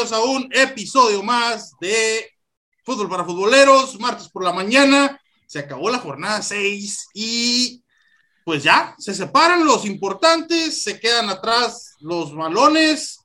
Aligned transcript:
a 0.00 0.20
un 0.20 0.48
episodio 0.50 1.22
más 1.22 1.72
de 1.78 2.26
Fútbol 2.84 3.10
para 3.10 3.24
Futboleros, 3.24 4.00
martes 4.00 4.30
por 4.30 4.42
la 4.42 4.52
mañana. 4.52 5.20
Se 5.46 5.58
acabó 5.58 5.90
la 5.90 5.98
jornada 5.98 6.40
6 6.40 7.08
y 7.12 7.82
pues 8.42 8.62
ya, 8.62 8.94
se 8.98 9.14
separan 9.14 9.66
los 9.66 9.84
importantes, 9.84 10.82
se 10.82 10.98
quedan 10.98 11.28
atrás 11.28 11.96
los 12.00 12.32
malones. 12.32 13.20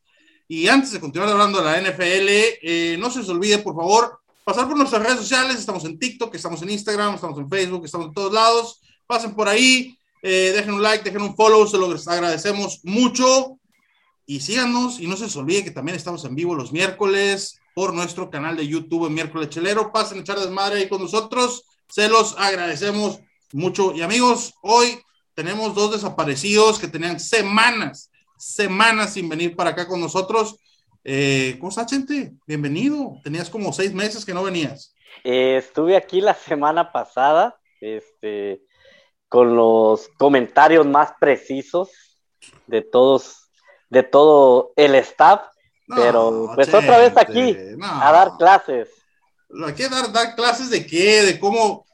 Y 0.49 0.67
antes 0.67 0.91
de 0.91 0.99
continuar 0.99 1.31
hablando 1.31 1.59
de 1.59 1.63
la 1.63 1.79
NFL, 1.79 2.27
eh, 2.61 2.97
no 2.99 3.09
se 3.09 3.19
les 3.19 3.29
olvide, 3.29 3.59
por 3.59 3.73
favor, 3.73 4.19
pasar 4.43 4.67
por 4.67 4.77
nuestras 4.77 5.01
redes 5.01 5.19
sociales. 5.19 5.57
Estamos 5.57 5.85
en 5.85 5.97
TikTok, 5.97 6.35
estamos 6.35 6.61
en 6.61 6.71
Instagram, 6.71 7.15
estamos 7.15 7.39
en 7.39 7.49
Facebook, 7.49 7.85
estamos 7.85 8.07
en 8.07 8.13
todos 8.13 8.33
lados. 8.33 8.81
Pasen 9.07 9.33
por 9.33 9.47
ahí, 9.47 9.97
eh, 10.21 10.51
dejen 10.53 10.73
un 10.73 10.83
like, 10.83 11.05
dejen 11.05 11.21
un 11.21 11.37
follow, 11.37 11.65
se 11.65 11.77
lo 11.77 11.85
agradecemos 11.85 12.81
mucho. 12.83 13.57
Y 14.25 14.39
síganos 14.39 14.99
y 14.99 15.07
no 15.07 15.17
se 15.17 15.25
les 15.25 15.35
olvide 15.35 15.63
que 15.63 15.71
también 15.71 15.95
estamos 15.95 16.25
en 16.25 16.35
vivo 16.35 16.55
los 16.55 16.71
miércoles 16.71 17.59
por 17.75 17.93
nuestro 17.93 18.31
canal 18.31 18.57
de 18.57 18.67
YouTube 18.67 19.09
Miércoles 19.09 19.49
Chelero. 19.49 19.91
Pasen 19.91 20.17
a 20.17 20.21
echar 20.21 20.39
desmadre 20.39 20.79
ahí 20.79 20.89
con 20.89 21.01
nosotros. 21.01 21.63
Se 21.89 22.09
los 22.09 22.35
agradecemos 22.37 23.19
mucho. 23.53 23.93
Y 23.93 24.01
amigos, 24.01 24.55
hoy 24.61 24.99
tenemos 25.35 25.75
dos 25.75 25.91
desaparecidos 25.91 26.79
que 26.79 26.87
tenían 26.87 27.19
semanas, 27.19 28.09
semanas 28.37 29.13
sin 29.13 29.29
venir 29.29 29.55
para 29.55 29.71
acá 29.71 29.87
con 29.87 29.99
nosotros. 29.99 30.55
Eh, 31.03 31.57
¿Cómo 31.59 31.69
estás, 31.69 31.91
gente? 31.91 32.33
Bienvenido. 32.47 33.19
Tenías 33.23 33.49
como 33.49 33.71
seis 33.73 33.93
meses 33.93 34.25
que 34.25 34.33
no 34.33 34.41
venías. 34.41 34.95
Eh, 35.23 35.57
estuve 35.57 35.95
aquí 35.95 36.19
la 36.19 36.33
semana 36.33 36.91
pasada, 36.91 37.59
este, 37.79 38.63
con 39.29 39.55
los 39.55 40.07
comentarios 40.17 40.87
más 40.87 41.13
precisos 41.19 41.89
de 42.65 42.81
todos 42.81 43.44
de 43.95 44.03
todo 44.03 44.73
el 44.75 44.93
staff, 44.95 45.43
pero 45.87 46.51
pues 46.53 46.67
otra 46.73 46.97
vez 46.97 47.13
aquí 47.15 47.57
a 47.81 48.11
dar 48.11 48.31
clases. 48.37 48.89
Hay 49.65 49.73
que 49.73 49.87
dar, 49.87 50.11
dar 50.11 50.35
clases 50.35 50.69
de 50.69 50.85
qué, 50.85 51.23
de 51.23 51.39
cómo 51.39 51.85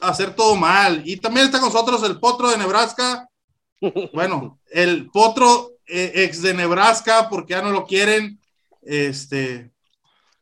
hacer 0.00 0.34
todo 0.34 0.56
mal. 0.56 1.02
Y 1.04 1.18
también 1.18 1.44
está 1.44 1.60
con 1.60 1.68
nosotros 1.68 2.02
el 2.04 2.18
potro 2.18 2.50
de 2.50 2.56
Nebraska. 2.56 3.28
Bueno, 4.12 4.58
el 4.70 5.10
potro 5.10 5.70
eh, 5.86 6.12
ex 6.16 6.42
de 6.42 6.52
Nebraska, 6.52 7.28
porque 7.30 7.54
ya 7.54 7.62
no 7.62 7.70
lo 7.70 7.86
quieren. 7.86 8.38
Este, 8.82 9.70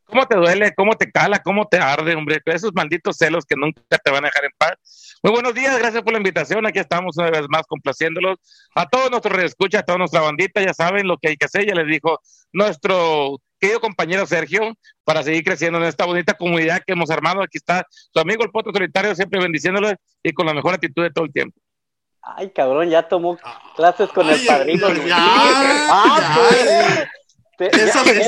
¿Cómo 0.09 0.25
te 0.25 0.35
duele? 0.35 0.73
¿Cómo 0.75 0.95
te 0.95 1.11
cala? 1.11 1.39
¿Cómo 1.39 1.67
te 1.67 1.77
arde, 1.77 2.15
hombre? 2.15 2.41
Esos 2.45 2.71
malditos 2.73 3.17
celos 3.17 3.45
que 3.45 3.55
nunca 3.55 3.81
te 4.03 4.11
van 4.11 4.23
a 4.25 4.27
dejar 4.27 4.45
en 4.45 4.51
paz. 4.57 5.19
Muy 5.21 5.33
buenos 5.33 5.53
días, 5.53 5.77
gracias 5.77 6.01
por 6.01 6.13
la 6.13 6.17
invitación. 6.17 6.65
Aquí 6.65 6.79
estamos 6.79 7.15
una 7.17 7.29
vez 7.29 7.45
más 7.47 7.67
complaciéndolos. 7.67 8.37
A 8.73 8.87
todos 8.87 9.11
nuestros 9.11 9.35
reescuchas, 9.35 9.81
a 9.81 9.85
toda 9.85 9.99
nuestra 9.99 10.21
bandita, 10.21 10.61
ya 10.61 10.73
saben 10.73 11.07
lo 11.07 11.17
que 11.17 11.29
hay 11.29 11.37
que 11.37 11.45
hacer. 11.45 11.67
Ya 11.67 11.75
les 11.75 11.85
dijo 11.85 12.19
nuestro 12.51 13.37
querido 13.59 13.79
compañero 13.81 14.25
Sergio 14.25 14.73
para 15.03 15.21
seguir 15.21 15.43
creciendo 15.43 15.77
en 15.77 15.85
esta 15.85 16.05
bonita 16.05 16.33
comunidad 16.33 16.81
que 16.85 16.93
hemos 16.93 17.11
armado. 17.11 17.43
Aquí 17.43 17.57
está 17.57 17.85
su 17.91 18.19
amigo 18.19 18.43
el 18.43 18.49
Poto 18.49 18.71
Solitario, 18.73 19.13
siempre 19.13 19.39
bendiciéndoles 19.39 19.95
y 20.23 20.33
con 20.33 20.47
la 20.47 20.55
mejor 20.55 20.73
actitud 20.73 21.03
de 21.03 21.11
todo 21.11 21.25
el 21.25 21.33
tiempo. 21.33 21.59
Ay, 22.21 22.49
cabrón, 22.49 22.89
ya 22.89 23.07
tomó 23.07 23.37
clases 23.75 24.09
con 24.09 24.27
el 24.29 24.43
padrino. 24.45 24.89
Ya, 25.05 25.17
ah, 25.19 27.05
pues. 27.59 27.73
Eso, 27.77 28.03
de, 28.03 28.21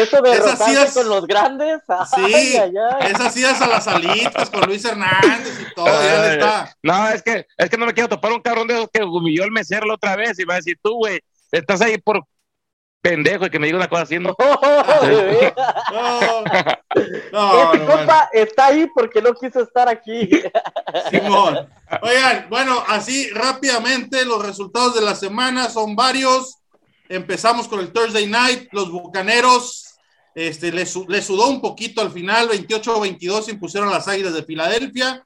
eso 0.00 0.22
de 0.22 0.92
con 0.94 1.08
los 1.08 1.26
grandes. 1.26 1.80
sí, 2.14 2.56
esas 3.00 3.36
idas 3.36 3.60
a 3.60 3.66
las 3.66 3.84
salitas 3.84 4.48
con 4.48 4.62
Luis 4.62 4.84
Hernández 4.84 5.60
y 5.60 5.74
todo. 5.74 5.88
está. 6.00 6.74
No, 6.82 7.08
es 7.08 7.22
que, 7.22 7.46
es 7.58 7.68
que 7.68 7.76
no 7.76 7.86
me 7.86 7.92
quiero 7.92 8.08
topar 8.08 8.32
un 8.32 8.40
cabrón 8.40 8.68
de 8.68 8.74
esos 8.74 8.88
que 8.92 9.02
humilló 9.02 9.44
el 9.44 9.50
mesero 9.50 9.86
la 9.86 9.94
otra 9.94 10.16
vez 10.16 10.38
y 10.38 10.44
va 10.44 10.54
a 10.54 10.58
decir, 10.58 10.78
tú, 10.82 10.94
güey, 10.94 11.20
estás 11.50 11.80
ahí 11.80 11.98
por 11.98 12.24
pendejo 13.04 13.44
y 13.44 13.50
que 13.50 13.58
me 13.58 13.66
diga 13.66 13.78
una 13.78 13.88
cosa 13.88 14.02
haciendo. 14.02 14.34
No, 17.32 17.74
no, 17.74 17.86
compa 17.86 18.30
está 18.32 18.66
ahí 18.66 18.86
porque 18.94 19.20
no 19.20 19.34
quiso 19.34 19.60
estar 19.60 19.88
aquí. 19.88 20.30
Simón. 21.10 21.68
Oigan, 22.02 22.46
bueno, 22.48 22.82
así 22.86 23.28
rápidamente 23.30 24.24
los 24.24 24.46
resultados 24.46 24.94
de 24.94 25.00
la 25.00 25.16
semana 25.16 25.68
son 25.68 25.96
varios. 25.96 26.58
Empezamos 27.08 27.68
con 27.68 27.80
el 27.80 27.92
Thursday 27.92 28.26
Night, 28.26 28.68
los 28.72 28.90
Bucaneros, 28.90 29.84
este, 30.34 30.72
le, 30.72 30.84
sudó 30.86 31.48
un 31.48 31.60
poquito 31.60 32.00
al 32.00 32.10
final, 32.10 32.48
28-22 32.48 33.50
impusieron 33.50 33.90
las 33.90 34.08
Águilas 34.08 34.34
de 34.34 34.42
Filadelfia. 34.42 35.24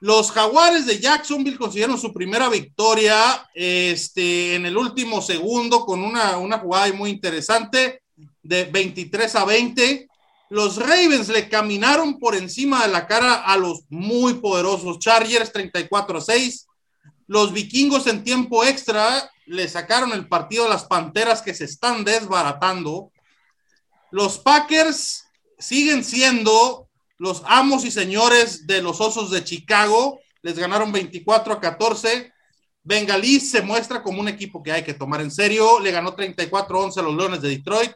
Los 0.00 0.30
Jaguares 0.32 0.84
de 0.86 0.98
Jacksonville 0.98 1.56
consiguieron 1.56 1.98
su 1.98 2.12
primera 2.12 2.50
victoria 2.50 3.48
este, 3.54 4.54
en 4.54 4.66
el 4.66 4.76
último 4.76 5.22
segundo 5.22 5.86
con 5.86 6.02
una, 6.02 6.36
una 6.36 6.58
jugada 6.58 6.92
muy 6.92 7.08
interesante 7.08 8.02
de 8.42 8.64
23 8.64 9.34
a 9.36 9.44
20. 9.46 10.08
Los 10.50 10.76
Ravens 10.76 11.28
le 11.28 11.48
caminaron 11.48 12.18
por 12.18 12.34
encima 12.34 12.86
de 12.86 12.92
la 12.92 13.06
cara 13.06 13.34
a 13.34 13.56
los 13.56 13.84
muy 13.88 14.34
poderosos 14.34 14.98
Chargers 14.98 15.52
34 15.52 16.18
a 16.18 16.20
6. 16.20 16.66
Los 17.26 17.52
vikingos 17.54 18.06
en 18.06 18.22
tiempo 18.22 18.62
extra 18.62 19.30
le 19.46 19.68
sacaron 19.68 20.12
el 20.12 20.28
partido 20.28 20.66
a 20.66 20.68
las 20.68 20.84
Panteras 20.84 21.42
que 21.42 21.54
se 21.54 21.64
están 21.64 22.04
desbaratando. 22.04 23.12
Los 24.10 24.38
Packers 24.38 25.24
siguen 25.58 26.04
siendo 26.04 26.88
los 27.18 27.42
amos 27.46 27.84
y 27.84 27.90
señores 27.90 28.66
de 28.66 28.82
los 28.82 29.00
Osos 29.00 29.30
de 29.30 29.44
Chicago. 29.44 30.20
Les 30.42 30.58
ganaron 30.58 30.92
24 30.92 31.54
a 31.54 31.60
14. 31.60 32.32
Bengalí 32.82 33.40
se 33.40 33.62
muestra 33.62 34.02
como 34.02 34.20
un 34.20 34.28
equipo 34.28 34.62
que 34.62 34.72
hay 34.72 34.82
que 34.82 34.94
tomar 34.94 35.20
en 35.20 35.30
serio. 35.30 35.80
Le 35.80 35.90
ganó 35.90 36.14
34 36.14 36.78
a 36.78 36.84
11 36.84 37.00
a 37.00 37.02
los 37.02 37.16
Leones 37.16 37.40
de 37.40 37.48
Detroit. 37.48 37.92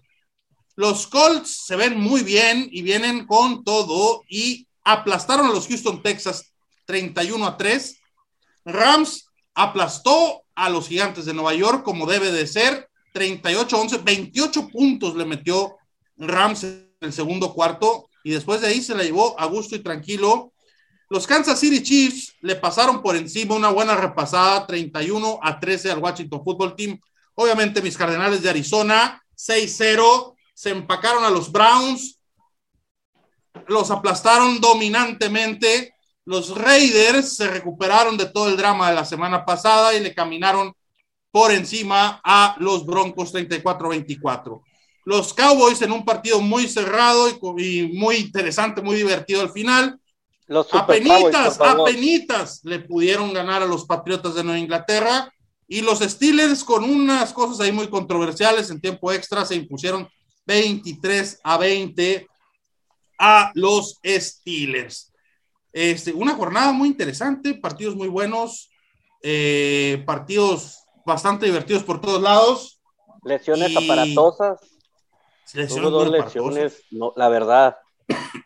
Los 0.77 1.07
Colts 1.07 1.65
se 1.67 1.77
ven 1.77 1.99
muy 1.99 2.23
bien 2.23 2.69
y 2.71 2.83
vienen 2.83 3.27
con 3.27 3.65
todo 3.65 4.23
y 4.29 4.69
aplastaron 4.85 5.47
a 5.47 5.53
los 5.53 5.67
Houston 5.67 6.03
Texas 6.03 6.53
31 6.87 7.47
a 7.47 7.57
3. 7.57 8.01
Rams 8.65 9.27
aplastó 9.55 10.45
a 10.59 10.69
los 10.69 10.89
gigantes 10.89 11.25
de 11.25 11.35
Nueva 11.35 11.55
York 11.55 11.85
como 11.85 12.05
debe 12.05 12.33
de 12.33 12.47
ser, 12.47 12.91
38-11, 13.15 14.03
28 14.03 14.69
puntos 14.69 15.15
le 15.15 15.25
metió 15.25 15.77
Rams 16.17 16.65
en 16.65 16.91
el 17.01 17.13
segundo 17.13 17.55
cuarto 17.55 18.09
y 18.25 18.31
después 18.31 18.61
de 18.61 18.67
ahí 18.67 18.83
se 18.83 18.95
la 18.95 19.05
llevó 19.05 19.39
a 19.39 19.47
gusto 19.47 19.77
y 19.77 19.79
tranquilo. 19.79 20.53
Los 21.09 21.27
Kansas 21.27 21.61
City 21.61 21.83
Chiefs 21.83 22.35
le 22.41 22.57
pasaron 22.57 23.01
por 23.01 23.17
encima 23.17 23.55
una 23.55 23.71
buena 23.71 23.97
repasada, 23.97 24.67
31 24.67 25.39
a 25.43 25.59
13 25.59 25.93
al 25.93 25.99
Washington 25.99 26.43
Football 26.45 26.77
Team. 26.77 27.01
Obviamente 27.35 27.81
mis 27.81 27.97
Cardenales 27.97 28.43
de 28.43 28.51
Arizona, 28.51 29.23
6-0, 29.37 30.35
se 30.53 30.71
empacaron 30.71 31.25
a 31.25 31.31
los 31.31 31.53
Browns, 31.53 32.19
los 33.69 33.91
aplastaron 33.91 34.61
dominantemente 34.61 35.95
los 36.29 36.55
Raiders 36.55 37.37
se 37.37 37.49
recuperaron 37.49 38.19
de 38.19 38.27
todo 38.27 38.51
el 38.51 38.59
drama 38.59 38.91
de 38.91 38.95
la 38.95 39.07
semana 39.07 39.47
pasada 39.47 39.95
y 39.95 40.01
le 40.01 40.15
caminaron 40.15 40.75
por 41.31 41.51
encima 41.51 42.21
a 42.23 42.55
los 42.59 42.85
Broncos 42.85 43.33
34-24. 43.33 44.61
Los 45.07 45.33
Cowboys 45.33 45.81
en 45.81 45.91
un 45.91 46.05
partido 46.05 46.43
muy 46.43 46.69
cerrado 46.69 47.31
y, 47.57 47.91
muy 47.95 48.17
interesante, 48.17 48.83
muy 48.83 48.97
divertido 48.97 49.41
al 49.41 49.49
final. 49.49 49.99
Los 50.47 50.75
apenitas, 50.75 51.59
apenitas 51.63 52.61
le 52.63 52.81
pudieron 52.81 53.33
ganar 53.33 53.63
a 53.63 53.67
los 53.67 53.87
Patriotas 53.87 54.35
de 54.35 54.45
Nueva 54.45 54.59
Inglaterra 54.59 55.33
y 55.67 55.81
los 55.81 56.01
Steelers 56.01 56.63
con 56.63 56.85
unas 56.85 57.33
cosas 57.33 57.61
ahí 57.61 57.73
muy 57.73 57.89
controversiales 57.89 58.69
en 58.69 58.83
tiempo 58.83 59.11
extra 59.13 59.47
se 59.47 59.55
impusieron 59.55 60.07
23 60.45 61.41
a 61.43 61.57
20 61.57 62.27
a 63.19 63.51
los 63.55 63.99
Steelers. 64.05 65.08
Este, 65.73 66.13
una 66.13 66.35
jornada 66.35 66.73
muy 66.73 66.89
interesante, 66.89 67.55
partidos 67.55 67.95
muy 67.95 68.09
buenos, 68.09 68.71
eh, 69.23 70.03
partidos 70.07 70.85
bastante 71.05 71.47
divertidos 71.47 71.85
por 71.85 72.01
todos 72.01 72.23
lados. 72.23 72.81
Lesiones 73.25 73.77
aparatosas. 73.77 74.61
Lesiones 75.55 75.91
dos 75.91 76.11
lesiones, 76.11 76.83
no, 76.91 77.13
la 77.17 77.29
verdad. 77.29 77.77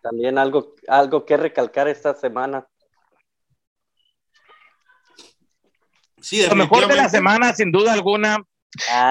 También 0.03 0.39
algo, 0.39 0.75
algo 0.89 1.25
que 1.25 1.37
recalcar 1.37 1.89
esta 1.89 2.15
semana. 2.15 2.67
Sí, 6.21 6.47
Lo 6.47 6.55
mejor 6.55 6.87
de 6.87 6.95
la 6.95 7.09
semana, 7.09 7.53
sin 7.53 7.73
duda 7.73 7.93
alguna. 7.93 8.39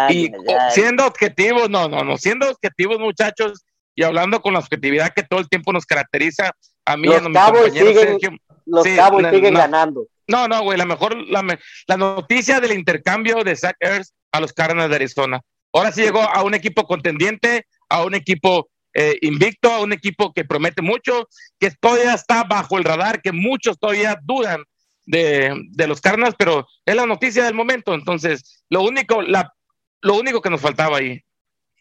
y 0.10 0.32
siendo 0.72 1.06
objetivos, 1.06 1.70
no, 1.70 1.88
no, 1.88 2.04
no, 2.04 2.18
siendo 2.18 2.50
objetivos, 2.50 3.00
muchachos, 3.00 3.66
y 3.94 4.04
hablando 4.04 4.42
con 4.42 4.54
la 4.54 4.60
objetividad 4.60 5.14
que 5.14 5.24
todo 5.24 5.40
el 5.42 5.50
tiempo 5.50 5.74
nos 5.74 5.86
caracteriza, 5.86 6.52
a 6.86 6.98
mí, 6.98 7.08
los 7.08 7.18
a 7.18 7.22
compañero 7.24 7.72
siguen, 7.72 8.40
Los 8.66 8.88
cabos 8.88 9.24
siguen 9.32 9.54
ganando. 9.54 10.08
No, 10.28 10.48
no, 10.48 10.62
güey, 10.64 10.78
la 10.78 10.86
mejor, 10.86 11.16
la, 11.30 11.44
la, 11.88 11.98
noticia 11.98 12.60
del 12.60 12.72
intercambio 12.72 13.44
de 13.44 13.56
Zach 13.56 13.76
Ertz 13.80 14.14
a 14.32 14.40
los 14.40 14.54
Cardinals 14.54 14.90
de 14.90 14.96
Arizona. 14.96 15.42
Ahora 15.74 15.92
sí 15.92 16.02
llegó 16.02 16.22
a 16.22 16.44
un 16.44 16.54
equipo 16.54 16.86
contendiente, 16.86 17.66
a 17.90 18.04
un 18.04 18.16
equipo 18.16 18.70
eh, 18.94 19.18
invicto, 19.22 19.72
a 19.72 19.82
un 19.82 19.94
equipo 19.94 20.34
que 20.34 20.46
promete 20.46 20.82
mucho, 20.82 21.28
que 21.60 21.72
todavía 21.72 22.14
está 22.14 22.44
bajo 22.44 22.78
el 22.78 22.84
radar, 22.84 23.22
que 23.22 23.32
muchos 23.32 23.80
todavía 23.80 24.18
dudan 24.24 24.64
de, 25.06 25.54
de 25.72 25.88
los 25.88 26.02
Cardinals, 26.02 26.36
pero 26.38 26.68
es 26.86 26.96
la 26.96 27.06
noticia 27.06 27.44
del 27.44 27.54
momento. 27.54 27.94
Entonces, 27.94 28.64
lo 28.70 28.82
único, 28.84 29.22
la, 29.22 29.54
lo 30.02 30.16
único 30.16 30.42
que 30.42 30.50
nos 30.50 30.62
faltaba 30.62 30.98
ahí. 30.98 31.22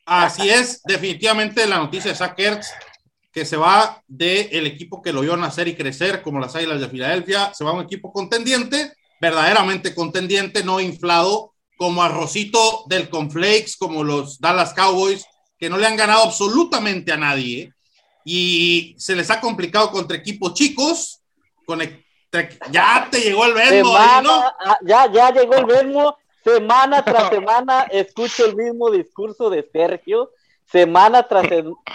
Así 0.06 0.48
es, 0.48 0.82
definitivamente 0.82 1.66
la 1.66 1.78
noticia 1.78 2.10
de 2.10 2.16
Zach 2.16 2.34
que 3.32 3.44
se 3.44 3.56
va 3.56 4.02
del 4.06 4.66
equipo 4.66 5.02
que 5.02 5.12
lo 5.12 5.20
vio 5.20 5.36
nacer 5.36 5.68
y 5.68 5.76
crecer, 5.76 6.22
como 6.22 6.40
las 6.40 6.56
Águilas 6.56 6.80
de 6.80 6.88
Filadelfia, 6.88 7.52
se 7.54 7.64
va 7.64 7.70
a 7.70 7.74
un 7.74 7.82
equipo 7.82 8.12
contendiente, 8.12 8.92
verdaderamente 9.20 9.94
contendiente, 9.94 10.64
no 10.64 10.80
inflado, 10.80 11.52
como 11.76 12.02
Arrocito 12.02 12.84
del 12.88 13.08
Conflakes, 13.08 13.76
como 13.78 14.04
los 14.04 14.40
Dallas 14.40 14.74
Cowboys, 14.74 15.24
que 15.58 15.70
no 15.70 15.78
le 15.78 15.86
han 15.86 15.96
ganado 15.96 16.24
absolutamente 16.24 17.12
a 17.12 17.16
nadie 17.16 17.72
y 18.24 18.94
se 18.98 19.16
les 19.16 19.30
ha 19.30 19.40
complicado 19.40 19.90
contra 19.90 20.16
equipos 20.16 20.54
chicos. 20.54 21.22
Con, 21.66 21.80
ya 22.70 23.08
te 23.10 23.20
llegó 23.20 23.44
el 23.44 23.54
verbo, 23.54 23.94
ah, 23.96 24.78
Ya, 24.82 25.10
ya 25.10 25.30
llegó 25.30 25.54
el 25.54 25.66
verbo. 25.66 26.16
Semana 26.42 27.04
tras 27.04 27.28
semana 27.28 27.82
escucho 27.90 28.46
el 28.46 28.56
mismo 28.56 28.90
discurso 28.90 29.50
de 29.50 29.68
Sergio 29.70 30.30
semana 30.70 31.24
tras 31.24 31.46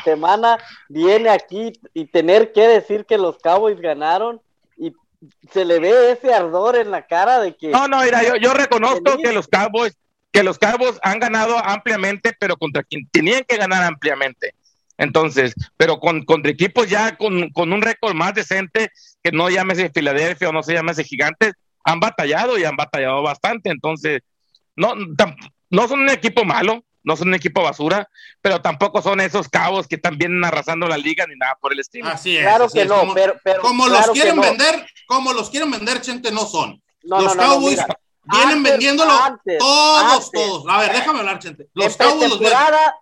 semana 0.04 0.58
viene 0.90 1.30
aquí 1.30 1.74
y 1.94 2.06
tener 2.06 2.52
que 2.52 2.68
decir 2.68 3.06
que 3.06 3.18
los 3.18 3.38
Cowboys 3.38 3.80
ganaron 3.80 4.42
y 4.78 4.94
se 5.52 5.66
le 5.66 5.80
ve 5.80 6.12
ese 6.12 6.34
ardor 6.34 6.76
en 6.76 6.92
la 6.92 7.08
cara 7.08 7.40
de 7.40 7.56
que 7.56 7.70
no 7.70 7.88
no 7.88 8.02
mira 8.02 8.24
yo, 8.24 8.36
yo 8.36 8.54
reconozco 8.54 9.18
que 9.18 9.32
los 9.32 9.48
Cowboys 9.48 9.98
que 10.32 10.44
los 10.44 10.60
Cowboys 10.60 11.00
han 11.04 11.20
ganado 11.20 11.58
ampliamente 11.58 12.36
pero 12.38 12.58
contra 12.58 12.84
quien 12.84 13.08
tenían 13.10 13.44
que 13.48 13.58
ganar 13.58 13.84
ampliamente. 13.84 14.54
Entonces 14.98 15.54
pero 15.78 16.00
con 16.00 16.24
contra 16.24 16.52
equipos 16.52 16.90
ya 16.90 17.18
con, 17.18 17.50
con 17.52 17.72
un 17.72 17.82
récord 17.82 18.14
más 18.14 18.34
decente 18.34 18.90
que 19.24 19.32
no 19.32 19.50
llámese 19.50 19.90
Filadelfia 19.90 20.50
o 20.50 20.54
no 20.54 20.64
se 20.64 20.74
llámese 20.74 21.04
Gigantes 21.04 21.54
han 21.84 22.00
batallado 22.00 22.58
y 22.58 22.66
han 22.66 22.76
batallado 22.76 23.22
bastante. 23.22 23.70
Entonces 23.70 24.22
no 24.76 24.94
no 25.70 25.88
son 25.88 26.02
un 26.02 26.10
equipo 26.10 26.44
malo 26.44 26.84
no 27.06 27.16
son 27.16 27.30
un 27.30 27.36
equipo 27.36 27.62
basura, 27.62 28.10
pero 28.42 28.62
tampoco 28.62 29.02
son 29.02 29.22
esos 29.22 29.48
cabos 29.48 29.88
que 29.88 29.96
están 29.96 30.18
bien 30.18 30.44
arrasando 30.44 30.88
la 30.88 30.98
liga 30.98 31.26
ni 31.28 31.36
nada 31.36 31.58
por 31.62 31.72
el 31.72 31.80
estilo. 31.80 32.10
Así 32.10 32.36
es. 32.36 32.44
Claro 32.44 32.68
que 32.68 32.86
no, 32.86 33.00
como, 33.00 33.14
pero, 33.14 33.62
como 33.62 33.88
los 33.88 34.10
quieren 34.10 34.42
vender, 34.42 34.86
como 35.08 35.32
los 35.32 35.50
quieren 35.50 35.72
vender, 35.72 36.04
gente, 36.04 36.32
no 36.32 36.46
son. 36.46 36.82
los 37.04 37.36
Cowboys 37.36 37.80
vienen 38.24 38.64
vendiéndolo 38.64 39.14
todos, 39.60 40.32
todos. 40.32 40.64
A 40.68 40.80
ver, 40.80 40.94
déjame 40.94 41.20
hablar, 41.20 41.42
gente. 41.42 41.68
Los 41.74 41.96
Cowboys 41.96 42.30
los 42.30 42.40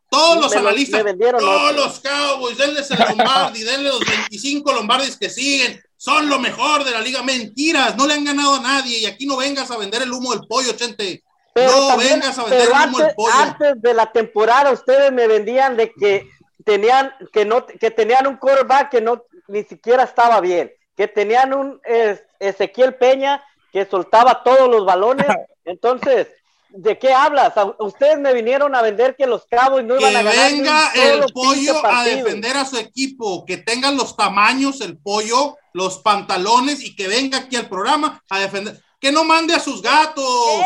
todos 0.09 0.37
los 0.41 0.55
analistas, 0.55 1.03
todos 1.39 1.75
los 1.75 1.99
Cowboys, 2.01 2.57
denles 2.57 2.91
el 2.91 2.99
Lombardi, 2.99 3.63
denle 3.63 3.89
los 3.89 4.01
25 4.01 4.73
Lombardis 4.73 5.17
que 5.17 5.29
siguen. 5.29 5.81
Son 5.95 6.27
lo 6.27 6.37
mejor 6.37 6.83
de 6.83 6.91
la 6.91 6.99
liga. 6.99 7.23
Mentiras, 7.23 7.95
no 7.95 8.05
le 8.05 8.15
han 8.15 8.25
ganado 8.25 8.55
a 8.55 8.59
nadie. 8.59 8.99
Y 8.99 9.05
aquí 9.05 9.25
no 9.25 9.37
vengas 9.37 9.71
a 9.71 9.77
vender 9.77 10.01
el 10.01 10.11
humo 10.11 10.35
del 10.35 10.45
pollo, 10.45 10.77
gente. 10.77 11.23
Pero 11.53 11.71
no 11.71 11.97
vengas 11.97 12.37
a 12.37 12.43
vender 12.45 12.69
antes, 12.73 13.07
el 13.07 13.15
pollo. 13.15 13.33
Antes 13.33 13.81
de 13.81 13.93
la 13.93 14.11
temporada, 14.11 14.71
ustedes 14.71 15.11
me 15.11 15.27
vendían 15.27 15.77
de 15.77 15.91
que 15.93 16.29
tenían, 16.65 17.13
que 17.31 17.45
no, 17.45 17.65
que 17.65 17.91
tenían 17.91 18.27
un 18.27 18.37
quarterback 18.37 18.89
que 18.89 19.01
no 19.01 19.23
ni 19.47 19.63
siquiera 19.63 20.03
estaba 20.03 20.39
bien, 20.41 20.71
que 20.95 21.07
tenían 21.07 21.53
un 21.53 21.79
Ezequiel 22.39 22.95
Peña 22.95 23.43
que 23.71 23.85
soltaba 23.85 24.43
todos 24.43 24.69
los 24.69 24.85
balones. 24.85 25.27
Entonces, 25.65 26.27
¿de 26.69 26.97
qué 26.97 27.13
hablas? 27.13 27.53
Ustedes 27.79 28.19
me 28.19 28.33
vinieron 28.33 28.75
a 28.75 28.81
vender 28.81 29.15
que 29.15 29.27
los 29.27 29.45
cabos 29.45 29.83
no 29.83 29.99
iban 29.99 30.15
a 30.15 30.23
ganar. 30.23 30.33
Que 30.33 30.53
venga 30.53 30.91
el 30.93 31.25
pollo 31.33 31.85
a 31.85 32.03
defender 32.03 32.57
a 32.57 32.65
su 32.65 32.77
equipo, 32.77 33.45
que 33.45 33.57
tengan 33.57 33.95
los 33.95 34.15
tamaños, 34.15 34.81
el 34.81 34.97
pollo, 34.97 35.57
los 35.73 35.99
pantalones 35.99 36.81
y 36.83 36.95
que 36.95 37.07
venga 37.07 37.39
aquí 37.39 37.55
al 37.55 37.69
programa 37.69 38.23
a 38.29 38.39
defender 38.39 38.81
que 39.03 39.11
no 39.11 39.25
mande 39.25 39.53
a 39.53 39.59
sus 39.59 39.81
gatos, 39.81 40.23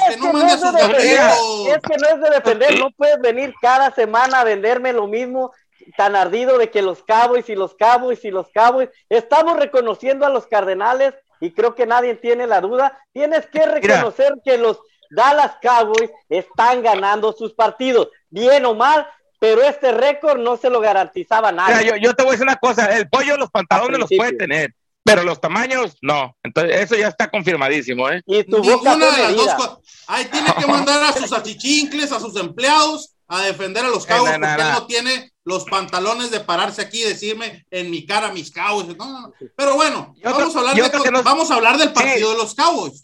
que 0.08 0.16
no 0.16 0.32
mande 0.32 0.54
a 0.54 0.58
sus 0.60 0.72
gatos. 0.72 1.04
Es 1.04 1.80
que 1.82 1.98
no 1.98 2.08
es 2.08 2.22
de 2.22 2.30
defender, 2.30 2.78
no 2.78 2.92
puedes 2.92 3.20
venir 3.20 3.52
cada 3.60 3.90
semana 3.90 4.42
a 4.42 4.44
venderme 4.44 4.94
lo 4.94 5.08
mismo 5.08 5.52
tan 5.96 6.16
ardido 6.16 6.60
de 6.60 6.70
que 6.70 6.84
los 6.84 7.02
Cowboys 7.02 7.50
y 7.50 7.56
los 7.56 7.74
Cowboys 7.74 8.24
y 8.26 8.30
los 8.30 8.52
Cowboys, 8.52 8.90
estamos 9.10 9.58
reconociendo 9.58 10.24
a 10.24 10.30
los 10.30 10.46
Cardenales 10.46 11.16
y 11.40 11.52
creo 11.52 11.74
que 11.74 11.88
nadie 11.88 12.14
tiene 12.14 12.46
la 12.46 12.62
duda, 12.62 13.00
tienes 13.12 13.48
que 13.48 13.66
reconocer 13.66 14.36
que 14.46 14.60
los 14.60 14.82
Dallas 15.10 15.54
Cowboys 15.60 16.12
están 16.30 16.84
ganando 16.84 17.34
sus 17.34 17.56
partidos, 17.56 18.10
bien 18.30 18.66
o 18.66 18.76
mal, 18.76 19.08
pero 19.40 19.64
este 19.64 19.92
récord 19.94 20.40
no 20.40 20.58
se 20.58 20.70
lo 20.70 20.80
garantizaba 20.80 21.52
nadie. 21.52 21.88
yo, 21.88 21.96
yo, 21.96 22.14
te 22.14 22.22
voy 22.22 22.30
a 22.30 22.32
decir 22.34 22.46
una 22.46 22.58
cosa, 22.58 22.86
el 22.96 23.10
pollo 23.10 23.36
los 23.36 23.50
pantalones 23.50 23.98
los 23.98 24.10
puede 24.16 24.34
tener, 24.34 24.76
pero 25.08 25.24
los 25.24 25.40
tamaños, 25.40 25.98
no. 26.02 26.36
Entonces, 26.44 26.82
eso 26.82 26.96
ya 26.96 27.08
está 27.08 27.30
confirmadísimo, 27.32 28.10
¿eh? 28.10 28.22
Y 28.26 28.44
tu 28.44 28.60
Ninguna 28.60 28.96
de 28.96 29.24
las 29.24 29.36
dos. 29.36 29.80
Ahí 30.08 30.26
tiene 30.26 30.54
que 30.54 30.68
mandar 30.68 31.02
a 31.04 31.14
sus 31.14 31.32
achichincles, 31.32 32.12
a 32.12 32.20
sus 32.20 32.36
empleados, 32.36 33.16
a 33.28 33.42
defender 33.44 33.86
a 33.86 33.90
los 33.90 34.06
cabos, 34.06 34.30
porque 34.30 34.62
él 34.62 34.72
no 34.74 34.86
tiene 34.86 35.34
los 35.44 35.64
pantalones 35.66 36.30
de 36.30 36.42
pararse 36.42 36.82
aquí 36.82 37.02
y 37.02 37.08
decirme 37.08 37.66
en 37.72 37.90
mi 37.90 38.06
cara 38.06 38.32
mis 38.32 38.52
cabos. 38.52 38.88
No, 38.98 39.22
no, 39.22 39.34
Pero 39.56 39.76
bueno, 39.76 40.14
vamos, 40.24 40.56
a 40.56 40.60
hablar 40.60 40.76
de, 40.76 41.22
vamos 41.24 41.52
a 41.52 41.56
hablar 41.56 41.78
del 41.78 41.94
partido 41.94 42.32
de 42.32 42.38
los 42.38 42.54
cabos. 42.54 43.04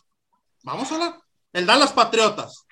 Vamos 0.63 0.91
a 0.91 0.95
hablar. 0.95 1.19
El 1.53 1.65
Dallas 1.65 1.93
Patriotas. 1.93 2.65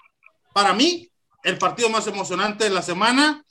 Para 0.53 0.73
mí, 0.73 1.09
el 1.43 1.57
partido 1.57 1.89
más 1.89 2.05
emocionante 2.07 2.65
de 2.65 2.69
la 2.69 2.81
semana. 2.81 3.43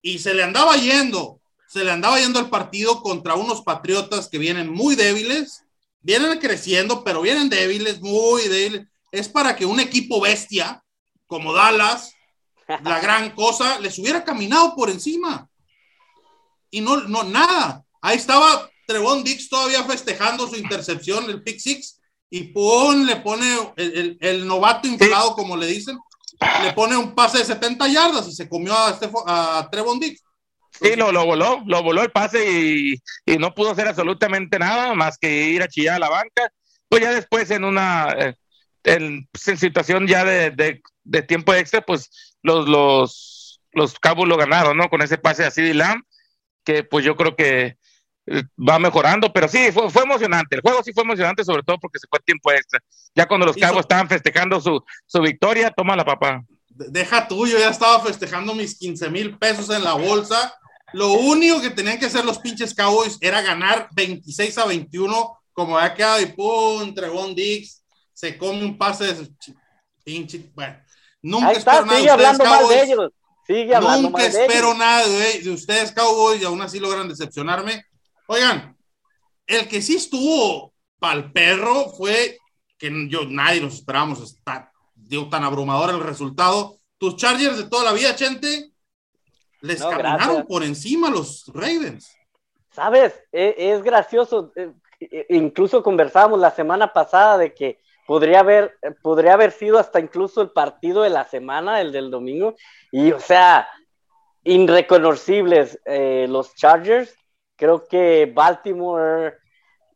Y 0.00 0.18
se 0.20 0.32
le 0.32 0.44
andaba 0.44 0.76
yendo 0.76 1.37
se 1.68 1.84
le 1.84 1.90
andaba 1.90 2.18
yendo 2.18 2.40
el 2.40 2.48
partido 2.48 3.02
contra 3.02 3.34
unos 3.34 3.60
patriotas 3.62 4.28
que 4.28 4.38
vienen 4.38 4.70
muy 4.70 4.96
débiles, 4.96 5.64
vienen 6.00 6.38
creciendo, 6.38 7.04
pero 7.04 7.20
vienen 7.20 7.50
débiles, 7.50 8.00
muy 8.00 8.48
débiles. 8.48 8.86
Es 9.12 9.28
para 9.28 9.54
que 9.54 9.66
un 9.66 9.78
equipo 9.78 10.20
bestia 10.20 10.82
como 11.26 11.52
Dallas, 11.52 12.14
la 12.82 13.00
gran 13.02 13.34
cosa, 13.34 13.78
les 13.80 13.98
hubiera 13.98 14.24
caminado 14.24 14.74
por 14.74 14.88
encima. 14.88 15.46
Y 16.70 16.80
no, 16.80 17.02
no, 17.02 17.22
nada. 17.22 17.84
Ahí 18.00 18.16
estaba 18.16 18.70
Trevon 18.86 19.22
Dix 19.22 19.50
todavía 19.50 19.84
festejando 19.84 20.48
su 20.48 20.56
intercepción, 20.56 21.28
el 21.28 21.42
pick 21.42 21.58
six, 21.58 22.00
y 22.30 22.44
pon, 22.44 23.04
le 23.04 23.16
pone 23.16 23.46
el, 23.76 24.16
el, 24.20 24.46
novato 24.46 24.88
inflado, 24.88 25.34
como 25.34 25.56
le 25.56 25.66
dicen, 25.66 25.98
le 26.62 26.72
pone 26.72 26.96
un 26.96 27.14
pase 27.14 27.38
de 27.38 27.44
70 27.44 27.88
yardas 27.88 28.28
y 28.28 28.32
se 28.32 28.48
comió 28.48 28.74
a, 28.74 28.98
a 29.26 29.68
Trevon 29.70 30.00
Dix. 30.00 30.22
Sí, 30.80 30.94
lo, 30.96 31.12
lo 31.12 31.24
voló, 31.24 31.62
lo 31.66 31.82
voló 31.82 32.02
el 32.02 32.10
pase 32.10 32.50
y, 32.50 33.02
y, 33.26 33.38
no 33.38 33.54
pudo 33.54 33.72
hacer 33.72 33.88
absolutamente 33.88 34.58
nada 34.58 34.94
más 34.94 35.18
que 35.18 35.48
ir 35.50 35.62
a 35.62 35.68
chillar 35.68 35.96
a 35.96 35.98
la 35.98 36.08
banca. 36.08 36.52
Pues 36.88 37.02
ya 37.02 37.10
después 37.10 37.50
en 37.50 37.64
una 37.64 38.14
eh, 38.16 38.34
en, 38.84 39.28
situación 39.34 40.06
ya 40.06 40.24
de, 40.24 40.50
de, 40.50 40.80
de, 41.04 41.22
tiempo 41.22 41.52
extra, 41.52 41.80
pues 41.80 42.36
los, 42.42 42.68
los, 42.68 43.60
los 43.72 43.98
Cabos 43.98 44.28
lo 44.28 44.36
ganaron, 44.36 44.76
¿no? 44.76 44.88
Con 44.88 45.02
ese 45.02 45.18
pase 45.18 45.44
así 45.44 45.62
de 45.62 45.74
Lam, 45.74 46.02
que 46.64 46.84
pues 46.84 47.04
yo 47.04 47.16
creo 47.16 47.34
que 47.34 47.76
eh, 48.26 48.42
va 48.56 48.78
mejorando, 48.78 49.32
pero 49.32 49.48
sí, 49.48 49.72
fue, 49.72 49.90
fue 49.90 50.04
emocionante. 50.04 50.56
El 50.56 50.62
juego 50.62 50.82
sí 50.84 50.92
fue 50.92 51.02
emocionante, 51.02 51.44
sobre 51.44 51.62
todo 51.64 51.78
porque 51.78 51.98
se 51.98 52.06
fue 52.08 52.20
tiempo 52.20 52.52
extra. 52.52 52.80
Ya 53.14 53.26
cuando 53.26 53.46
los 53.46 53.56
Cabos 53.56 53.80
estaban 53.80 54.08
festejando 54.08 54.60
su, 54.60 54.82
su 55.06 55.20
victoria, 55.20 55.70
toma 55.70 55.96
la 55.96 56.04
papá 56.04 56.44
deja 56.86 57.26
tuyo, 57.26 57.58
ya 57.58 57.70
estaba 57.70 58.00
festejando 58.00 58.54
mis 58.54 58.78
15 58.78 59.10
mil 59.10 59.36
pesos 59.36 59.68
en 59.70 59.82
la 59.82 59.94
bolsa 59.94 60.54
lo 60.92 61.12
único 61.12 61.60
que 61.60 61.70
tenían 61.70 61.98
que 61.98 62.06
hacer 62.06 62.24
los 62.24 62.38
pinches 62.38 62.74
Cowboys 62.74 63.18
era 63.20 63.42
ganar 63.42 63.88
26 63.92 64.58
a 64.58 64.66
21, 64.66 65.38
como 65.52 65.76
había 65.76 65.94
quedado 65.94 66.20
y 66.20 66.26
pum, 66.26 66.94
Trevon 66.94 67.34
Dix 67.34 67.82
se 68.12 68.36
come 68.36 68.64
un 68.64 68.76
pase 68.76 69.14
de 69.14 69.28
pinche. 70.02 70.50
Bueno, 70.54 70.76
nunca 71.22 71.52
espero 71.52 71.86
nada 71.86 72.16
de 72.16 72.26
ustedes, 72.26 72.38
Cowboys. 72.38 73.12
Sigue 73.46 73.80
nunca 73.80 74.26
espero 74.26 74.74
nada 74.74 75.06
de, 75.06 75.50
ustedes, 75.50 75.92
Cowboys, 75.92 76.42
y 76.42 76.44
aún 76.44 76.60
así 76.60 76.80
logran 76.80 77.08
decepcionarme. 77.08 77.84
Oigan, 78.26 78.76
el 79.46 79.68
que 79.68 79.80
sí 79.80 79.96
estuvo 79.96 80.74
pal 80.98 81.32
perro 81.32 81.90
fue 81.96 82.38
que 82.76 82.90
yo 83.08 83.24
nadie 83.24 83.60
nos 83.60 83.74
esperábamos, 83.74 84.20
está, 84.20 84.72
dio 84.94 85.28
tan 85.28 85.44
abrumador 85.44 85.90
el 85.90 86.00
resultado. 86.00 86.78
Tus 86.98 87.16
Chargers 87.16 87.56
de 87.56 87.68
toda 87.68 87.84
la 87.84 87.92
vida, 87.92 88.14
gente, 88.14 88.67
les 89.60 89.82
caminaron 89.82 90.46
por 90.46 90.62
encima 90.62 91.10
los 91.10 91.50
Ravens. 91.54 92.14
Sabes, 92.70 93.20
e, 93.32 93.54
es, 93.58 93.82
gracioso. 93.82 94.52
E, 94.54 94.72
e, 95.00 95.26
incluso 95.30 95.82
conversábamos 95.82 96.38
la 96.38 96.50
semana 96.50 96.92
pasada 96.92 97.38
de 97.38 97.54
que 97.54 97.80
podría 98.06 98.40
haber, 98.40 98.78
podría 99.02 99.34
haber 99.34 99.52
sido 99.52 99.78
hasta 99.78 100.00
incluso 100.00 100.40
el 100.40 100.50
partido 100.50 101.02
de 101.02 101.10
la 101.10 101.24
semana, 101.24 101.80
el 101.80 101.92
del 101.92 102.10
domingo. 102.10 102.54
Y, 102.90 103.12
o 103.12 103.20
sea, 103.20 103.68
irreconocibles 104.44 105.78
eh, 105.84 106.26
los 106.28 106.54
Chargers. 106.54 107.14
Creo 107.56 107.86
que 107.86 108.30
Baltimore 108.32 109.36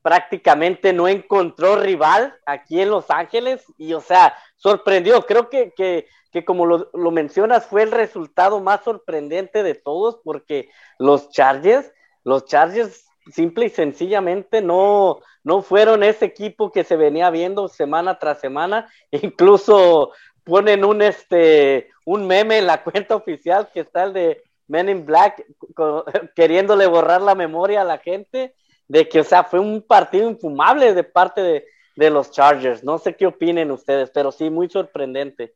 prácticamente 0.02 0.92
no 0.92 1.08
encontró 1.08 1.76
rival 1.76 2.34
aquí 2.44 2.80
en 2.80 2.90
Los 2.90 3.10
Ángeles. 3.10 3.64
Y, 3.78 3.94
o 3.94 4.00
sea, 4.00 4.36
sorprendió. 4.56 5.22
Creo 5.22 5.48
que, 5.48 5.72
que 5.76 6.06
que 6.32 6.46
como 6.46 6.66
lo, 6.66 7.10
mencionas, 7.10 7.66
fue 7.66 7.82
el 7.82 7.92
resultado 7.92 8.58
más 8.58 8.82
sorprendente 8.82 9.62
de 9.62 9.74
todos, 9.74 10.18
porque 10.24 10.70
los 10.98 11.30
Chargers, 11.30 11.92
los 12.24 12.46
Chargers 12.46 13.04
simple 13.30 13.66
y 13.66 13.68
sencillamente 13.68 14.62
no, 14.62 15.20
no 15.44 15.60
fueron 15.60 16.02
ese 16.02 16.24
equipo 16.24 16.72
que 16.72 16.84
se 16.84 16.96
venía 16.96 17.28
viendo 17.30 17.68
semana 17.68 18.18
tras 18.18 18.40
semana, 18.40 18.90
incluso 19.10 20.12
ponen 20.42 20.84
un 20.84 21.02
este 21.02 21.90
un 22.04 22.26
meme 22.26 22.58
en 22.58 22.66
la 22.66 22.82
cuenta 22.82 23.14
oficial 23.14 23.70
que 23.72 23.80
está 23.80 24.02
el 24.04 24.12
de 24.12 24.42
Men 24.66 24.88
in 24.88 25.06
Black 25.06 25.44
queriéndole 26.34 26.86
borrar 26.86 27.20
la 27.22 27.36
memoria 27.36 27.82
a 27.82 27.84
la 27.84 27.98
gente 27.98 28.54
de 28.92 29.08
que, 29.08 29.20
o 29.20 29.24
sea, 29.24 29.42
fue 29.42 29.58
un 29.58 29.80
partido 29.80 30.28
infumable 30.28 30.92
de 30.92 31.02
parte 31.02 31.40
de, 31.40 31.64
de 31.96 32.10
los 32.10 32.30
Chargers. 32.30 32.84
No 32.84 32.98
sé 32.98 33.16
qué 33.16 33.26
opinen 33.26 33.70
ustedes, 33.70 34.10
pero 34.12 34.30
sí, 34.30 34.50
muy 34.50 34.68
sorprendente. 34.68 35.54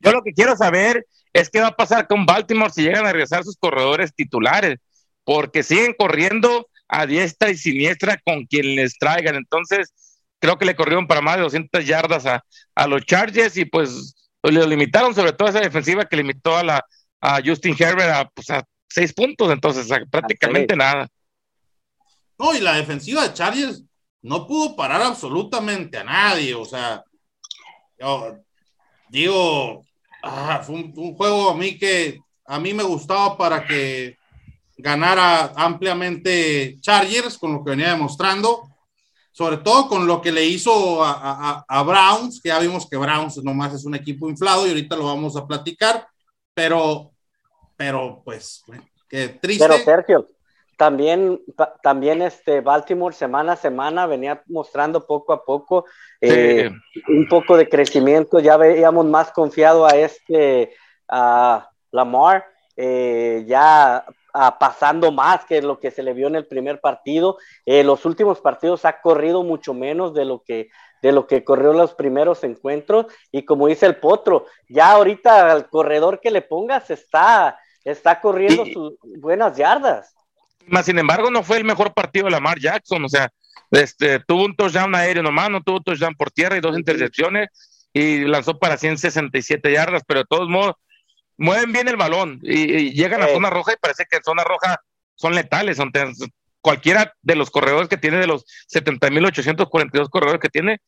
Yo 0.00 0.10
lo 0.10 0.24
que 0.24 0.32
quiero 0.32 0.56
saber 0.56 1.06
es 1.32 1.48
qué 1.48 1.60
va 1.60 1.68
a 1.68 1.76
pasar 1.76 2.08
con 2.08 2.26
Baltimore 2.26 2.72
si 2.72 2.82
llegan 2.82 3.06
a 3.06 3.12
regresar 3.12 3.44
sus 3.44 3.56
corredores 3.56 4.12
titulares, 4.12 4.80
porque 5.22 5.62
siguen 5.62 5.94
corriendo 5.96 6.66
a 6.88 7.06
diestra 7.06 7.50
y 7.50 7.56
siniestra 7.56 8.20
con 8.24 8.44
quien 8.46 8.74
les 8.74 8.98
traigan. 8.98 9.36
Entonces, 9.36 9.94
creo 10.40 10.58
que 10.58 10.64
le 10.64 10.74
corrieron 10.74 11.06
para 11.06 11.20
más 11.20 11.36
de 11.36 11.42
200 11.42 11.86
yardas 11.86 12.26
a, 12.26 12.42
a 12.74 12.88
los 12.88 13.06
Chargers 13.06 13.56
y 13.56 13.66
pues 13.66 14.16
lo 14.42 14.66
limitaron, 14.66 15.14
sobre 15.14 15.32
todo 15.32 15.48
esa 15.48 15.60
defensiva 15.60 16.06
que 16.06 16.16
limitó 16.16 16.56
a, 16.56 16.64
la, 16.64 16.84
a 17.20 17.40
Justin 17.40 17.76
Herbert 17.78 18.10
a, 18.10 18.28
pues, 18.34 18.50
a 18.50 18.64
seis 18.88 19.12
puntos, 19.12 19.52
entonces 19.52 19.88
prácticamente 20.10 20.74
nada. 20.74 21.06
No, 22.38 22.54
y 22.54 22.60
la 22.60 22.76
defensiva 22.76 23.22
de 23.22 23.34
Chargers 23.34 23.84
no 24.22 24.46
pudo 24.46 24.74
parar 24.74 25.02
absolutamente 25.02 25.98
a 25.98 26.04
nadie, 26.04 26.54
o 26.54 26.64
sea, 26.64 27.04
yo 27.98 28.38
digo, 29.08 29.84
ah, 30.22 30.62
fue 30.64 30.76
un, 30.76 31.14
juego 31.14 31.50
a 31.50 31.54
mí 31.54 31.78
que 31.78 32.20
a 32.46 32.58
mí 32.58 32.74
me 32.74 32.82
gustaba 32.82 33.36
para 33.36 33.66
que 33.66 34.16
ganara 34.76 35.52
ampliamente 35.56 36.78
Chargers 36.80 37.38
con 37.38 37.52
lo 37.52 37.64
que 37.64 37.70
venía 37.70 37.90
demostrando, 37.90 38.62
sobre 39.30 39.58
todo 39.58 39.88
con 39.88 40.06
lo 40.06 40.20
que 40.22 40.32
le 40.32 40.44
hizo 40.44 41.04
a, 41.04 41.82
Browns, 41.82 42.40
que 42.40 42.48
ya 42.48 42.58
vimos 42.58 42.88
que 42.88 42.96
Browns 42.96 43.42
nomás 43.42 43.74
es 43.74 43.84
un 43.84 43.94
equipo 43.94 44.28
inflado 44.28 44.66
y 44.66 44.70
ahorita 44.70 44.96
lo 44.96 45.04
vamos 45.04 45.36
a 45.36 45.46
platicar, 45.46 46.06
pero, 46.54 47.12
pero 47.76 48.22
pues, 48.24 48.64
qué 49.08 49.28
triste. 49.28 49.66
Pero 49.66 49.84
Sergio, 49.84 50.28
también, 50.76 51.40
también 51.82 52.22
este 52.22 52.60
Baltimore 52.60 53.14
semana 53.14 53.52
a 53.52 53.56
semana 53.56 54.06
venía 54.06 54.42
mostrando 54.46 55.06
poco 55.06 55.32
a 55.32 55.44
poco 55.44 55.84
eh, 56.20 56.70
sí. 56.92 57.02
un 57.08 57.28
poco 57.28 57.56
de 57.56 57.68
crecimiento, 57.68 58.40
ya 58.40 58.56
veíamos 58.56 59.06
más 59.06 59.30
confiado 59.32 59.86
a 59.86 59.90
este, 59.96 60.74
a 61.08 61.70
Lamar, 61.90 62.44
eh, 62.76 63.44
ya 63.46 64.04
pasando 64.58 65.12
más 65.12 65.44
que 65.44 65.62
lo 65.62 65.78
que 65.78 65.92
se 65.92 66.02
le 66.02 66.12
vio 66.12 66.26
en 66.26 66.34
el 66.34 66.46
primer 66.46 66.80
partido. 66.80 67.38
Eh, 67.64 67.84
los 67.84 68.04
últimos 68.04 68.40
partidos 68.40 68.84
ha 68.84 69.00
corrido 69.00 69.44
mucho 69.44 69.74
menos 69.74 70.14
de 70.14 70.24
lo 70.24 70.42
que 70.42 70.70
de 71.02 71.12
lo 71.12 71.26
que 71.26 71.44
corrió 71.44 71.74
los 71.74 71.92
primeros 71.92 72.44
encuentros 72.44 73.06
y 73.30 73.44
como 73.44 73.66
dice 73.66 73.84
el 73.84 73.96
potro, 73.96 74.46
ya 74.70 74.92
ahorita 74.92 75.52
al 75.52 75.68
corredor 75.68 76.18
que 76.18 76.30
le 76.30 76.40
pongas 76.40 76.90
está 76.90 77.58
está 77.84 78.20
corriendo 78.22 78.64
y, 78.64 78.72
sus 78.72 78.94
buenas 79.02 79.56
yardas. 79.56 80.14
Más 80.66 80.86
sin 80.86 80.98
embargo, 80.98 81.30
no 81.30 81.42
fue 81.42 81.58
el 81.58 81.64
mejor 81.64 81.92
partido 81.92 82.26
de 82.26 82.32
Lamar 82.32 82.58
Jackson, 82.58 83.04
o 83.04 83.08
sea, 83.08 83.30
este, 83.70 84.20
tuvo 84.20 84.44
un 84.44 84.56
touchdown 84.56 84.94
aéreo 84.94 85.22
nomás, 85.22 85.50
no 85.50 85.62
tuvo 85.62 85.80
touchdown 85.80 86.14
por 86.14 86.30
tierra 86.30 86.56
y 86.56 86.60
dos 86.60 86.76
intercepciones 86.76 87.48
y 87.92 88.20
lanzó 88.24 88.58
para 88.58 88.76
167 88.76 89.72
yardas, 89.72 90.02
pero 90.06 90.20
de 90.20 90.26
todos 90.28 90.48
modos 90.48 90.74
mueven 91.36 91.72
bien 91.72 91.88
el 91.88 91.96
balón 91.96 92.40
y, 92.42 92.72
y 92.72 92.92
llegan 92.92 93.22
a 93.22 93.28
zona 93.28 93.50
roja 93.50 93.72
y 93.72 93.76
parece 93.80 94.04
que 94.08 94.16
en 94.16 94.24
zona 94.24 94.44
roja 94.44 94.80
son 95.14 95.34
letales. 95.34 95.76
Son, 95.76 95.90
cualquiera 96.60 97.12
de 97.22 97.36
los 97.36 97.50
corredores 97.50 97.88
que 97.88 97.96
tiene, 97.96 98.18
de 98.18 98.26
los 98.26 98.44
70.842 98.72 100.08
corredores 100.08 100.40
que 100.40 100.48
tiene, 100.48 100.78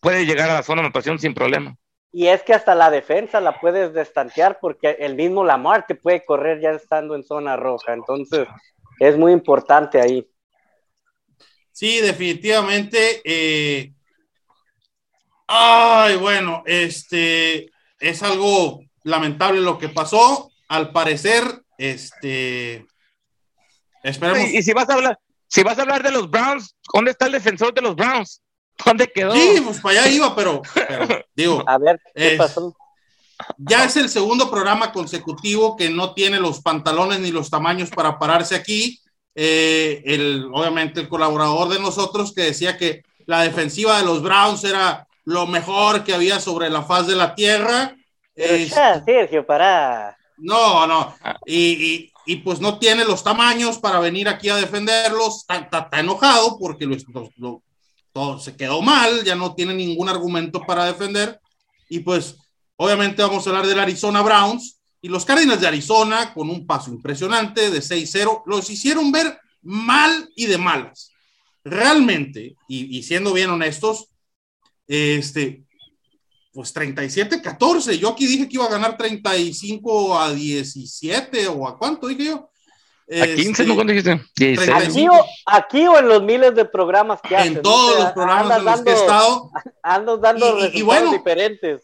puede 0.00 0.26
llegar 0.26 0.50
a 0.50 0.54
la 0.54 0.62
zona 0.62 0.82
de 0.82 0.86
anotación 0.86 1.18
sin 1.18 1.34
problema. 1.34 1.76
Y 2.10 2.28
es 2.28 2.42
que 2.42 2.54
hasta 2.54 2.74
la 2.74 2.90
defensa 2.90 3.40
la 3.40 3.60
puedes 3.60 3.92
destantear 3.92 4.58
porque 4.60 4.96
el 5.00 5.14
mismo 5.14 5.44
Lamar 5.44 5.86
te 5.86 5.94
puede 5.94 6.24
correr 6.24 6.60
ya 6.60 6.70
estando 6.70 7.14
en 7.14 7.22
zona 7.22 7.56
roja. 7.56 7.92
Entonces, 7.92 8.48
es 8.98 9.16
muy 9.16 9.32
importante 9.32 10.00
ahí. 10.00 10.26
Sí, 11.72 12.00
definitivamente. 12.00 13.22
Eh... 13.24 13.92
Ay, 15.46 16.16
bueno, 16.16 16.62
este 16.66 17.70
es 17.98 18.22
algo 18.22 18.80
lamentable 19.04 19.60
lo 19.60 19.78
que 19.78 19.88
pasó. 19.88 20.50
Al 20.68 20.92
parecer, 20.92 21.44
este. 21.78 22.86
Esperemos. 24.02 24.50
Y, 24.50 24.58
y, 24.58 24.62
si 24.62 24.74
vas 24.74 24.90
a 24.90 24.94
hablar, 24.94 25.18
si 25.46 25.62
vas 25.62 25.78
a 25.78 25.82
hablar 25.82 26.02
de 26.02 26.10
los 26.10 26.30
Browns, 26.30 26.76
¿dónde 26.92 27.12
está 27.12 27.26
el 27.26 27.32
defensor 27.32 27.72
de 27.72 27.80
los 27.80 27.96
Browns? 27.96 28.42
¿Dónde 28.84 29.10
quedó? 29.10 29.32
Sí, 29.32 29.60
pues 29.64 29.80
para 29.80 30.02
allá 30.02 30.12
iba, 30.12 30.36
pero, 30.36 30.62
pero 30.74 31.24
digo. 31.34 31.64
A 31.66 31.78
ver, 31.78 32.00
¿qué 32.14 32.32
es, 32.32 32.38
pasó? 32.38 32.76
Ya 33.56 33.84
es 33.84 33.96
el 33.96 34.08
segundo 34.08 34.50
programa 34.50 34.92
consecutivo 34.92 35.76
que 35.76 35.90
no 35.90 36.14
tiene 36.14 36.40
los 36.40 36.60
pantalones 36.60 37.20
ni 37.20 37.30
los 37.30 37.50
tamaños 37.50 37.90
para 37.90 38.18
pararse 38.18 38.54
aquí. 38.54 39.00
Eh, 39.34 40.02
el, 40.04 40.48
obviamente 40.52 41.00
el 41.00 41.08
colaborador 41.08 41.68
de 41.68 41.78
nosotros 41.78 42.32
que 42.32 42.42
decía 42.42 42.76
que 42.76 43.02
la 43.26 43.42
defensiva 43.42 43.98
de 43.98 44.04
los 44.04 44.22
Browns 44.22 44.64
era 44.64 45.06
lo 45.24 45.46
mejor 45.46 46.02
que 46.02 46.14
había 46.14 46.40
sobre 46.40 46.70
la 46.70 46.82
faz 46.82 47.06
de 47.06 47.14
la 47.14 47.34
tierra. 47.34 47.94
Es, 48.34 48.70
ya, 48.70 49.04
Sergio, 49.04 49.44
para. 49.44 50.16
No, 50.38 50.86
no. 50.86 51.14
Y, 51.44 51.56
y, 51.56 52.12
y, 52.26 52.36
pues 52.36 52.60
no 52.60 52.78
tiene 52.78 53.04
los 53.04 53.22
tamaños 53.22 53.78
para 53.78 54.00
venir 54.00 54.28
aquí 54.28 54.48
a 54.48 54.56
defenderlos. 54.56 55.44
Está, 55.48 55.88
enojado 55.92 56.58
porque 56.58 56.86
lo, 56.86 56.96
lo, 57.36 57.62
todo 58.12 58.38
se 58.38 58.56
quedó 58.56 58.80
mal, 58.80 59.22
ya 59.24 59.34
no 59.34 59.54
tiene 59.54 59.74
ningún 59.74 60.08
argumento 60.08 60.62
para 60.62 60.86
defender. 60.86 61.38
Y 61.90 62.00
pues, 62.00 62.36
obviamente, 62.78 63.22
vamos 63.22 63.46
a 63.46 63.50
hablar 63.50 63.66
del 63.66 63.78
Arizona 63.78 64.22
Browns. 64.22 64.80
Y 65.00 65.08
los 65.08 65.24
Cardinals 65.24 65.60
de 65.60 65.68
Arizona, 65.68 66.34
con 66.34 66.50
un 66.50 66.66
paso 66.66 66.90
impresionante 66.90 67.70
de 67.70 67.78
6-0, 67.78 68.42
los 68.46 68.68
hicieron 68.68 69.12
ver 69.12 69.38
mal 69.62 70.28
y 70.34 70.46
de 70.46 70.58
malas. 70.58 71.12
Realmente, 71.62 72.56
y, 72.66 72.98
y 72.98 73.02
siendo 73.04 73.32
bien 73.32 73.50
honestos, 73.50 74.08
este, 74.88 75.62
pues 76.52 76.74
37-14. 76.74 77.98
Yo 77.98 78.08
aquí 78.08 78.26
dije 78.26 78.48
que 78.48 78.56
iba 78.56 78.64
a 78.64 78.70
ganar 78.70 78.96
35 78.96 80.18
a 80.18 80.32
17 80.32 81.46
o 81.46 81.68
a 81.68 81.78
cuánto 81.78 82.08
dije 82.08 82.24
yo. 82.24 82.50
¿A 83.10 83.24
15 83.24 83.40
este, 83.40 83.66
no 83.66 83.74
cuánto 83.74 83.92
dijiste? 83.92 84.20
Aquí 84.74 85.06
o, 85.08 85.24
aquí 85.46 85.86
o, 85.86 85.98
en 85.98 86.08
los 86.08 86.22
miles 86.22 86.54
de 86.54 86.64
programas 86.64 87.20
que 87.22 87.36
En 87.36 87.62
todos 87.62 88.00
los 88.00 88.12
programas 88.12 88.58
en 88.58 88.64
los 88.64 88.64
dando, 88.64 88.84
que 88.84 88.90
he 88.90 88.94
estado. 88.94 89.50
Ando 89.82 90.18
dando 90.18 90.66
y, 90.66 90.78
y 90.80 90.82
bueno, 90.82 91.12
diferentes. 91.12 91.82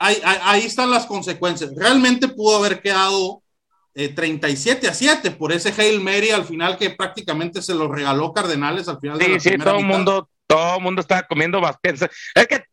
Ahí, 0.00 0.16
ahí, 0.24 0.38
ahí, 0.42 0.62
están 0.62 0.90
las 0.90 1.06
consecuencias. 1.06 1.70
Realmente 1.76 2.26
pudo 2.26 2.56
haber 2.56 2.82
quedado 2.82 3.42
eh, 3.94 4.08
37 4.08 4.88
a 4.88 4.94
7 4.94 5.30
por 5.30 5.52
ese 5.52 5.72
Hail 5.76 6.00
Mary 6.00 6.30
al 6.30 6.44
final 6.44 6.76
que 6.76 6.90
prácticamente 6.90 7.62
se 7.62 7.74
lo 7.74 7.86
regaló 7.86 8.32
Cardenales 8.32 8.88
al 8.88 8.98
final 8.98 9.18
sí, 9.18 9.24
de 9.24 9.30
la 9.30 9.40
sí, 9.40 9.58
todo 9.58 9.78
el 9.78 9.84
mundo, 9.84 10.28
todo 10.48 10.76
el 10.76 10.82
mundo 10.82 11.00
estaba 11.02 11.22
comiendo 11.22 11.60
más. 11.60 11.76
Es 11.84 12.46
que 12.48 12.64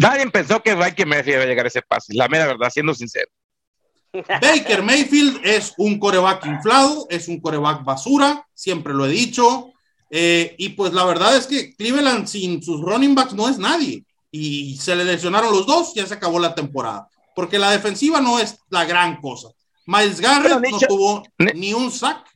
Nadie 0.00 0.30
pensó 0.30 0.62
que 0.62 0.74
Baker 0.74 1.06
Mayfield 1.06 1.34
iba 1.34 1.42
a 1.42 1.46
llegar 1.46 1.66
a 1.66 1.68
ese 1.68 1.82
pase, 1.82 2.14
la 2.14 2.26
mera 2.28 2.46
verdad, 2.46 2.70
siendo 2.70 2.94
sincero. 2.94 3.28
Baker 4.12 4.82
Mayfield 4.82 5.40
es 5.44 5.74
un 5.76 5.98
coreback 5.98 6.46
inflado, 6.46 7.06
es 7.10 7.28
un 7.28 7.40
coreback 7.40 7.84
basura, 7.84 8.46
siempre 8.54 8.94
lo 8.94 9.06
he 9.06 9.10
dicho. 9.10 9.72
Eh, 10.10 10.54
y 10.58 10.70
pues 10.70 10.92
la 10.92 11.04
verdad 11.04 11.36
es 11.36 11.46
que 11.46 11.74
Cleveland 11.76 12.26
sin 12.26 12.62
sus 12.62 12.80
running 12.80 13.14
backs 13.14 13.34
no 13.34 13.48
es 13.48 13.58
nadie. 13.58 14.04
Y 14.30 14.76
se 14.76 14.94
le 14.94 15.04
lesionaron 15.04 15.52
los 15.52 15.66
dos, 15.66 15.94
ya 15.94 16.06
se 16.06 16.14
acabó 16.14 16.38
la 16.38 16.54
temporada. 16.54 17.08
Porque 17.34 17.58
la 17.58 17.70
defensiva 17.70 18.20
no 18.20 18.38
es 18.38 18.58
la 18.68 18.84
gran 18.84 19.20
cosa. 19.20 19.48
Miles 19.86 20.20
Garrett 20.20 20.60
no 20.70 20.78
tuvo 20.78 21.22
ni 21.38 21.72
un 21.72 21.90
sack. 21.90 22.26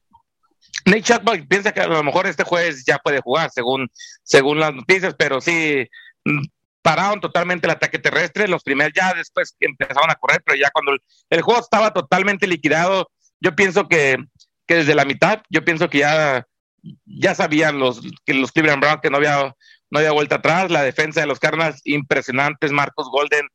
Nate 0.87 1.03
Chuckback 1.03 1.47
piensa 1.49 1.73
que 1.73 1.81
a 1.81 1.87
lo 1.87 2.03
mejor 2.03 2.27
este 2.27 2.45
jueves 2.45 2.85
ya 2.85 2.99
puede 2.99 3.21
jugar, 3.21 3.51
según, 3.51 3.89
según 4.23 4.61
las 4.61 4.75
noticias, 4.75 5.15
pero 5.17 5.41
sí, 5.41 5.89
pararon 6.83 7.21
totalmente 7.21 7.67
el 7.67 7.71
ataque 7.71 7.99
terrestre, 7.99 8.47
los 8.47 8.63
primeros 8.63 8.93
ya 8.95 9.15
después 9.15 9.57
empezaron 9.61 10.11
a 10.11 10.17
correr, 10.17 10.43
pero 10.45 10.59
ya 10.59 10.71
cuando 10.71 10.93
el, 10.93 11.01
el 11.31 11.41
juego 11.41 11.61
estaba 11.61 11.93
totalmente 11.93 12.47
liquidado, 12.47 13.11
yo 13.41 13.57
pienso 13.57 13.89
que, 13.89 14.19
que, 14.67 14.75
desde 14.77 14.95
la 14.95 15.07
mitad, 15.07 15.43
yo 15.49 15.65
pienso 15.65 15.89
que 15.89 15.99
ya, 15.99 16.47
ya 17.07 17.35
sabían 17.35 17.79
los, 17.79 18.03
que 18.27 18.35
los 18.35 18.53
Cleveland 18.53 18.83
Browns 18.83 19.01
que 19.03 19.09
no 19.09 19.17
había, 19.17 19.55
no 19.95 20.01
había 20.01 20.13
vuelta 20.13 20.37
atrás, 20.37 20.71
la 20.71 20.83
defensa 20.83 21.21
de 21.21 21.27
los 21.27 21.39
Cardinals 21.39 21.81
impresionantes, 21.85 22.73
Marcos 22.73 23.09
Golden 23.11 23.47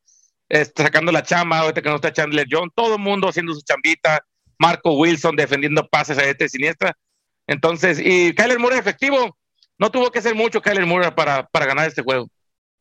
este, 0.47 0.81
sacando 0.81 1.11
la 1.11 1.21
chamba, 1.21 1.59
ahorita 1.59 1.81
que 1.81 1.89
no 1.89 1.95
está 1.95 2.13
Chandler 2.13 2.47
John, 2.49 2.71
todo 2.73 2.95
el 2.95 3.01
mundo 3.01 3.27
haciendo 3.27 3.53
su 3.53 3.61
chambita, 3.61 4.25
Marco 4.57 4.93
Wilson 4.93 5.35
defendiendo 5.35 5.87
pases 5.87 6.17
a 6.17 6.23
este 6.23 6.49
siniestra, 6.49 6.97
entonces, 7.45 7.99
y 7.99 8.33
Kyler 8.33 8.57
Murray 8.57 8.79
efectivo, 8.79 9.37
no 9.77 9.91
tuvo 9.91 10.09
que 10.11 10.19
hacer 10.19 10.33
mucho 10.33 10.61
Kyler 10.61 10.85
Murray 10.85 11.11
para, 11.11 11.45
para 11.47 11.65
ganar 11.65 11.87
este 11.87 12.01
juego 12.01 12.27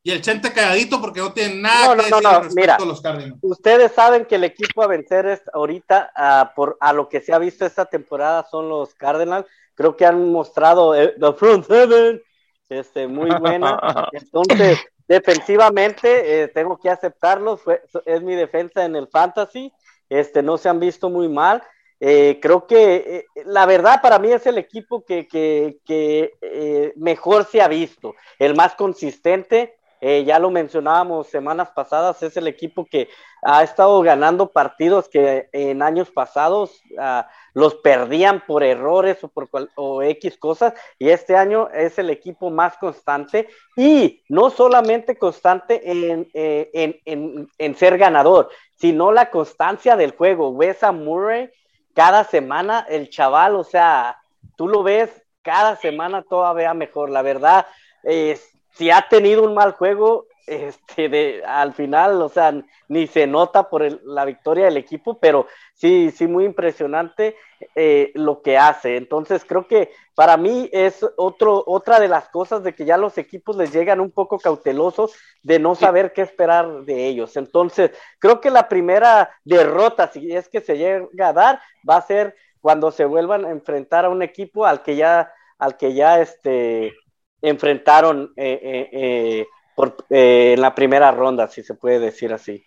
y 0.09 0.11
el 0.11 0.23
Chente 0.23 0.53
calladito 0.53 1.01
porque 1.01 1.21
no 1.21 1.33
tiene 1.33 1.57
nada 1.57 1.95
no, 1.95 2.03
que 2.03 2.11
no, 2.11 2.17
decir 2.17 2.31
no, 2.33 2.41
respecto 2.41 2.61
mira, 2.61 2.77
a 2.77 2.85
los 2.85 3.01
Cardinals. 3.03 3.39
Ustedes 3.43 3.93
saben 3.93 4.25
que 4.25 4.37
el 4.37 4.45
equipo 4.45 4.83
a 4.83 4.87
vencer 4.87 5.27
es 5.27 5.43
ahorita, 5.53 6.13
uh, 6.17 6.55
por 6.55 6.79
a 6.81 6.95
lo 6.95 7.09
que 7.09 7.21
se 7.21 7.35
ha 7.35 7.39
visto 7.39 7.67
esta 7.67 7.85
temporada, 7.85 8.47
son 8.51 8.69
los 8.69 8.95
Cardinals. 8.95 9.47
Creo 9.75 9.97
que 9.97 10.07
han 10.07 10.33
mostrado 10.33 10.95
eh, 10.95 11.15
the 11.21 11.33
front 11.35 11.67
seven, 11.67 12.23
este, 12.69 13.07
muy 13.07 13.31
buena. 13.39 13.79
Entonces, 14.13 14.79
defensivamente, 15.07 16.43
eh, 16.43 16.49
tengo 16.49 16.79
que 16.79 16.91
aceptarlo, 16.91 17.59
es 18.05 18.23
mi 18.23 18.35
defensa 18.35 18.85
en 18.85 18.97
el 18.97 19.09
fantasy, 19.09 19.73
este, 20.09 20.43
no 20.43 20.59
se 20.59 20.69
han 20.69 20.81
visto 20.81 21.11
muy 21.11 21.29
mal. 21.29 21.63
Eh, 22.01 22.39
creo 22.41 22.67
que 22.67 22.95
eh, 22.95 23.43
la 23.45 23.67
verdad 23.67 24.01
para 24.01 24.21
mí 24.21 24.31
es 24.31 24.47
el 24.47 24.57
equipo 24.57 25.05
que, 25.05 25.27
que, 25.27 26.93
mejor 26.97 27.45
se 27.45 27.61
ha 27.61 27.69
visto, 27.69 28.15
el 28.39 28.55
más 28.55 28.75
consistente, 28.75 29.78
eh, 30.01 30.25
ya 30.25 30.39
lo 30.39 30.51
mencionábamos 30.51 31.29
semanas 31.29 31.71
pasadas, 31.71 32.23
es 32.23 32.37
el 32.37 32.47
equipo 32.47 32.85
que 32.85 33.09
ha 33.43 33.63
estado 33.63 34.01
ganando 34.03 34.51
partidos 34.51 35.09
que 35.09 35.49
en 35.53 35.83
años 35.83 36.11
pasados 36.11 36.81
ah, 36.99 37.29
los 37.55 37.75
perdían 37.77 38.45
por 38.47 38.63
errores 38.63 39.23
o 39.23 39.29
por 39.29 39.49
o 39.77 40.03
X 40.03 40.37
cosas, 40.39 40.75
y 40.99 41.09
este 41.09 41.37
año 41.37 41.69
es 41.71 41.99
el 41.99 42.11
equipo 42.11 42.51
más 42.51 42.77
constante 42.79 43.49
y 43.77 44.23
no 44.29 44.51
solamente 44.51 45.17
constante 45.17 45.91
en, 45.91 46.29
eh, 46.35 46.71
en, 46.73 47.01
en, 47.05 47.49
en 47.59 47.75
ser 47.77 47.99
ganador, 47.99 48.51
sino 48.75 49.13
la 49.13 49.31
constancia 49.31 49.97
del 49.97 50.13
juego. 50.13 50.57
Ves 50.57 50.83
a 50.83 50.93
Murray 50.93 51.51
cada 51.95 52.25
semana, 52.25 52.87
el 52.89 53.11
chaval, 53.11 53.57
o 53.57 53.65
sea, 53.65 54.19
tú 54.57 54.69
lo 54.69 54.83
ves 54.83 55.11
cada 55.43 55.77
semana 55.77 56.23
todavía 56.23 56.75
mejor, 56.75 57.11
la 57.11 57.23
verdad. 57.23 57.67
Es, 58.03 58.58
si 58.79 58.93
ha 58.93 59.09
tenido 59.09 59.43
un 59.43 59.55
mal 59.55 59.73
juego, 59.73 60.27
este, 60.47 61.09
de, 61.09 61.43
al 61.45 61.75
final, 61.75 62.23
o 62.23 62.29
sea, 62.29 62.55
ni 62.87 63.07
se 63.09 63.27
nota 63.27 63.69
por 63.69 63.83
la 64.05 64.25
victoria 64.25 64.67
del 64.67 64.77
equipo, 64.79 65.19
pero 65.19 65.47
sí, 65.75 66.11
sí, 66.11 66.29
muy 66.29 66.45
impresionante 66.45 67.37
eh, 67.75 68.13
lo 68.15 68.41
que 68.41 68.57
hace. 68.57 68.97
Entonces, 68.97 69.45
creo 69.45 69.67
que 69.67 69.91
para 70.15 70.37
mí 70.37 70.71
es 70.73 71.05
otro, 71.17 71.65
otra 71.67 71.99
de 71.99 72.07
las 72.07 72.29
cosas 72.29 72.63
de 72.63 72.75
que 72.75 72.85
ya 72.85 72.97
los 72.97 73.19
equipos 73.19 73.57
les 73.57 73.73
llegan 73.73 74.01
un 74.01 74.13
poco 74.13 74.39
cautelosos 74.39 75.13
de 75.43 75.59
no 75.59 75.75
saber 75.75 76.13
qué 76.13 76.23
esperar 76.23 76.85
de 76.85 77.09
ellos. 77.09 77.37
Entonces, 77.37 77.91
creo 78.21 78.41
que 78.41 78.51
la 78.51 78.69
primera 78.69 79.31
derrota, 79.45 80.07
si 80.07 80.35
es 80.35 80.49
que 80.49 80.61
se 80.61 80.79
llega 80.79 81.29
a 81.29 81.33
dar, 81.33 81.61
va 81.89 81.97
a 81.97 82.07
ser 82.07 82.37
cuando 82.61 82.93
se 82.93 83.05
vuelvan 83.05 83.45
a 83.45 83.51
enfrentar 83.51 84.05
a 84.05 84.09
un 84.09 84.23
equipo 84.23 84.67
al 84.67 84.83
que 84.83 84.95
ya, 84.95 85.33
al 85.59 85.77
que 85.77 85.95
ya, 85.95 86.21
este, 86.21 86.95
enfrentaron 87.43 88.33
eh, 88.37 88.61
eh, 88.63 88.89
eh, 88.93 89.47
por, 89.77 89.97
en 90.11 90.61
la 90.61 90.75
primera 90.75 91.11
ronda, 91.11 91.49
si 91.49 91.63
se 91.63 91.75
puede 91.75 91.99
decir 91.99 92.33
así. 92.33 92.65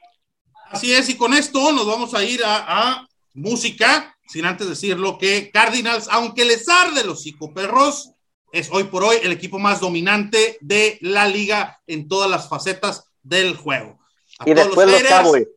Así 0.69 0.93
es, 0.93 1.09
y 1.09 1.17
con 1.17 1.33
esto 1.33 1.71
nos 1.73 1.85
vamos 1.85 2.13
a 2.13 2.23
ir 2.23 2.41
a, 2.45 3.05
música, 3.33 4.17
sin 4.27 4.45
antes 4.45 4.67
decirlo 4.67 5.17
que 5.17 5.51
Cardinals, 5.51 6.09
aunque 6.11 6.43
les 6.43 6.67
arde 6.67 7.05
los 7.05 7.23
psicoperros, 7.23 8.11
es 8.51 8.69
hoy 8.71 8.83
por 8.85 9.05
hoy 9.05 9.17
el 9.23 9.31
equipo 9.31 9.57
más 9.57 9.79
dominante 9.79 10.57
de 10.59 10.97
la 10.99 11.27
liga 11.27 11.79
en 11.87 12.09
todas 12.09 12.29
las 12.29 12.49
facetas 12.49 13.05
del 13.23 13.55
juego. 13.55 13.99
y 14.45 14.53
después 14.53 14.91
los, 14.91 15.03
Cowboys. 15.03 15.47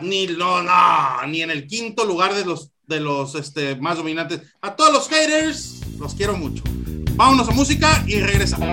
Ni, 0.00 0.26
no, 0.28 0.62
no, 0.62 1.26
ni 1.26 1.42
en 1.42 1.50
el 1.50 1.66
quinto 1.66 2.06
lugar 2.06 2.34
de 2.34 2.46
los, 2.46 2.70
de 2.86 3.00
los 3.00 3.34
este, 3.34 3.76
más 3.76 3.98
dominantes. 3.98 4.40
A 4.62 4.74
todos 4.74 4.90
los 4.90 5.08
haters, 5.08 5.80
los 5.98 6.14
quiero 6.14 6.34
mucho. 6.38 6.62
Vámonos 7.16 7.48
a 7.48 7.52
música 7.52 8.02
y 8.08 8.20
regresamos. 8.20 8.66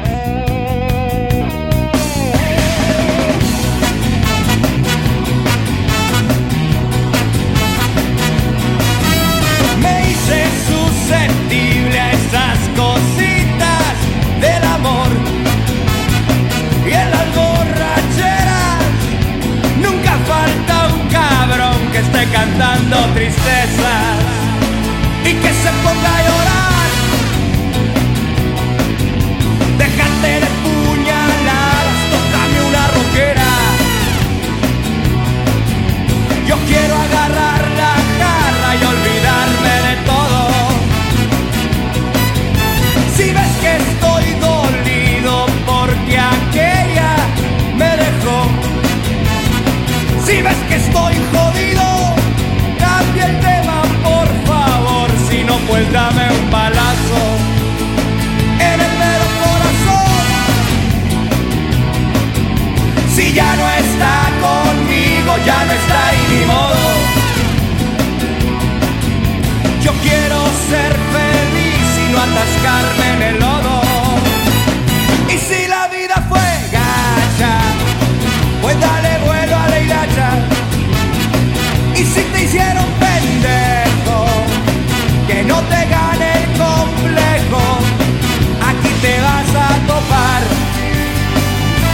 Me 9.80 10.10
hice 10.10 10.46
susceptible 10.68 12.00
a 12.00 12.12
esas 12.14 12.58
cositas 12.76 13.94
del 14.42 14.64
amor 14.64 15.10
y 16.88 16.94
en 16.94 17.12
las 17.12 17.36
borracheras. 17.36 18.84
Nunca 19.82 20.18
falta 20.26 20.88
un 20.96 21.10
cabrón 21.10 21.92
que 21.92 22.00
esté 22.00 22.26
cantando 22.32 22.98
tristezas 23.14 24.18
y 25.26 25.34
que 25.34 25.50
se 25.50 25.70
ponga 25.84 26.18
a 26.18 26.22
llorar. 26.24 26.51
Pues 55.72 55.88
un 55.88 56.52
balazo. 56.52 57.22
En 58.60 58.78
el 58.88 58.94
mero 59.04 59.26
corazón. 59.42 60.16
Si 63.16 63.32
ya 63.32 63.56
no 63.56 63.66
está 63.84 64.16
conmigo, 64.48 65.32
ya 65.46 65.60
no 65.68 65.72
está 65.72 66.02
ni 66.30 66.46
modo. 66.46 66.86
Yo 69.82 69.94
quiero 70.04 70.40
ser 70.72 70.92
feliz 71.16 71.88
y 72.04 72.06
no 72.12 72.18
atascarme 72.28 73.06
en 73.16 73.22
el 73.30 73.40
lodo. 73.40 73.82
Y 75.34 75.38
si 75.38 75.68
la 75.70 75.88
vida 75.88 76.18
fue 76.28 76.50
gacha, 76.78 77.54
pues 78.62 78.76
dale 78.78 79.12
vuelo 79.26 79.56
a 79.56 79.70
la 79.70 79.80
hilacha. 79.80 80.30
Y 81.96 82.04
si 82.04 82.22
te 82.34 82.44
hicieron 82.44 82.81
te 85.70 85.86
gane 85.96 86.28
el 86.40 86.46
complejo, 86.58 87.64
aquí 88.70 88.92
te 89.02 89.22
vas 89.22 89.50
a 89.56 89.70
topar, 89.88 90.42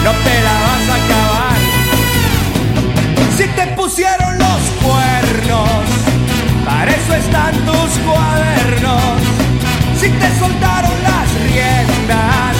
no 0.03 0.11
te 0.25 0.35
la 0.47 0.55
vas 0.65 0.85
a 0.89 0.95
acabar. 1.03 1.57
Si 3.37 3.47
te 3.47 3.67
pusieron 3.75 4.37
los 4.37 4.61
cuernos, 4.83 5.83
para 6.65 6.91
eso 6.91 7.13
están 7.15 7.53
tus 7.65 7.91
cuadernos. 8.05 9.21
Si 9.99 10.09
te 10.09 10.39
soltaron 10.39 11.03
las 11.03 11.27
riendas, 11.45 12.55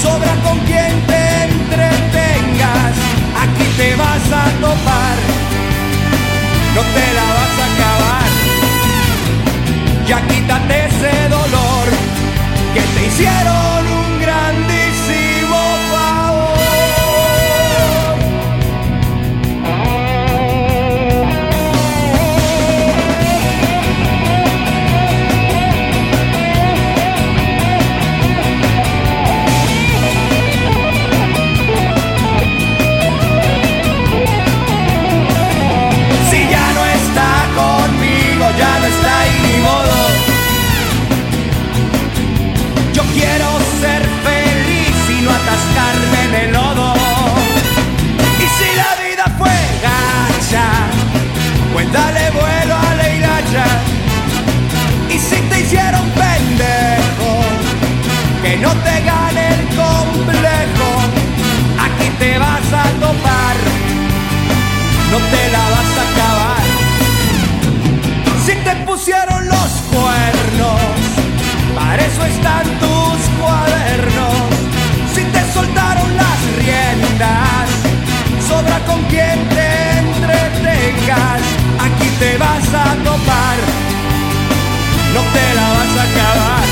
sobra 0.00 0.34
con 0.44 0.58
quien 0.60 0.92
te 1.06 1.44
entretengas. 1.44 2.94
Aquí 3.42 3.64
te 3.76 3.96
vas 3.96 4.26
a 4.32 4.50
topar, 4.60 5.16
no 6.74 6.82
te 6.82 7.14
la 7.14 7.24
vas 7.34 7.42
a. 7.42 7.45
Ya 10.06 10.35
hicieron 55.66 56.08
pendejo, 56.10 57.30
que 58.42 58.56
no 58.58 58.70
te 58.70 59.00
gane 59.02 59.48
el 59.48 59.66
complejo, 59.74 60.88
aquí 61.84 62.08
te 62.18 62.38
vas 62.38 62.72
a 62.72 62.84
topar 63.00 63.56
no 65.10 65.18
te 65.18 65.48
la 65.50 65.64
vas 65.74 65.92
a 65.98 66.04
acabar. 66.10 66.62
Si 68.44 68.54
te 68.66 68.74
pusieron 68.84 69.48
los 69.48 69.70
cuernos, 69.94 70.80
para 71.74 72.04
eso 72.04 72.24
están 72.24 72.64
tus 72.82 73.18
cuadernos. 73.40 74.48
Si 75.14 75.22
te 75.24 75.52
soltaron 75.52 76.16
las 76.16 76.38
riendas, 76.58 77.68
sobra 78.48 78.78
con 78.86 79.02
quien 79.04 79.38
te 79.56 79.68
entretengas. 79.98 81.40
Aquí 81.86 82.08
te 82.18 82.36
vas 82.38 82.68
a 82.74 82.94
topar, 83.04 83.15
no 85.16 85.22
te 85.32 85.54
la 85.54 85.68
vas 85.76 85.92
a 85.96 86.04
acabar. 86.10 86.64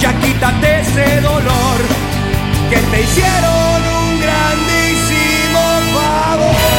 Ya 0.00 0.10
quítate 0.20 0.80
ese 0.80 1.20
dolor 1.20 1.78
que 2.70 2.78
te 2.90 3.02
hicieron 3.02 3.76
un 4.00 4.20
grandísimo 4.20 5.62
favor. 5.94 6.73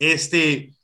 Este 0.00 0.74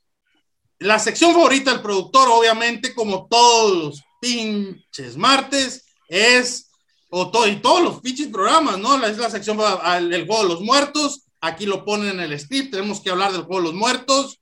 la 0.78 0.98
sección 0.98 1.32
favorita 1.32 1.72
del 1.72 1.80
productor, 1.80 2.28
obviamente, 2.30 2.94
como 2.94 3.26
todos 3.28 3.76
los 3.76 4.02
pinches 4.20 5.16
martes, 5.16 5.86
es 6.08 6.70
o 7.08 7.30
to- 7.30 7.48
y 7.48 7.56
todos 7.56 7.82
los 7.82 8.00
pinches 8.02 8.26
programas, 8.28 8.78
¿no? 8.78 9.02
Es 9.06 9.16
la 9.16 9.30
sección 9.30 9.58
al- 9.60 10.12
el 10.12 10.26
juego 10.26 10.42
de 10.42 10.48
los 10.50 10.60
muertos. 10.60 11.22
Aquí 11.40 11.64
lo 11.64 11.82
ponen 11.84 12.20
en 12.20 12.20
el 12.20 12.38
script. 12.38 12.72
Tenemos 12.72 13.00
que 13.00 13.08
hablar 13.10 13.32
del 13.32 13.42
juego 13.42 13.62
de 13.62 13.68
los 13.68 13.74
muertos. 13.74 14.38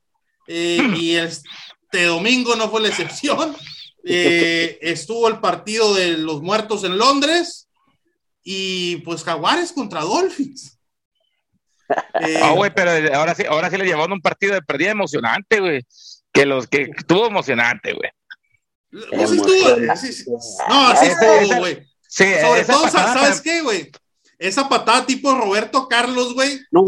eh, 0.49 0.79
y 0.99 1.15
este 1.15 2.05
domingo 2.05 2.57
no 2.57 2.69
fue 2.69 2.83
la 2.83 2.89
excepción. 2.89 3.57
Eh, 4.07 4.79
estuvo 4.83 5.29
el 5.29 5.41
partido 5.41 5.95
de 5.95 6.19
los 6.19 6.43
muertos 6.43 6.85
en 6.85 6.99
Londres 6.99 7.71
y 8.43 8.97
pues 8.97 9.23
Jaguares 9.25 9.73
contra 9.73 10.03
Dolphins. 10.03 10.74
Eh, 12.21 12.41
Ah, 12.43 12.53
güey, 12.53 12.73
pero 12.75 12.91
ahora 13.17 13.35
sí, 13.35 13.45
ahora 13.49 13.69
sí 13.71 13.77
le 13.77 13.85
llevaron 13.85 14.13
un 14.13 14.21
partido 14.21 14.55
de 14.55 14.63
pérdida 14.63 14.91
emocionante, 14.91 15.61
güey. 15.61 15.85
Que 16.33 16.47
los 16.47 16.67
que 16.67 16.91
estuvo 16.97 17.27
emocionante, 17.27 17.93
güey. 17.93 18.11
pues 19.11 19.31
sí 19.31 19.37
estuvo- 19.37 19.97
sí, 19.97 20.13
sí. 20.13 20.25
No, 20.69 20.97
sí 20.97 21.07
Esa- 21.07 21.37
estuvo, 21.37 21.59
güey. 21.59 21.87
Sí, 22.09 22.25
Sobre 22.41 22.65
todo, 22.65 22.89
¿sabes 22.89 23.15
para- 23.15 23.43
qué, 23.43 23.61
güey? 23.63 23.91
Esa 24.39 24.69
patada 24.69 25.07
tipo 25.07 25.35
Roberto 25.35 25.89
Carlos, 25.89 26.35
güey. 26.35 26.61
No, 26.71 26.85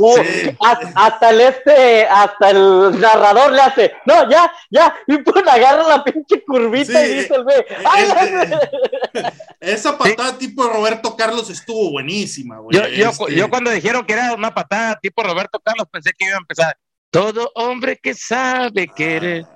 hasta, 0.61 0.93
hasta 0.95 1.31
el 1.31 1.41
este, 1.41 2.07
hasta 2.07 2.51
el 2.51 3.01
narrador 3.01 3.53
le 3.53 3.61
hace, 3.63 3.93
no, 4.05 4.29
ya, 4.31 4.53
ya, 4.71 4.95
y 5.07 5.19
pues 5.19 5.47
agarra 5.47 5.87
la 5.89 6.05
pinche 6.05 6.43
curvita 6.45 7.01
Sí, 7.05 7.11
y 7.13 7.15
dice 7.15 7.35
el 7.35 7.45
güey, 7.45 7.65
¡ay, 7.85 8.05
es- 8.05 9.33
Esa 9.61 9.97
patada 9.97 10.37
tipo 10.37 10.65
Roberto 10.65 11.17
Carlos 11.17 11.49
estuvo 11.51 11.91
buenísima, 11.91 12.59
güey. 12.59 12.77
Yo, 12.77 12.87
yo, 12.89 13.11
Este, 13.11 13.35
yo 13.35 13.49
cuando 13.51 13.71
dijeron 13.71 14.05
que 14.05 14.13
era 14.13 14.35
una 14.35 14.55
patada 14.55 14.99
tipo 15.01 15.23
Roberto 15.23 15.59
Carlos, 15.65 15.87
pensé 15.91 16.11
que 16.17 16.27
iba 16.27 16.35
a 16.37 16.41
empezar. 16.41 16.77
Todo 17.11 17.51
hombre 17.55 17.97
que 18.03 18.13
sabe 18.15 18.89
querer. 18.89 19.47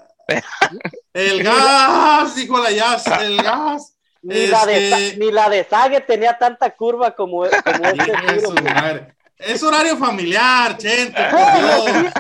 El 1.13 1.43
gas, 1.43 2.35
dijo 2.37 2.59
la 2.59 2.71
jazz, 2.71 3.05
el 3.21 3.43
gas. 3.43 3.97
Ni, 4.23 4.47
la 4.49 4.67
de, 4.67 4.91
Este- 4.93 5.17
ni 5.19 5.33
la 5.33 5.49
de 5.49 5.65
Sague 5.65 6.01
tenía 6.01 6.37
tanta 6.39 6.71
curva 6.77 7.15
como, 7.15 7.39
como 7.39 7.49
este 7.85 8.13
de 8.13 8.39
tiro. 8.41 9.07
Es 9.39 9.63
horario 9.63 9.97
familiar, 9.97 10.77
Dios. 10.79 11.09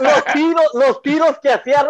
Los 0.00 0.24
tiros, 0.32 0.64
los 0.72 1.02
tiros 1.02 1.38
que 1.42 1.52
hacía 1.52 1.86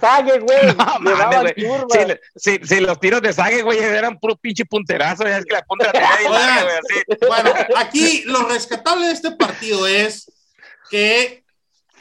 Sague, 0.00 0.38
güey, 0.38 0.66
No, 0.76 0.98
le 1.00 1.14
mames, 1.16 1.18
daban 1.18 1.52
güey. 1.56 2.18
Si, 2.36 2.58
si- 2.60 2.66
si 2.66 2.80
los 2.80 3.00
tiros 3.00 3.20
de 3.20 3.32
Sague, 3.32 3.62
güey, 3.62 3.78
eran 3.80 4.18
puro 4.20 4.36
pinche 4.36 4.64
punterazo, 4.64 5.24
ya 5.24 5.38
es 5.38 5.44
que 5.44 5.54
la 5.54 5.62
punta 5.62 5.90
bien 5.90 6.30
larga, 6.32 6.62
güey, 6.62 6.76
así. 6.76 7.26
Bueno, 7.26 7.52
aquí 7.76 8.22
lo 8.26 8.48
rescatable 8.48 9.06
de 9.08 9.12
este 9.12 9.32
partido 9.32 9.86
es 9.88 10.30
que 10.90 11.42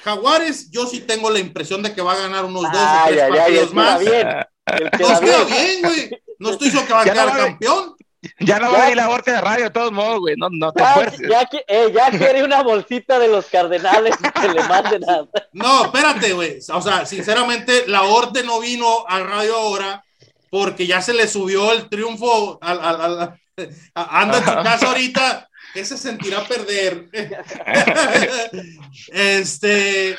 Jaguares, 0.04 0.70
yo 0.70 0.86
sí 0.86 1.02
tengo 1.02 1.30
la 1.32 1.39
impresión 1.39 1.82
de 1.82 1.93
que 1.93 2.02
va 2.02 2.13
a 2.13 2.17
ganar 2.17 2.46
unos 2.46 2.62
dos 2.62 2.72
o 2.74 2.78
Ay, 2.78 3.13
tres 3.15 3.24
ay, 3.24 3.32
ay, 3.32 3.38
partidos 3.39 3.63
el 3.63 3.70
queda 3.70 3.82
más. 3.84 4.00
bien, 4.00 4.28
el 4.75 4.84
Nos 4.99 5.19
queda 5.19 5.19
queda 5.19 5.43
bien. 5.45 5.82
güey. 5.82 6.10
No 6.39 6.51
estoy 6.51 6.67
diciendo 6.67 6.88
que 6.88 6.93
va 6.93 7.01
a 7.01 7.03
quedar 7.03 7.34
no 7.34 7.45
campeón. 7.45 7.95
Ya 8.41 8.60
no 8.60 8.71
va 8.71 8.77
a 8.77 8.82
venir 8.82 8.97
la 8.97 9.08
corte 9.08 9.32
de 9.32 9.41
radio 9.41 9.63
de 9.65 9.69
todos 9.71 9.91
modos, 9.91 10.19
güey. 10.19 10.36
No, 10.38 10.49
no 10.51 10.71
te 10.71 10.82
Ya, 10.84 10.89
esfuerces. 10.89 11.30
ya, 11.30 11.45
que- 11.45 11.65
eh, 11.67 11.91
ya 11.95 12.12
quiere 12.12 12.43
una 12.43 12.62
bolsita 12.62 13.17
de 13.17 13.27
los 13.27 13.45
cardenales 13.47 14.15
que 14.39 14.47
le 14.47 14.63
manden 14.65 15.03
a... 15.10 15.25
No, 15.53 15.86
espérate, 15.86 16.34
güey. 16.34 16.60
O 16.71 16.82
sea, 16.82 17.08
sinceramente, 17.08 17.86
la 17.88 18.03
orden 18.03 18.45
no 18.45 18.60
vino 18.60 19.03
a 19.08 19.19
radio 19.21 19.56
ahora 19.56 20.03
porque 20.51 20.86
ya 20.86 21.01
se 21.01 21.13
le 21.15 21.27
subió 21.27 21.71
el 21.73 21.89
triunfo 21.89 22.60
al, 22.62 22.80
al- 22.86 23.01
al- 23.01 23.39
a- 23.95 24.21
anda 24.21 24.38
en 24.38 24.45
su 24.45 24.51
casa 24.63 24.88
ahorita. 24.89 25.49
¿Qué 25.73 25.84
se 25.86 25.97
sentirá 25.97 26.43
perder? 26.43 27.08
este, 29.12 30.17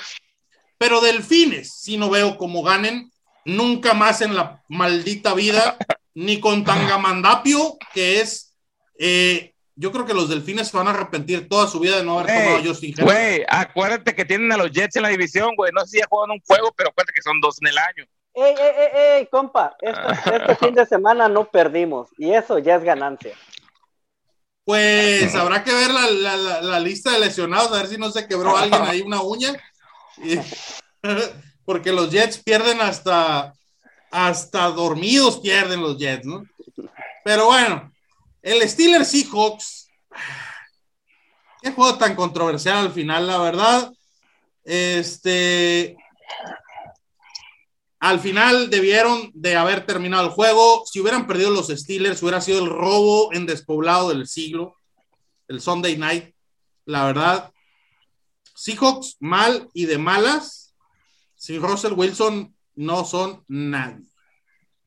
pero 0.78 1.00
Delfines, 1.00 1.72
si 1.80 1.96
no 1.96 2.10
veo 2.10 2.36
cómo 2.36 2.62
ganen, 2.62 3.10
nunca 3.48 3.94
más 3.94 4.20
en 4.20 4.36
la 4.36 4.62
maldita 4.68 5.34
vida, 5.34 5.76
ni 6.14 6.38
con 6.40 6.64
Tangamandapio, 6.64 7.76
que 7.94 8.20
es, 8.20 8.54
eh, 8.98 9.54
yo 9.74 9.90
creo 9.92 10.04
que 10.04 10.14
los 10.14 10.28
Delfines 10.28 10.68
se 10.68 10.76
van 10.76 10.88
a 10.88 10.90
arrepentir 10.90 11.48
toda 11.48 11.66
su 11.68 11.78
vida 11.80 11.96
de 11.96 12.04
no 12.04 12.18
haber 12.18 12.34
tomado 12.34 12.56
a 12.58 12.62
Justin 12.64 12.92
Herbert. 12.98 13.06
Güey, 13.06 13.44
acuérdate 13.48 14.14
que 14.14 14.24
tienen 14.24 14.50
a 14.52 14.56
los 14.56 14.70
Jets 14.72 14.96
en 14.96 15.02
la 15.02 15.08
división, 15.08 15.54
güey. 15.56 15.70
No 15.72 15.82
sé 15.82 15.88
si 15.92 15.98
ya 15.98 16.06
juegan 16.08 16.32
un 16.32 16.40
juego, 16.46 16.72
pero 16.76 16.90
acuérdate 16.90 17.12
que 17.14 17.22
son 17.22 17.40
dos 17.40 17.56
en 17.62 17.68
el 17.68 17.78
año. 17.78 18.04
¡Ey, 18.34 18.54
ey, 18.58 18.72
ey, 18.76 18.88
ey, 19.20 19.26
compa! 19.30 19.76
Este, 19.80 20.36
este 20.36 20.56
fin 20.56 20.74
de 20.74 20.86
semana 20.86 21.28
no 21.28 21.44
perdimos 21.50 22.08
y 22.18 22.32
eso 22.32 22.58
ya 22.58 22.76
es 22.76 22.84
ganancia. 22.84 23.32
Pues 24.64 25.34
habrá 25.34 25.64
que 25.64 25.72
ver 25.72 25.90
la, 25.90 26.10
la- 26.10 26.36
la- 26.36 26.60
la 26.60 26.80
lista 26.80 27.10
de 27.12 27.20
lesionados, 27.20 27.72
a 27.72 27.76
ver 27.78 27.86
si 27.86 27.96
no 27.96 28.10
se 28.10 28.28
quebró 28.28 28.56
alguien 28.56 28.82
ahí 28.82 29.00
una 29.00 29.22
uña. 29.22 29.54
Porque 31.68 31.92
los 31.92 32.10
Jets 32.10 32.38
pierden 32.42 32.80
hasta, 32.80 33.52
hasta 34.10 34.70
dormidos 34.70 35.38
pierden 35.40 35.82
los 35.82 35.98
Jets, 35.98 36.24
¿no? 36.24 36.46
Pero 37.22 37.44
bueno, 37.44 37.92
el 38.40 38.66
Steelers 38.66 39.08
Seahawks, 39.08 39.86
qué 41.60 41.70
juego 41.72 41.98
tan 41.98 42.16
controversial 42.16 42.78
al 42.78 42.90
final, 42.90 43.26
la 43.26 43.36
verdad. 43.36 43.92
Este, 44.64 45.94
al 48.00 48.18
final 48.18 48.70
debieron 48.70 49.30
de 49.34 49.54
haber 49.54 49.84
terminado 49.84 50.24
el 50.24 50.30
juego. 50.30 50.86
Si 50.90 51.00
hubieran 51.00 51.26
perdido 51.26 51.50
los 51.50 51.68
Steelers, 51.68 52.22
hubiera 52.22 52.40
sido 52.40 52.64
el 52.64 52.70
robo 52.70 53.30
en 53.34 53.44
despoblado 53.44 54.08
del 54.08 54.26
siglo, 54.26 54.74
el 55.48 55.60
Sunday 55.60 55.98
Night. 55.98 56.34
La 56.86 57.04
verdad, 57.04 57.52
Seahawks 58.54 59.18
mal 59.20 59.68
y 59.74 59.84
de 59.84 59.98
malas. 59.98 60.67
Sin 61.38 61.62
Russell 61.62 61.92
Wilson 61.94 62.52
no 62.74 63.04
son 63.04 63.44
nadie. 63.48 64.04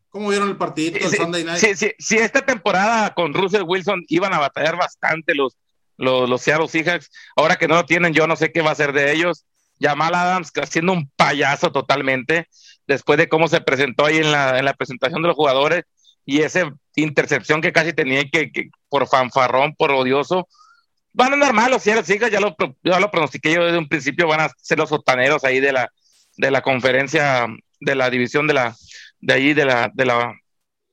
¿Cómo 0.09 0.29
vieron 0.29 0.49
el 0.49 0.57
partidito 0.57 1.09
Sí, 1.09 1.15
Sunday 1.15 1.45
Night? 1.45 1.59
sí, 1.59 1.75
sí, 1.75 1.93
sí, 1.97 2.17
esta 2.17 2.45
temporada 2.45 3.13
con 3.13 3.33
Russell 3.33 3.63
Wilson 3.65 4.03
iban 4.09 4.33
a 4.33 4.39
batallar 4.39 4.75
bastante 4.75 5.33
los, 5.33 5.57
los, 5.97 6.29
los 6.29 6.41
Seattle 6.41 6.67
Seahawks. 6.67 7.09
Ahora 7.37 7.55
que 7.55 7.69
no 7.69 7.75
lo 7.75 7.85
tienen, 7.85 8.13
yo 8.13 8.27
no 8.27 8.35
sé 8.35 8.51
qué 8.51 8.61
va 8.61 8.71
a 8.71 8.75
ser 8.75 8.91
de 8.91 9.13
ellos. 9.13 9.45
Jamal 9.79 10.13
Adams 10.13 10.51
haciendo 10.61 10.91
un 10.91 11.09
payaso 11.15 11.71
totalmente 11.71 12.47
después 12.85 13.17
de 13.17 13.29
cómo 13.29 13.47
se 13.47 13.61
presentó 13.61 14.05
ahí 14.05 14.17
en 14.17 14.31
la, 14.31 14.59
en 14.59 14.65
la 14.65 14.73
presentación 14.73 15.21
de 15.21 15.29
los 15.29 15.37
jugadores 15.37 15.85
y 16.25 16.41
esa 16.41 16.71
intercepción 16.95 17.61
que 17.61 17.71
casi 17.71 17.93
tenía 17.93 18.25
que, 18.29 18.51
que 18.51 18.69
por 18.89 19.07
fanfarrón, 19.07 19.73
por 19.75 19.91
odioso. 19.91 20.47
Van 21.13 21.31
a 21.31 21.33
andar 21.35 21.53
mal 21.53 21.71
los 21.71 21.81
Seattle 21.81 22.03
Seahawks, 22.03 22.31
ya 22.31 22.41
lo, 22.41 22.55
ya 22.83 22.99
lo 22.99 23.09
pronostiqué 23.09 23.53
yo 23.53 23.63
desde 23.63 23.77
un 23.77 23.87
principio, 23.87 24.27
van 24.27 24.41
a 24.41 24.51
ser 24.57 24.77
los 24.77 24.89
sotaneros 24.89 25.45
ahí 25.45 25.61
de 25.61 25.71
la, 25.71 25.89
de 26.41 26.51
la 26.51 26.61
conferencia, 26.61 27.45
de 27.79 27.95
la 27.95 28.09
división 28.09 28.47
de 28.47 28.53
la, 28.55 28.75
de 29.19 29.33
ahí, 29.33 29.53
de 29.53 29.65
la, 29.65 29.91
de 29.93 30.05
la, 30.05 30.33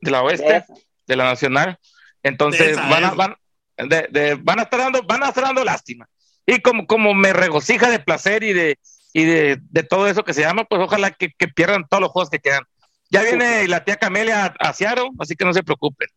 de 0.01 0.11
la 0.11 0.23
oeste, 0.23 0.65
de 1.07 1.17
la 1.17 1.25
nacional. 1.25 1.79
Entonces 2.23 2.77
van 2.77 3.05
a, 3.05 3.09
es. 3.09 3.17
van, 3.17 3.35
de- 3.79 4.09
de- 4.11 4.35
van 4.35 4.59
a 4.59 4.63
estar 4.65 4.79
dando, 4.81 5.03
van 5.05 5.23
a 5.23 5.29
estar 5.29 5.45
dando 5.45 5.65
lástima. 5.65 6.07
Y 6.47 6.61
como, 6.61 6.87
como 6.87 7.15
me 7.15 7.33
regocija 7.33 7.91
de 7.91 7.99
placer 7.99 8.43
y 8.43 8.53
de, 8.53 8.79
y 9.15 9.25
de, 9.25 9.59
de 9.71 9.83
todo 9.83 10.07
eso 10.07 10.23
que 10.23 10.35
se 10.35 10.43
llama, 10.43 10.65
pues 10.65 10.83
ojalá 10.83 11.11
que, 11.13 11.31
que 11.39 11.49
pierdan 11.49 11.87
todos 11.89 12.03
los 12.03 12.11
juegos 12.11 12.29
que 12.31 12.41
quedan. 12.41 12.63
Ya 13.11 13.23
viene 13.23 13.67
la 13.69 13.85
tía 13.85 13.97
Camelia 13.97 14.45
a, 14.45 14.69
a 14.69 14.73
Seattle, 14.75 15.11
así 15.19 15.35
que 15.35 15.47
no 15.47 15.55
se 15.55 15.63
preocupen. 15.63 16.09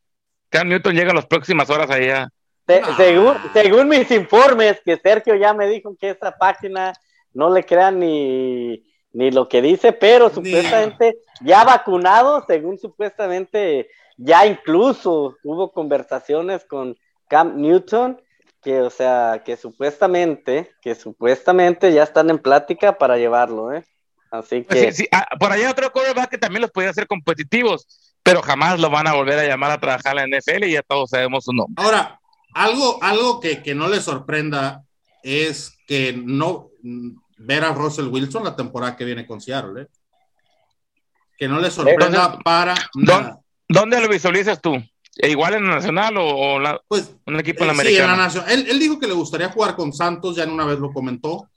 Cam 0.50 0.68
Newton 0.68 0.94
llega 0.94 1.12
en 1.12 1.16
las 1.16 1.26
próximas 1.26 1.70
horas 1.70 1.90
allá. 1.90 2.28
Se- 2.68 2.84
según, 2.98 3.38
según 3.54 3.88
mis 3.88 4.12
informes, 4.12 4.82
que 4.84 4.98
Sergio 4.98 5.36
ya 5.36 5.54
me 5.54 5.68
dijo 5.68 5.96
que 5.98 6.10
esta 6.10 6.38
página 6.38 6.92
no 7.34 7.50
le 7.54 7.64
crean 7.64 7.98
ni, 8.00 8.91
ni 9.14 9.32
lo 9.32 9.48
que 9.50 9.62
dice, 9.62 9.92
pero 9.94 10.30
Ni- 10.30 10.36
supuestamente 10.36 11.18
ya 11.42 11.64
vacunado, 11.64 12.44
según 12.48 12.78
supuestamente 12.78 13.90
ya 14.18 14.46
incluso 14.46 15.38
hubo 15.44 15.72
conversaciones 15.72 16.64
con 16.66 16.98
Cam 17.28 17.60
Newton, 17.60 18.22
que 18.62 18.82
o 18.82 18.90
sea, 18.90 19.42
que 19.44 19.58
supuestamente, 19.58 20.72
que 20.82 20.96
supuestamente 20.96 21.92
ya 21.94 22.04
están 22.04 22.30
en 22.30 22.38
plática 22.38 22.98
para 22.98 23.18
llevarlo, 23.18 23.74
¿eh? 23.74 23.84
Así 24.30 24.64
que 24.64 24.92
Sí, 24.92 25.04
sí, 25.04 25.08
ah, 25.12 25.28
por 25.40 25.52
ahí 25.52 25.62
hay 25.62 25.72
otro 25.72 25.92
quarterback 25.92 26.30
que 26.30 26.38
también 26.38 26.62
los 26.62 26.72
podía 26.72 26.92
hacer 26.92 27.08
competitivos, 27.08 28.14
pero 28.24 28.42
jamás 28.42 28.80
lo 28.80 28.90
van 28.90 29.08
a 29.08 29.14
volver 29.14 29.40
a 29.40 29.48
llamar 29.48 29.72
a 29.72 29.80
trabajar 29.80 30.18
en 30.18 30.30
la 30.30 30.38
NFL 30.38 30.66
y 30.66 30.74
ya 30.74 30.84
todos 30.84 31.10
sabemos 31.10 31.44
su 31.46 31.52
nombre. 31.52 31.84
Ahora, 31.84 32.20
algo, 32.54 33.00
algo 33.02 33.40
que, 33.40 33.62
que 33.64 33.76
no 33.76 33.88
le 33.88 34.00
sorprenda 34.00 34.84
es 35.24 35.78
que 35.88 36.14
no 36.14 36.70
ver 37.44 37.64
a 37.64 37.74
Russell 37.74 38.08
Wilson 38.08 38.44
la 38.44 38.56
temporada 38.56 38.96
que 38.96 39.06
viene 39.06 39.26
con 39.26 39.42
Seattle, 39.42 39.84
¿eh? 39.84 39.88
Que 41.38 41.48
no 41.48 41.60
le 41.60 41.72
sorprenda 41.72 42.06
Entonces, 42.08 42.40
para 42.44 42.76
¿dónde- 42.94 43.14
nada. 43.14 43.40
¿Dónde 43.68 44.02
lo 44.02 44.10
visualizas 44.10 44.62
tú? 44.62 44.76
¿E 45.18 45.30
¿Igual 45.30 45.56
en 45.56 45.68
la 45.68 45.76
nacional 45.76 46.18
o, 46.18 46.26
o 46.28 46.60
la- 46.60 46.80
Pues 46.88 47.16
un 47.26 47.40
equipo 47.40 47.64
en 47.64 47.68
la 47.68 47.74
eh, 47.74 47.76
sí, 47.86 47.88
en 47.96 47.98
la 47.98 48.14
americana? 48.14 48.18
nación. 48.18 48.46
Él, 48.50 48.66
él 48.70 48.80
dijo 48.80 49.00
que 49.00 49.08
le 49.08 49.14
gustaría 49.14 49.50
jugar 49.50 49.76
con 49.76 49.92
Santos, 49.94 50.36
ya 50.36 50.44
en 50.44 50.52
una 50.52 50.66
vez 50.66 50.80
lo 50.80 50.92
comentó. 50.92 51.50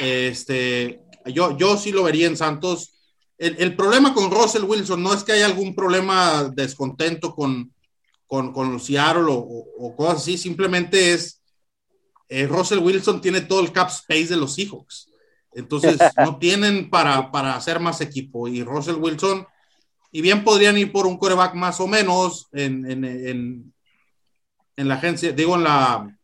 Este, 0.00 1.00
yo, 1.26 1.56
yo 1.56 1.76
sí 1.76 1.92
lo 1.92 2.02
vería 2.04 2.26
en 2.26 2.36
Santos. 2.36 2.94
El, 3.38 3.56
el 3.58 3.76
problema 3.76 4.14
con 4.14 4.30
Russell 4.30 4.64
Wilson 4.64 5.02
no 5.02 5.12
es 5.14 5.24
que 5.24 5.32
haya 5.32 5.46
algún 5.46 5.74
problema 5.74 6.50
descontento 6.54 7.34
con, 7.34 7.72
con, 8.26 8.52
con 8.52 8.78
Seattle 8.80 9.24
o, 9.28 9.34
o- 9.34 9.66
o 9.86 9.96
cosas 9.96 10.16
así, 10.22 10.38
simplemente 10.38 11.12
es 11.12 11.41
eh, 12.32 12.46
Russell 12.46 12.78
Wilson 12.78 13.20
tiene 13.20 13.40
todo 13.42 13.60
el 13.60 13.72
cap 13.72 13.88
space 13.88 14.26
de 14.28 14.36
los 14.36 14.54
Seahawks. 14.54 15.08
Entonces 15.54 15.98
no 16.16 16.38
tienen 16.40 16.88
para, 16.90 17.30
para 17.30 17.54
hacer 17.56 17.78
más 17.80 18.00
equipo. 18.00 18.48
Y 18.48 18.62
Russell 18.64 18.94
Wilson, 18.96 19.46
y 20.10 20.22
bien 20.22 20.42
podrían 20.44 20.78
ir 20.78 20.90
por 20.92 21.06
un 21.06 21.18
coreback 21.18 21.54
más 21.54 21.78
o 21.80 21.86
menos 21.86 22.48
en, 22.52 22.90
en, 22.90 23.04
en, 23.04 23.74
en 24.76 24.88
la 24.88 24.94
agencia, 24.94 25.32
digo 25.32 25.56
en 25.56 25.64
la 25.64 26.18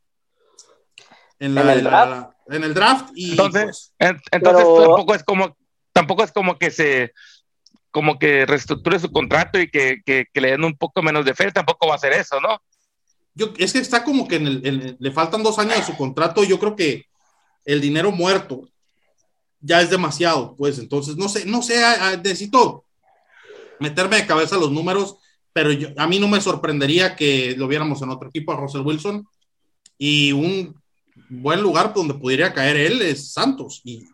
en, 1.40 1.55
la, 1.55 1.61
¿En 1.62 1.68
el 1.79 1.85
la- 1.85 1.90
draft? 2.07 2.33
en 2.49 2.64
el 2.64 2.75
draft 2.75 3.11
y 3.14 3.31
Entonces, 3.33 3.64
pues, 3.64 3.92
en- 3.99 4.21
entonces 4.33 4.64
Pero- 4.64 4.87
tampoco 4.87 5.14
es 5.14 5.23
como 5.25 5.57
tampoco 5.92 6.25
es 6.25 6.33
como 6.33 6.59
que 6.59 6.71
se 6.71 7.12
como 7.90 8.18
que 8.18 8.44
reestructure 8.47 8.99
su 8.99 9.11
contrato 9.11 9.59
y 9.59 9.71
que, 9.71 10.03
que- 10.05 10.27
que 10.33 10.40
le 10.40 10.51
den 10.53 10.64
un 10.64 10.77
poco 10.77 11.03
menos 11.03 11.25
de 11.25 11.35
fe, 11.35 11.51
tampoco 11.53 11.87
va 11.87 11.94
a 11.94 11.97
hacer 11.97 12.12
eso, 12.12 12.40
¿no? 12.40 12.61
Es 13.59 13.72
que 13.72 13.79
está 13.79 14.05
como 14.05 14.27
que 14.27 14.38
le 14.38 15.12
faltan 15.12 15.42
dos 15.42 15.59
años 15.59 15.77
de 15.77 15.85
su 15.85 15.96
contrato. 15.96 16.44
Yo 16.44 16.59
creo 16.59 16.77
que 16.77 17.07
el 17.64 17.81
dinero 17.81 18.11
muerto 18.11 18.68
ya 19.61 19.81
es 19.81 19.90
demasiado, 19.90 20.55
pues 20.57 20.79
entonces 20.79 21.16
no 21.16 21.29
sé, 21.29 21.44
no 21.44 21.62
sé, 21.62 21.83
necesito 22.22 22.85
meterme 23.81 24.16
de 24.16 24.27
cabeza 24.27 24.57
los 24.57 24.70
números, 24.70 25.16
pero 25.53 25.70
a 25.96 26.07
mí 26.07 26.18
no 26.18 26.29
me 26.29 26.40
sorprendería 26.40 27.16
que 27.16 27.55
lo 27.57 27.66
viéramos 27.66 28.01
en 28.03 28.11
otro 28.11 28.29
equipo 28.29 28.53
a 28.53 28.57
Russell 28.57 28.83
Wilson 28.83 29.27
y 29.98 30.33
un 30.33 30.81
buen 31.29 31.61
lugar 31.61 31.92
donde 31.92 32.14
pudiera 32.14 32.55
caer 32.55 32.77
él 32.77 33.03
es 33.03 33.33
Santos 33.33 33.81
y 33.85 34.05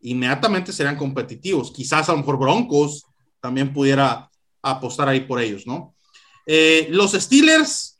inmediatamente 0.00 0.72
serían 0.72 0.96
competitivos. 0.96 1.70
Quizás 1.72 2.08
a 2.08 2.12
lo 2.12 2.18
mejor 2.18 2.38
Broncos 2.38 3.04
también 3.40 3.72
pudiera 3.72 4.30
apostar 4.62 5.08
ahí 5.08 5.20
por 5.20 5.40
ellos, 5.40 5.66
¿no? 5.66 5.94
Eh, 6.46 6.88
los 6.90 7.12
Steelers, 7.12 7.95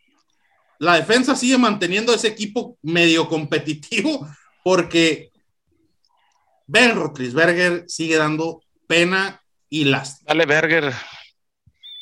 la 0.79 0.95
defensa 0.97 1.35
sigue 1.37 1.59
manteniendo 1.59 2.12
ese 2.15 2.29
equipo 2.29 2.77
medio 2.83 3.29
competitivo 3.29 4.27
porque 4.65 5.31
Ben 6.67 6.95
Roethlisberger 6.97 7.85
sigue 7.89 8.17
dando 8.17 8.61
pena 8.87 9.43
y 9.69 9.85
lástima. 9.85 10.29
Dale 10.29 10.47
Berger. 10.47 10.93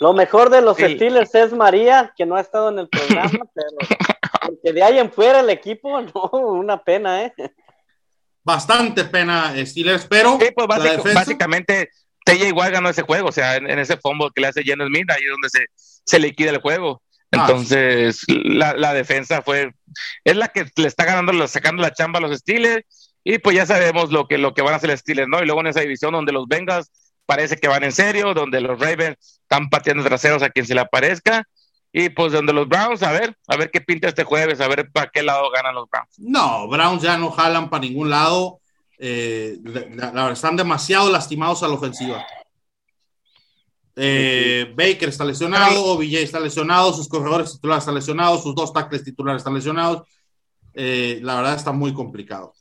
Lo 0.00 0.12
mejor 0.12 0.50
de 0.50 0.60
los 0.60 0.76
Sí. 0.76 0.94
Steelers 0.96 1.34
es 1.34 1.52
María, 1.52 2.12
que 2.16 2.26
no 2.26 2.36
ha 2.36 2.40
estado 2.40 2.68
en 2.70 2.78
el 2.80 2.88
programa, 2.88 3.30
pero 3.54 3.76
porque 4.46 4.72
de 4.72 4.82
ahí 4.82 4.98
en 4.98 5.10
fuera 5.12 5.40
el 5.40 5.50
equipo, 5.50 6.00
no, 6.14 6.22
una 6.32 6.82
pena, 6.82 7.24
¿eh? 7.24 7.32
Bastante 8.42 9.04
pena 9.04 9.54
Steelers, 9.64 10.06
pero 10.06 10.38
Sí, 10.40 10.48
pues 10.54 10.66
básico- 10.66 10.96
defensa- 10.96 11.14
básicamente 11.20 11.90
TJ 12.26 12.48
igual 12.48 12.72
ganó 12.72 12.88
ese 12.90 13.02
juego, 13.02 13.28
o 13.28 13.32
sea, 13.32 13.56
en, 13.56 13.68
en 13.70 13.78
ese 13.78 13.96
fumble 13.96 14.28
que 14.34 14.40
le 14.40 14.48
hace 14.48 14.62
Geno 14.62 14.86
Smith, 14.86 15.10
ahí 15.10 15.22
es 15.22 15.30
donde 15.30 15.48
se, 15.50 15.66
se 16.04 16.18
liquida 16.18 16.50
el 16.50 16.60
juego. 16.60 17.02
Ah, 17.34 17.46
Entonces, 17.46 18.22
la, 18.28 18.74
la 18.74 18.94
defensa 18.94 19.42
fue, 19.42 19.72
es 20.24 20.36
la 20.36 20.48
que 20.48 20.66
le 20.76 20.88
está 20.88 21.04
ganando, 21.04 21.46
sacando 21.48 21.82
la 21.82 21.92
chamba 21.92 22.18
a 22.18 22.22
los 22.22 22.38
Steelers, 22.38 22.84
y 23.24 23.38
pues 23.38 23.56
ya 23.56 23.66
sabemos 23.66 24.10
lo 24.12 24.26
que, 24.28 24.38
lo 24.38 24.54
que 24.54 24.62
van 24.62 24.74
a 24.74 24.76
hacer 24.76 24.90
los 24.90 25.00
Steelers, 25.00 25.28
¿no? 25.28 25.42
Y 25.42 25.46
luego 25.46 25.60
en 25.60 25.68
esa 25.68 25.80
división 25.80 26.12
donde 26.12 26.32
los 26.32 26.46
Bengals 26.46 26.90
parece 27.26 27.56
que 27.56 27.68
van 27.68 27.84
en 27.84 27.92
serio, 27.92 28.34
donde 28.34 28.60
los 28.60 28.78
Ravens 28.78 29.40
están 29.42 29.70
pateando 29.70 30.04
traseros 30.04 30.42
a 30.42 30.50
quien 30.50 30.66
se 30.66 30.74
le 30.74 30.80
aparezca, 30.80 31.44
y 31.96 32.08
pues 32.08 32.32
donde 32.32 32.52
los 32.52 32.68
Browns, 32.68 33.02
a 33.02 33.12
ver, 33.12 33.36
a 33.46 33.56
ver 33.56 33.70
qué 33.70 33.80
pinta 33.80 34.08
este 34.08 34.24
jueves, 34.24 34.60
a 34.60 34.68
ver 34.68 34.90
para 34.90 35.10
qué 35.10 35.22
lado 35.22 35.48
ganan 35.50 35.76
los 35.76 35.88
Browns. 35.88 36.18
No, 36.18 36.66
Browns 36.68 37.02
ya 37.02 37.16
no 37.16 37.30
jalan 37.30 37.70
para 37.70 37.82
ningún 37.82 38.10
lado. 38.10 38.60
Eh, 38.98 39.58
la, 39.62 40.32
están 40.32 40.56
demasiado 40.56 41.10
lastimados 41.10 41.62
a 41.62 41.68
la 41.68 41.74
ofensiva. 41.74 42.26
Eh, 43.96 44.72
Baker 44.76 45.08
está 45.08 45.24
lesionado, 45.24 45.84
OBJ 45.84 46.14
está 46.18 46.40
lesionado, 46.40 46.92
sus 46.92 47.08
corredores 47.08 47.52
titulares 47.52 47.82
están 47.82 47.94
lesionados, 47.94 48.42
sus 48.42 48.54
dos 48.54 48.72
tackles 48.72 49.04
titulares 49.04 49.40
están 49.40 49.54
lesionados. 49.54 50.02
Eh, 50.74 51.20
la 51.22 51.36
verdad 51.36 51.54
está 51.54 51.72
muy 51.72 51.94
complicado. 51.94 52.52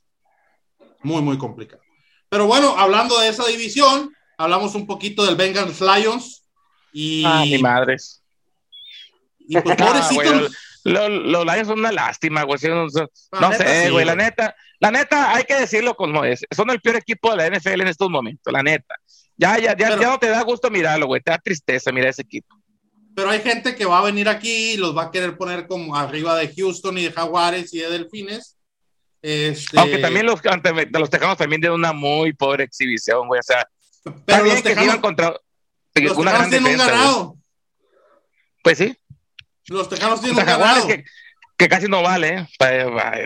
Muy, 1.02 1.20
muy 1.22 1.36
complicado. 1.36 1.82
Pero 2.28 2.46
bueno, 2.46 2.74
hablando 2.78 3.18
de 3.20 3.28
esa 3.28 3.44
división, 3.46 4.12
hablamos 4.38 4.74
un 4.74 4.86
poquito 4.86 5.24
del 5.24 5.36
Bengals 5.36 5.80
Lions. 5.80 6.44
Y, 6.92 7.24
Ah, 7.26 7.42
mi 7.44 7.58
madres. 7.58 8.22
y 9.40 9.60
pues 9.60 9.76
Ah, 9.80 10.10
los, 10.84 11.44
Lions 11.44 11.66
son 11.66 11.78
una 11.78 11.90
lástima, 11.92 12.42
güey. 12.44 12.58
No, 12.64 12.86
no- 12.86 13.08
La 13.32 13.40
no 13.40 13.48
neta, 13.50 13.64
sé, 13.64 13.84
sí, 13.86 13.90
güey. 13.90 14.04
La 14.04 14.14
neta, 14.14 14.54
la 14.80 14.90
neta, 14.90 15.34
hay 15.34 15.44
que 15.44 15.54
decirlo 15.54 15.94
como 15.94 16.24
es. 16.24 16.44
Son 16.54 16.68
el 16.70 16.80
peor 16.80 16.96
equipo 16.96 17.30
de 17.30 17.36
la 17.38 17.46
NFL 17.46 17.80
en 17.82 17.88
estos 17.88 18.10
momentos, 18.10 18.52
la 18.52 18.62
neta. 18.62 18.94
Ya, 19.36 19.58
ya, 19.58 19.76
ya, 19.76 19.88
Pero- 19.88 20.00
ya 20.00 20.08
no 20.10 20.18
te 20.18 20.28
da 20.28 20.42
gusto 20.42 20.70
mirarlo, 20.70 21.06
güey. 21.06 21.20
Te 21.20 21.30
da 21.32 21.38
tristeza 21.38 21.90
mirar 21.92 22.10
ese 22.10 22.22
equipo. 22.22 22.54
pero 23.16 23.30
hay 23.30 23.40
gente 23.40 23.76
que 23.76 23.84
va 23.84 23.98
a 24.00 24.02
venir 24.02 24.28
aquí 24.28 24.72
y 24.72 24.76
los 24.76 24.96
va 24.96 25.04
a 25.04 25.10
querer 25.12 25.36
poner 25.36 25.66
como 25.68 25.94
arriba 25.96 26.36
de 26.36 26.52
Houston 26.52 26.98
y 26.98 27.04
de 27.04 27.12
Jaguares 27.12 27.72
y 27.72 27.78
de 27.78 27.88
Delfines. 27.90 28.56
Este, 29.22 29.78
Aunque 29.78 29.98
también 29.98 30.26
los, 30.26 30.40
los 30.90 31.10
Tejanos 31.10 31.38
también 31.38 31.60
dieron 31.60 31.78
una 31.78 31.92
muy 31.92 32.32
pobre 32.32 32.64
exhibición, 32.64 33.26
güey. 33.28 33.38
O 33.38 33.42
sea, 33.42 33.66
pero 34.26 34.44
los 34.44 34.62
Tejanos, 34.62 34.96
contra 34.96 35.30
los 35.94 36.16
una 36.18 36.32
Tejanos 36.32 36.38
gran 36.38 36.50
tienen 36.50 36.64
un 36.66 36.70
defensa, 36.72 36.84
güey. 36.92 36.98
ganado. 37.04 37.36
Pues 38.62 38.78
sí. 38.78 38.98
Los 39.68 39.88
Tejanos 39.88 40.20
tienen 40.20 40.38
un 40.38 40.44
ganado, 40.46 40.86
que, 40.88 41.04
que 41.56 41.68
casi 41.68 41.86
no 41.86 42.02
vale, 42.02 42.28
¿eh? 42.28 42.48
Pa- 42.58 42.94
pa- 42.94 43.18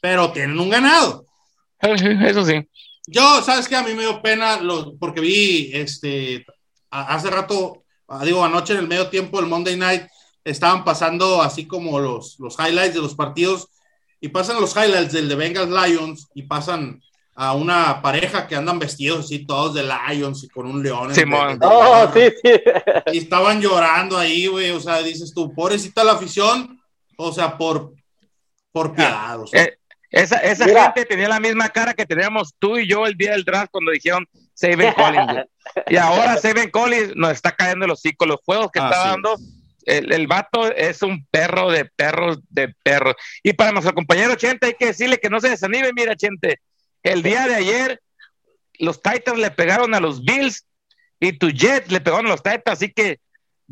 pero 0.00 0.32
tienen 0.32 0.58
un 0.58 0.70
ganado. 0.70 1.24
Eso 1.80 2.44
sí. 2.44 2.66
Yo, 3.12 3.42
¿sabes 3.42 3.68
qué? 3.68 3.76
A 3.76 3.82
mí 3.82 3.94
me 3.94 4.02
dio 4.02 4.20
pena 4.22 4.60
los, 4.60 4.94
porque 4.98 5.20
vi 5.20 5.70
este 5.74 6.44
hace 6.90 7.30
rato, 7.30 7.84
digo, 8.24 8.44
anoche 8.44 8.72
en 8.74 8.80
el 8.80 8.88
medio 8.88 9.08
tiempo 9.08 9.38
del 9.40 9.48
Monday 9.48 9.76
Night, 9.76 10.02
estaban 10.44 10.84
pasando 10.84 11.40
así 11.42 11.66
como 11.66 11.98
los, 12.00 12.36
los 12.38 12.56
highlights 12.58 12.94
de 12.94 13.00
los 13.00 13.14
partidos 13.14 13.68
y 14.20 14.28
pasan 14.28 14.60
los 14.60 14.74
highlights 14.76 15.12
del 15.12 15.28
de 15.28 15.34
Bengals 15.34 15.70
Lions 15.70 16.28
y 16.34 16.42
pasan 16.42 17.00
a 17.34 17.54
una 17.54 18.02
pareja 18.02 18.46
que 18.46 18.54
andan 18.56 18.78
vestidos 18.78 19.24
así 19.24 19.46
todos 19.46 19.72
de 19.74 19.84
Lions 19.84 20.44
y 20.44 20.48
con 20.48 20.66
un 20.66 20.82
león. 20.82 21.08
en- 21.08 21.14
Simón. 21.14 21.58
de- 21.58 21.66
de- 21.66 21.72
Oh, 21.74 22.10
sí, 22.12 22.20
sí. 22.42 22.50
y 23.14 23.18
estaban 23.18 23.60
llorando 23.62 24.18
ahí, 24.18 24.46
güey, 24.48 24.70
o 24.70 24.80
sea, 24.80 25.02
dices 25.02 25.32
tú, 25.34 25.54
pobrecita 25.54 26.04
la 26.04 26.12
afición, 26.12 26.78
o 27.16 27.32
sea, 27.32 27.56
por, 27.56 27.94
por 28.70 28.94
piedad, 28.94 29.40
o 29.40 29.46
sea. 29.46 29.62
Eh, 29.62 29.78
esa 30.12 30.36
esa 30.38 30.66
Mira. 30.66 30.84
gente 30.84 31.06
tenía 31.06 31.28
la 31.28 31.40
misma 31.40 31.68
cara 31.70 31.94
que 31.94 32.06
teníamos 32.06 32.54
tú 32.58 32.78
y 32.78 32.86
yo 32.86 33.06
el 33.06 33.16
día 33.16 33.32
del 33.32 33.44
draft 33.44 33.70
cuando 33.72 33.90
dijeron 33.90 34.26
Saben 34.54 34.92
Collins. 34.96 35.46
Y 35.88 35.96
ahora 35.96 36.36
Saben 36.36 36.70
Collins 36.70 37.16
nos 37.16 37.32
está 37.32 37.52
cayendo 37.52 37.86
los 37.86 37.98
hocico. 38.00 38.26
Los 38.26 38.40
juegos 38.44 38.70
que 38.72 38.78
Así 38.80 38.92
está 38.92 39.02
es. 39.04 39.10
dando, 39.10 39.36
el, 39.86 40.12
el 40.12 40.26
vato 40.26 40.70
es 40.72 41.02
un 41.02 41.26
perro 41.26 41.70
de 41.70 41.86
perros 41.86 42.38
de 42.50 42.74
perros. 42.84 43.14
Y 43.42 43.54
para 43.54 43.72
nuestro 43.72 43.94
compañero 43.94 44.34
Chente 44.36 44.66
hay 44.68 44.74
que 44.74 44.86
decirle 44.86 45.18
que 45.18 45.30
no 45.30 45.40
se 45.40 45.48
desanime. 45.48 45.90
Mira, 45.94 46.14
Chente, 46.14 46.60
el 47.02 47.22
día 47.22 47.46
de 47.48 47.54
ayer 47.56 48.00
los 48.78 49.00
Titans 49.02 49.38
le 49.38 49.50
pegaron 49.50 49.94
a 49.94 50.00
los 50.00 50.22
Bills 50.24 50.66
y 51.20 51.32
tu 51.32 51.48
Jets 51.50 51.90
le 51.90 52.00
pegaron 52.00 52.26
a 52.26 52.30
los 52.30 52.42
Titans. 52.42 52.62
Así 52.66 52.92
que 52.92 53.18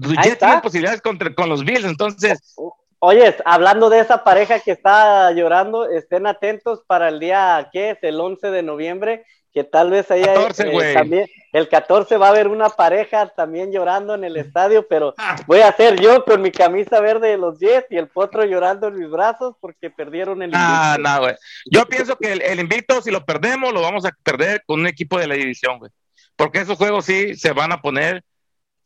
tu 0.00 0.10
Jets 0.14 0.26
está. 0.28 0.46
tiene 0.46 0.62
posibilidades 0.62 1.02
contra, 1.02 1.34
con 1.34 1.48
los 1.48 1.64
Bills. 1.64 1.84
Entonces, 1.84 2.54
Oye, 3.02 3.34
hablando 3.46 3.88
de 3.88 4.00
esa 4.00 4.22
pareja 4.24 4.60
que 4.60 4.72
está 4.72 5.30
llorando, 5.32 5.88
estén 5.88 6.26
atentos 6.26 6.82
para 6.86 7.08
el 7.08 7.18
día, 7.18 7.68
¿qué 7.72 7.90
es? 7.90 7.98
El 8.02 8.20
11 8.20 8.50
de 8.50 8.62
noviembre, 8.62 9.24
que 9.54 9.64
tal 9.64 9.90
vez 9.90 10.10
ahí 10.10 10.22
14, 10.22 10.62
eh, 10.68 10.70
güey. 10.70 10.94
también, 10.94 11.26
el 11.54 11.68
14 11.68 12.18
va 12.18 12.26
a 12.26 12.30
haber 12.30 12.46
una 12.46 12.68
pareja 12.68 13.26
también 13.30 13.72
llorando 13.72 14.14
en 14.14 14.24
el 14.24 14.36
estadio, 14.36 14.86
pero 14.86 15.14
Ah. 15.18 15.36
voy 15.46 15.60
a 15.60 15.72
ser 15.72 15.98
yo 15.98 16.24
con 16.26 16.42
mi 16.42 16.50
camisa 16.52 17.00
verde 17.00 17.28
de 17.30 17.38
los 17.38 17.58
Jets 17.58 17.86
y 17.90 17.96
el 17.96 18.08
potro 18.08 18.44
llorando 18.44 18.88
en 18.88 18.98
mis 18.98 19.10
brazos 19.10 19.56
porque 19.60 19.88
perdieron 19.90 20.42
el 20.42 20.50
Ah, 20.54 20.94
invicto. 20.96 21.10
no, 21.10 21.20
güey. 21.20 21.34
Yo 21.72 21.86
pienso 21.86 22.16
que 22.16 22.32
el, 22.32 22.42
el 22.42 22.60
invicto, 22.60 23.00
si 23.00 23.10
lo 23.10 23.24
perdemos, 23.24 23.72
lo 23.72 23.80
vamos 23.80 24.04
a 24.04 24.10
perder 24.22 24.62
con 24.66 24.80
un 24.80 24.86
equipo 24.86 25.18
de 25.18 25.26
la 25.26 25.34
división, 25.36 25.78
güey. 25.78 25.90
Porque 26.36 26.60
esos 26.60 26.76
juegos 26.76 27.06
sí 27.06 27.34
se 27.34 27.52
van 27.52 27.72
a 27.72 27.80
poner 27.80 28.22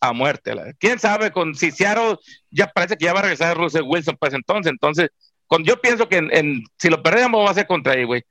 a 0.08 0.12
muerte. 0.12 0.52
¿Quién 0.78 0.98
sabe? 0.98 1.30
Con 1.32 1.54
si 1.54 1.70
Seattle 1.70 2.16
ya 2.50 2.66
parece 2.68 2.96
que 2.96 3.04
ya 3.04 3.12
va 3.12 3.20
a 3.20 3.22
regresar 3.22 3.56
Russell 3.56 3.82
Wilson 3.86 4.16
para 4.16 4.28
ese 4.28 4.36
entonces. 4.36 4.70
Entonces, 4.72 5.10
con, 5.46 5.64
yo 5.64 5.80
pienso 5.80 6.08
que 6.08 6.16
en, 6.16 6.28
en- 6.36 6.64
si 6.78 6.88
lo 6.88 7.02
perdemos 7.02 7.46
va 7.46 7.50
a 7.50 7.54
ser 7.54 7.66
contra 7.66 7.92
ahí, 7.94 8.04
güey. 8.04 8.22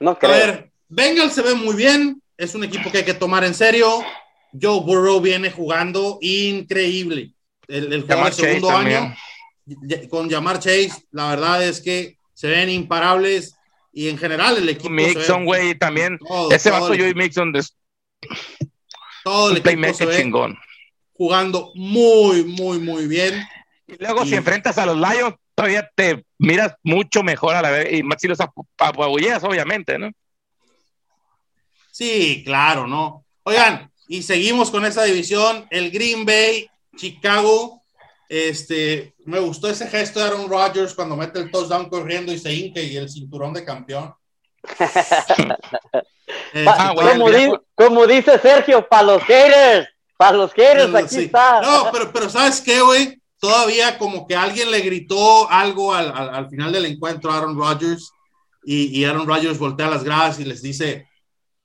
No 0.00 0.10
A 0.12 0.18
creo. 0.18 0.30
ver, 0.32 0.70
Bengal 0.88 1.30
se 1.30 1.42
ve 1.42 1.54
muy 1.54 1.74
bien. 1.76 2.20
Es 2.36 2.54
un 2.54 2.64
equipo 2.64 2.90
que 2.90 2.98
hay 2.98 3.04
que 3.04 3.14
tomar 3.14 3.44
en 3.44 3.54
serio. 3.54 4.02
Joe 4.60 4.80
Burrow 4.80 5.20
viene 5.20 5.50
jugando 5.50 6.18
increíble. 6.20 7.32
El, 7.66 7.92
el 7.92 8.06
del 8.06 8.32
segundo 8.34 8.68
Chase 8.68 8.76
año 8.96 9.14
y- 9.66 10.08
con 10.08 10.28
Jamar 10.30 10.58
Chase, 10.58 10.90
la 11.12 11.30
verdad 11.30 11.64
es 11.64 11.80
que 11.80 12.18
se 12.34 12.48
ven 12.48 12.68
imparables 12.68 13.54
y 13.92 14.08
en 14.08 14.18
general 14.18 14.56
el 14.58 14.68
equipo. 14.68 14.90
Mixon, 14.90 15.44
güey, 15.46 15.74
también. 15.78 16.18
Todo, 16.18 16.50
Ese 16.50 16.68
todo 16.70 16.80
vato 16.82 16.92
el 16.92 16.98
Joey 16.98 17.10
equipo- 17.12 17.22
Mixon 17.24 17.56
es 17.56 17.76
todo 19.24 19.50
el 19.50 19.56
equipo 19.56 19.68
se 19.70 19.76
playmaker 19.76 20.08
ve 20.08 20.16
chingón. 20.16 20.58
jugando 21.14 21.72
muy, 21.74 22.44
muy, 22.44 22.78
muy 22.78 23.06
bien. 23.08 23.42
Y 23.88 23.96
luego, 23.98 24.22
Y- 24.24 24.28
si 24.28 24.34
enfrentas 24.36 24.78
a 24.78 24.86
los 24.86 24.96
Lions, 24.96 25.34
todavía 25.54 25.90
te 25.94 26.24
miras 26.38 26.74
mucho 26.82 27.22
mejor 27.22 27.54
a 27.56 27.62
la 27.62 27.70
vez. 27.70 27.92
Y 27.92 28.02
más 28.02 28.20
si 28.20 28.28
los 28.28 28.38
apabulleas, 28.40 29.42
obviamente, 29.44 29.98
¿no? 29.98 30.10
Sí, 31.90 32.42
claro, 32.44 32.86
¿no? 32.86 33.24
Oigan, 33.44 33.90
y 34.08 34.22
seguimos 34.22 34.70
con 34.70 34.84
esa 34.84 35.04
división. 35.04 35.66
El 35.70 35.90
Green 35.90 36.24
Bay, 36.24 36.68
Chicago. 36.96 37.80
Este, 38.28 39.14
me 39.26 39.38
gustó 39.38 39.68
ese 39.70 39.86
gesto 39.86 40.18
de 40.18 40.26
Aaron 40.26 40.48
Rodgers 40.48 40.94
cuando 40.94 41.14
mete 41.16 41.38
el 41.38 41.50
touchdown 41.50 41.88
corriendo 41.88 42.32
y 42.32 42.38
se 42.38 42.52
hinca 42.52 42.80
y 42.80 42.96
el 42.96 43.08
cinturón 43.08 43.52
de 43.52 43.64
campeón. 43.64 44.12
Pa- 46.64 46.76
Ah, 46.78 46.94
como, 47.76 48.06
di- 48.06 48.14
dice 48.14 48.38
Sergio, 48.38 48.86
para 48.88 49.02
los 49.02 49.22
haters, 49.24 49.88
para 50.16 50.36
los 50.36 50.52
haters, 50.52 50.94
aquí 50.94 51.14
Sí. 51.14 51.24
está. 51.24 51.60
No, 51.60 51.90
pero, 51.92 52.12
pero 52.12 52.30
¿sabes 52.30 52.60
qué, 52.60 52.80
güey? 52.80 53.20
Todavía 53.40 53.98
como 53.98 54.26
que 54.26 54.34
alguien 54.34 54.70
le 54.70 54.80
gritó 54.80 55.50
algo 55.50 55.92
al, 55.92 56.10
al- 56.16 56.34
al 56.34 56.48
final 56.48 56.72
del 56.72 56.86
encuentro 56.86 57.30
a 57.30 57.36
Aaron 57.38 57.56
Rodgers 57.58 58.10
y, 58.64 58.98
y 58.98 59.04
Aaron 59.04 59.26
Rodgers 59.26 59.58
voltea 59.58 59.90
las 59.90 60.02
gradas 60.02 60.40
y 60.40 60.44
les 60.44 60.62
dice, 60.62 61.06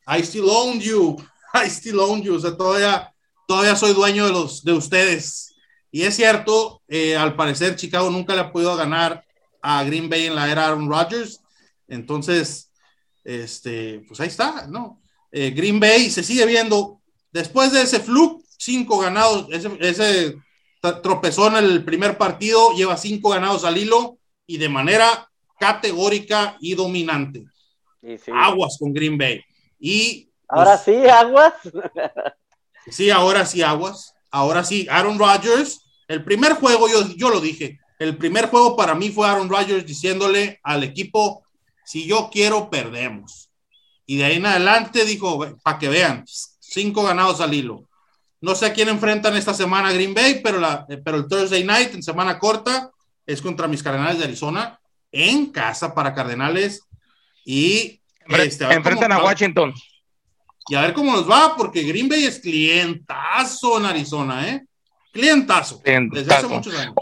I 0.08 0.20
still 0.24 0.50
own 0.50 0.80
you, 0.80 1.16
I 1.54 1.68
still 1.70 2.00
own 2.02 2.22
you, 2.22 2.36
o 2.36 2.40
sea, 2.40 2.58
todavía, 2.58 3.14
todavía 3.48 3.76
soy 3.78 3.94
dueño 3.94 4.26
de, 4.26 4.34
los, 4.34 4.64
de 4.64 4.74
ustedes. 4.74 5.56
Y 5.92 6.04
es 6.04 6.16
cierto, 6.16 6.82
eh, 6.90 7.16
al 7.16 7.36
parecer 7.36 7.76
Chicago 7.78 8.10
nunca 8.10 8.36
le 8.36 8.42
ha 8.42 8.52
podido 8.52 8.76
ganar 8.76 9.24
a 9.62 9.84
Green 9.84 10.10
Bay 10.10 10.26
en 10.28 10.36
la 10.36 10.52
era 10.52 10.68
Aaron 10.68 10.90
Rodgers, 10.90 11.40
entonces, 11.88 12.69
este, 13.24 14.04
pues 14.08 14.20
ahí 14.20 14.28
está, 14.28 14.68
¿no? 14.68 15.02
Eh, 15.32 15.52
Green 15.52 15.80
Bay 15.80 16.10
se 16.10 16.24
sigue 16.24 16.46
viendo, 16.46 17.02
después 17.32 17.72
de 17.72 17.84
ese 17.84 18.00
fluke, 18.00 18.44
cinco 18.58 19.00
ganados, 19.00 19.48
ese, 19.52 19.70
ese 19.80 20.36
tropezó 21.04 21.48
en 21.48 21.58
el 21.58 21.84
primer 21.84 22.18
partido, 22.18 22.74
lleva 22.74 22.98
cinco 22.98 23.30
ganados 23.30 23.64
al 23.64 23.78
hilo 23.78 24.18
y 24.48 24.58
de 24.58 24.70
manera 24.70 25.30
categórica 25.60 26.58
y 26.60 26.74
dominante. 26.74 27.46
Y 28.02 28.18
sí. 28.18 28.32
Aguas 28.34 28.78
con 28.80 28.94
Green 28.94 29.18
Bay. 29.18 29.42
Y 29.80 30.30
Ahora 30.50 30.82
pues, 30.84 30.98
sí, 30.98 31.08
aguas. 31.08 31.54
sí, 32.90 33.10
ahora 33.12 33.46
sí, 33.46 33.62
aguas. 33.62 34.16
Ahora 34.32 34.64
sí, 34.64 34.88
Aaron 34.90 35.20
Rodgers, 35.20 35.82
el 36.08 36.24
primer 36.24 36.54
juego, 36.54 36.88
yo, 36.90 37.08
yo 37.16 37.30
lo 37.30 37.40
dije, 37.40 37.80
el 38.00 38.18
primer 38.18 38.48
juego 38.48 38.76
para 38.76 38.96
mí 38.96 39.10
fue 39.10 39.28
Aaron 39.28 39.50
Rodgers 39.50 39.86
diciéndole 39.86 40.60
al 40.64 40.84
equipo, 40.84 41.44
si 41.90 42.06
yo 42.06 42.30
quiero, 42.32 42.70
perdemos. 42.70 43.50
Y 44.06 44.18
de 44.18 44.26
ahí 44.26 44.36
en 44.36 44.46
adelante 44.46 45.06
dijo, 45.06 45.58
para 45.64 45.80
que 45.80 45.90
vean, 45.90 46.24
cinco 46.28 47.02
ganados 47.02 47.42
al 47.42 47.52
hilo. 47.52 47.90
No 48.42 48.54
sé 48.54 48.68
a 48.68 48.74
quién 48.74 48.90
enfrentan 48.90 49.36
esta 49.36 49.56
semana 49.56 49.92
Green 49.92 50.14
Bay, 50.14 50.40
pero, 50.44 50.60
la, 50.60 50.86
eh, 50.88 51.02
pero 51.04 51.18
el 51.18 51.28
Thursday 51.28 51.64
night, 51.64 51.96
en 51.96 52.04
semana 52.04 52.38
corta, 52.38 52.92
es 53.26 53.42
contra 53.42 53.68
mis 53.68 53.82
Cardenales 53.82 54.20
de 54.20 54.26
Arizona, 54.26 54.80
en 55.12 55.48
casa 55.48 55.96
para 55.96 56.14
Cardenales. 56.14 56.84
Y 57.44 58.00
este, 58.28 58.66
a 58.66 58.74
Enfrentan 58.74 59.12
a 59.12 59.24
Washington. 59.24 59.74
y 60.68 60.76
a 60.76 60.82
ver 60.82 60.94
cómo 60.94 61.14
nos 61.14 61.28
va, 61.28 61.56
porque 61.58 61.82
Green 61.82 62.08
Bay 62.08 62.24
es 62.24 62.38
clientazo 62.38 63.80
en 63.80 63.86
Arizona, 63.88 64.48
¿eh? 64.48 64.64
Clientazo. 65.12 65.82
Desde 65.84 66.32
hace 66.32 66.46
muchos 66.46 66.76
años. 66.76 66.94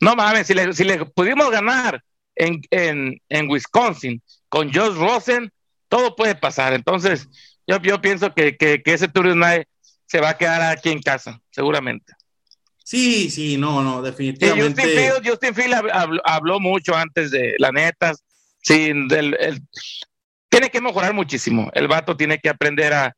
No 0.00 0.16
mames, 0.16 0.48
si 0.48 0.54
le, 0.54 0.72
si 0.72 0.82
le 0.82 1.06
pudimos 1.06 1.52
ganar 1.52 2.02
en, 2.36 2.60
en, 2.70 3.20
en 3.28 3.50
Wisconsin 3.50 4.20
con 4.48 4.72
Josh 4.72 4.94
Rosen, 4.96 5.50
todo 5.88 6.14
puede 6.16 6.34
pasar. 6.34 6.72
Entonces, 6.72 7.28
yo, 7.66 7.78
yo 7.82 8.00
pienso 8.00 8.32
que, 8.34 8.56
que, 8.56 8.82
que 8.82 8.94
ese 8.94 9.08
Thursday 9.08 9.36
night 9.36 9.68
se 10.06 10.20
va 10.20 10.30
a 10.30 10.38
quedar 10.38 10.62
aquí 10.62 10.90
en 10.90 11.00
casa, 11.02 11.40
seguramente. 11.50 12.12
Sí, 12.84 13.30
sí, 13.30 13.56
no, 13.56 13.82
no, 13.82 13.98
Sí, 14.04 14.10
definitivamente. 14.10 14.82
Justin 14.82 14.90
Fields, 14.90 15.28
Justin 15.28 15.54
Fields 15.54 15.76
hab- 15.76 15.90
habló, 15.92 16.20
habló 16.24 16.60
mucho 16.60 16.94
antes 16.94 17.30
de 17.30 17.54
la 17.58 17.72
neta. 17.72 18.12
Sí, 18.62 18.92
del- 19.08 19.36
el- 19.40 19.62
tiene 20.48 20.70
que 20.70 20.80
mejorar 20.80 21.14
muchísimo. 21.14 21.70
El 21.74 21.88
vato 21.88 22.16
tiene 22.16 22.38
que 22.38 22.48
aprender 22.50 22.92
a, 22.92 23.12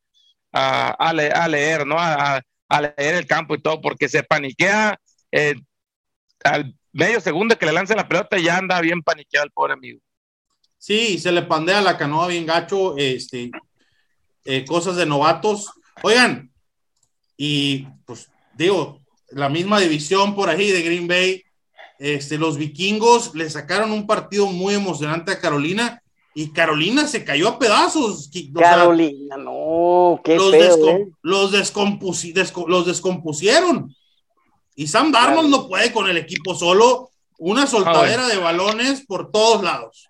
a, 0.53 0.89
a 0.91 1.13
le- 1.13 1.33
a 1.33 1.49
leer, 1.49 1.87
¿no? 1.87 1.97
A, 1.99 2.41
a 2.69 2.81
leer 2.81 3.17
el 3.17 3.27
campo 3.27 3.55
y 3.55 3.61
todo, 3.61 3.81
porque 3.81 4.09
se 4.09 4.23
paniquea 4.23 4.99
eh, 5.33 5.55
al 6.45 6.75
medio 6.97 7.21
segundo 7.21 7.57
que 7.59 7.67
le 7.67 7.73
lance 7.73 7.95
la 7.95 8.09
pelota 8.09 8.39
y 8.39 8.45
ya 8.45 8.57
anda 8.59 8.81
bien 8.81 9.03
paniqueado 9.03 9.45
el 9.47 9.53
pobre 9.53 9.75
amigo. 9.75 10.01
Sí, 10.79 11.19
se 11.19 11.33
le 11.33 11.43
pandea 11.43 11.81
la 11.81 11.97
canoa 11.97 12.29
bien 12.29 12.47
gacho, 12.47 12.97
este, 12.97 13.51
eh, 14.45 14.65
cosas 14.65 14.97
de 14.97 15.07
novatos. 15.07 15.71
Oigan, 16.03 16.51
y 17.37 17.87
pues 18.05 18.31
digo, 18.55 19.01
la 19.31 19.49
misma 19.49 19.81
división 19.81 20.35
por 20.35 20.49
ahí 20.49 20.71
de 20.71 20.83
Green 20.83 21.09
Bay, 21.09 21.43
este, 21.99 22.39
los 22.39 22.57
vikingos 22.59 23.35
le 23.35 23.49
sacaron 23.51 23.91
un 23.91 24.07
partido 24.07 24.47
muy 24.47 24.75
emocionante 24.75 25.33
a 25.33 25.41
Carolina 25.41 26.03
y 26.35 26.53
Carolina 26.53 27.07
se 27.07 27.25
cayó 27.25 27.49
a 27.49 27.59
pedazos. 27.59 28.29
O 28.29 28.33
sea, 28.33 28.43
Carolina, 28.55 29.37
no, 29.39 30.21
qué 30.23 30.37
los, 30.37 30.51
feo, 30.51 30.77
descom- 30.77 31.01
¿eh? 31.01 31.13
los, 31.23 31.53
descompusi- 31.53 32.35
desco- 32.35 32.69
los 32.69 32.87
descompusieron. 32.87 33.95
Y 34.77 34.87
Sam 34.87 35.11
Darnold 35.11 35.51
no 35.51 35.67
puede 35.67 35.93
con 35.93 36.09
el 36.09 36.17
equipo 36.17 36.55
solo. 36.55 37.11
Una 37.39 37.67
soltadera 37.67 38.29
de 38.29 38.37
balones 38.39 39.05
por 39.07 39.31
todos 39.33 39.63
lados. 39.63 40.09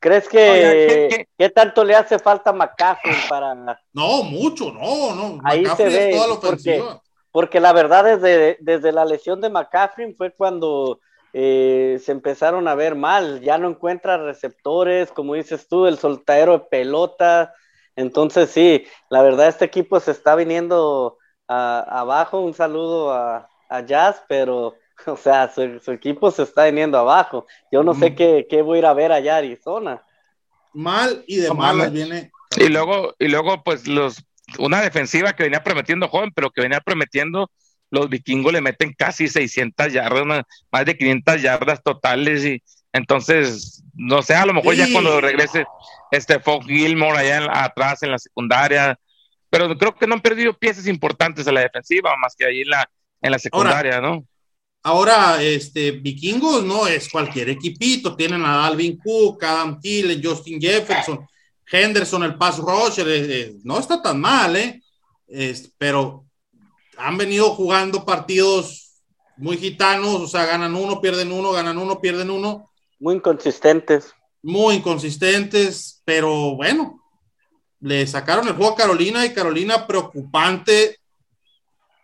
¿Crees 0.00 0.28
que 0.28 0.38
¿qué- 0.38 1.08
qué? 1.16 1.28
qué 1.38 1.50
tanto 1.50 1.82
le 1.84 1.94
hace 1.94 2.18
falta 2.18 2.50
a 2.50 2.52
McCaffrey 2.52 3.14
para 3.28 3.54
No, 3.92 4.22
mucho, 4.22 4.70
no, 4.72 5.14
no. 5.14 5.38
Ahí 5.44 5.62
McCaffrey 5.62 5.90
se 5.90 5.96
ve, 5.98 6.08
es 6.10 6.16
toda 6.16 6.28
la 6.28 6.34
porque- 6.34 6.46
ofensiva. 6.48 7.02
Porque 7.32 7.60
la 7.60 7.72
verdad, 7.74 8.04
desde, 8.04 8.56
desde 8.60 8.92
la 8.92 9.04
lesión 9.04 9.40
de 9.42 9.50
McCaffrey 9.50 10.14
fue 10.14 10.32
cuando 10.34 11.00
eh, 11.38 12.00
se 12.02 12.12
empezaron 12.12 12.66
a 12.66 12.74
ver 12.74 12.94
mal. 12.94 13.40
Ya 13.42 13.58
no 13.58 13.68
encuentra 13.68 14.16
receptores, 14.16 15.12
como 15.12 15.34
dices 15.34 15.68
tú, 15.68 15.86
el 15.86 15.98
soltadero 15.98 16.52
de 16.52 16.60
pelota. 16.70 17.52
Entonces, 17.94 18.50
sí, 18.50 18.86
la 19.10 19.22
verdad, 19.22 19.48
este 19.48 19.66
equipo 19.66 20.00
se 20.00 20.12
está 20.12 20.34
viniendo 20.34 21.18
a- 21.48 21.80
abajo. 22.00 22.40
Un 22.40 22.54
saludo 22.54 23.12
a, 23.12 23.48
a 23.68 23.80
Jazz, 23.80 24.22
pero, 24.28 24.74
o 25.06 25.16
sea, 25.16 25.52
su, 25.52 25.80
su 25.80 25.92
equipo 25.92 26.30
se 26.30 26.42
está 26.42 26.64
viniendo 26.66 26.98
abajo. 26.98 27.46
Yo 27.70 27.82
no 27.82 27.94
sé 27.94 28.10
Mm. 28.10 28.14
qué, 28.16 28.46
qué 28.48 28.62
voy 28.62 28.76
a 28.76 28.80
ir 28.80 28.86
a 28.86 28.94
ver 28.94 29.12
allá 29.12 29.34
a 29.34 29.38
Arizona. 29.38 30.02
Mal 30.72 31.24
y 31.26 31.36
de 31.36 31.48
No 31.48 31.54
malas 31.54 31.92
viene. 31.92 32.30
Y 32.58 32.68
luego, 32.68 33.14
y 33.18 33.28
luego, 33.28 33.62
pues, 33.64 33.86
los, 33.88 34.22
una 34.58 34.80
defensiva 34.80 35.32
que 35.34 35.42
venía 35.44 35.62
prometiendo 35.64 36.08
joven, 36.08 36.30
pero 36.34 36.50
que 36.50 36.60
venía 36.62 36.80
prometiendo, 36.80 37.50
los 37.90 38.08
vikingos 38.08 38.52
le 38.52 38.60
meten 38.60 38.92
casi 38.92 39.28
600 39.28 39.92
yardas, 39.92 40.22
una- 40.22 40.46
más 40.70 40.84
de 40.84 40.96
500 40.96 41.40
yardas 41.42 41.82
totales, 41.82 42.44
y 42.44 42.62
entonces, 42.92 43.82
no 43.94 44.22
sé, 44.22 44.34
a 44.34 44.44
lo 44.46 44.52
mejor 44.54 44.74
ya 44.74 44.86
Sí. 44.86 44.92
cuando 44.92 45.20
regrese 45.20 45.64
este 46.10 46.40
Fox 46.40 46.66
Gilmore 46.66 47.18
allá 47.18 47.36
en- 47.44 47.50
atrás 47.50 48.02
en 48.02 48.10
la 48.12 48.18
secundaria, 48.18 48.98
pero 49.58 49.78
creo 49.78 49.94
que 49.96 50.06
no 50.06 50.14
han 50.14 50.20
perdido 50.20 50.52
piezas 50.52 50.86
importantes 50.86 51.46
a 51.48 51.52
la 51.52 51.60
defensiva, 51.62 52.14
más 52.20 52.34
que 52.36 52.44
ahí 52.44 52.60
en 52.60 52.68
la, 52.68 52.90
en 53.22 53.30
la 53.30 53.38
secundaria, 53.38 54.00
¿no? 54.00 54.24
Ahora, 54.82 55.42
este, 55.42 55.92
Vikingos 55.92 56.62
no 56.62 56.86
es 56.86 57.08
cualquier 57.08 57.48
equipito. 57.48 58.14
Tienen 58.14 58.44
a 58.44 58.56
Dalvin 58.56 58.98
Cook, 58.98 59.42
Adam 59.42 59.80
Thielen, 59.80 60.22
Justin 60.22 60.60
Jefferson, 60.60 61.26
Henderson, 61.72 62.22
el 62.22 62.34
pass 62.36 62.58
rusher. 62.58 63.08
eh, 63.08 63.26
eh, 63.40 63.56
no 63.64 63.78
está 63.78 64.00
tan 64.02 64.20
mal, 64.20 64.54
¿eh? 64.56 64.82
Es- 65.26 65.72
pero 65.78 66.24
han 66.98 67.16
venido 67.16 67.50
jugando 67.50 68.04
partidos 68.04 69.00
muy 69.38 69.56
gitanos, 69.56 70.20
o 70.20 70.26
sea, 70.28 70.44
ganan 70.46 70.74
uno, 70.76 71.00
pierden 71.00 71.32
uno, 71.32 71.50
ganan 71.52 71.78
uno, 71.78 72.00
pierden 72.00 72.30
uno. 72.30 72.70
Muy 73.00 73.14
inconsistentes. 73.16 74.14
Muy 74.42 74.76
inconsistentes, 74.76 76.02
pero 76.04 76.54
bueno, 76.56 77.02
le 77.80 78.06
sacaron 78.06 78.48
el 78.48 78.54
juego 78.54 78.72
a 78.72 78.76
Carolina 78.76 79.24
y 79.24 79.34
Carolina 79.34 79.86
preocupante 79.86 80.98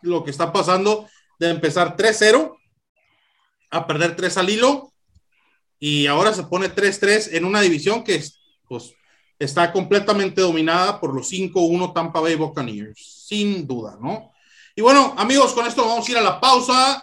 lo 0.02 0.24
que 0.24 0.30
está 0.30 0.52
pasando 0.52 1.08
de 1.38 1.50
empezar 1.50 1.96
3-0 1.96 2.56
a 3.70 3.86
perder 3.86 4.16
3 4.16 4.36
al 4.36 4.50
hilo 4.50 4.92
y 5.78 6.06
ahora 6.06 6.32
se 6.32 6.44
pone 6.44 6.72
3-3 6.72 7.30
en 7.32 7.44
una 7.44 7.60
división 7.60 8.04
que 8.04 8.22
pues, 8.68 8.94
está 9.38 9.72
completamente 9.72 10.40
dominada 10.40 11.00
por 11.00 11.14
los 11.14 11.30
5-1 11.32 11.92
Tampa 11.92 12.20
Bay 12.20 12.36
Buccaneers, 12.36 13.26
sin 13.26 13.66
duda, 13.66 13.98
¿no? 14.00 14.32
Y 14.74 14.80
bueno, 14.80 15.14
amigos, 15.18 15.52
con 15.52 15.66
esto 15.66 15.86
vamos 15.86 16.06
a 16.06 16.10
ir 16.10 16.16
a 16.18 16.22
la 16.22 16.40
pausa. 16.40 17.02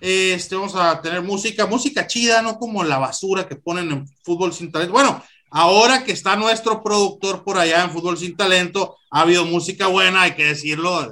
Este, 0.00 0.54
vamos 0.54 0.74
a 0.74 1.02
tener 1.02 1.20
música, 1.20 1.66
música 1.66 2.06
chida, 2.06 2.40
no 2.40 2.58
como 2.58 2.82
la 2.82 2.96
basura 2.96 3.46
que 3.46 3.56
ponen 3.56 3.90
en 3.90 4.08
Fútbol 4.22 4.54
Sin 4.54 4.72
Talento. 4.72 4.94
Bueno, 4.94 5.22
ahora 5.50 6.04
que 6.04 6.12
está 6.12 6.36
nuestro 6.36 6.82
productor 6.82 7.44
por 7.44 7.58
allá 7.58 7.84
en 7.84 7.90
Fútbol 7.90 8.18
Sin 8.18 8.36
Talento, 8.36 8.96
ha 9.10 9.22
habido 9.22 9.44
música 9.44 9.88
buena, 9.88 10.22
hay 10.22 10.32
que 10.32 10.46
decirlo. 10.46 11.10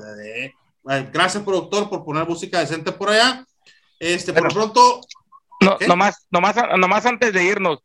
Gracias, 1.13 1.43
productor, 1.43 1.91
por 1.91 2.05
poner 2.05 2.27
música 2.27 2.61
decente 2.61 2.93
por 2.93 3.11
allá. 3.11 3.45
Este, 3.99 4.33
por 4.33 4.53
pronto. 4.53 5.01
No, 5.61 5.77
nomás, 5.87 6.27
nomás, 6.31 6.57
nomás 6.79 7.05
antes 7.05 7.33
de 7.33 7.45
irnos, 7.45 7.81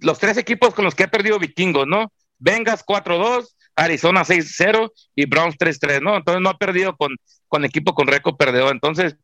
los 0.00 0.18
tres 0.18 0.38
equipos 0.38 0.74
con 0.74 0.84
los 0.84 0.94
que 0.94 1.04
ha 1.04 1.08
perdido 1.08 1.38
Vikingos, 1.38 1.86
¿no? 1.86 2.10
Vengas 2.38 2.84
4-2, 2.84 3.48
Arizona 3.76 4.24
6-0 4.24 4.90
y 5.14 5.26
Browns 5.26 5.56
3-3, 5.56 6.00
¿no? 6.00 6.16
Entonces 6.16 6.42
no 6.42 6.48
ha 6.48 6.56
perdido 6.56 6.96
con, 6.96 7.14
con 7.46 7.64
equipo 7.64 7.94
con 7.94 8.06
récord 8.06 8.36
perdedor. 8.36 8.72
Entonces, 8.72 9.16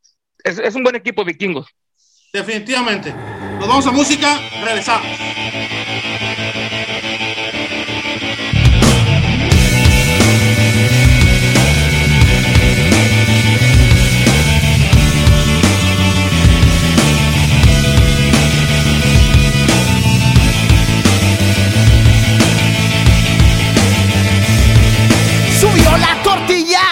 es, 0.43 0.59
es, 0.59 0.75
un 0.75 0.83
buen 0.83 0.97
equipo 0.97 1.25
vikingos. 1.25 1.67
Definitivamente. 2.33 3.15
Nos 3.59 3.69
vamos 3.69 3.87
a 3.87 3.93
música, 3.93 4.39
regresamos. 4.65 5.07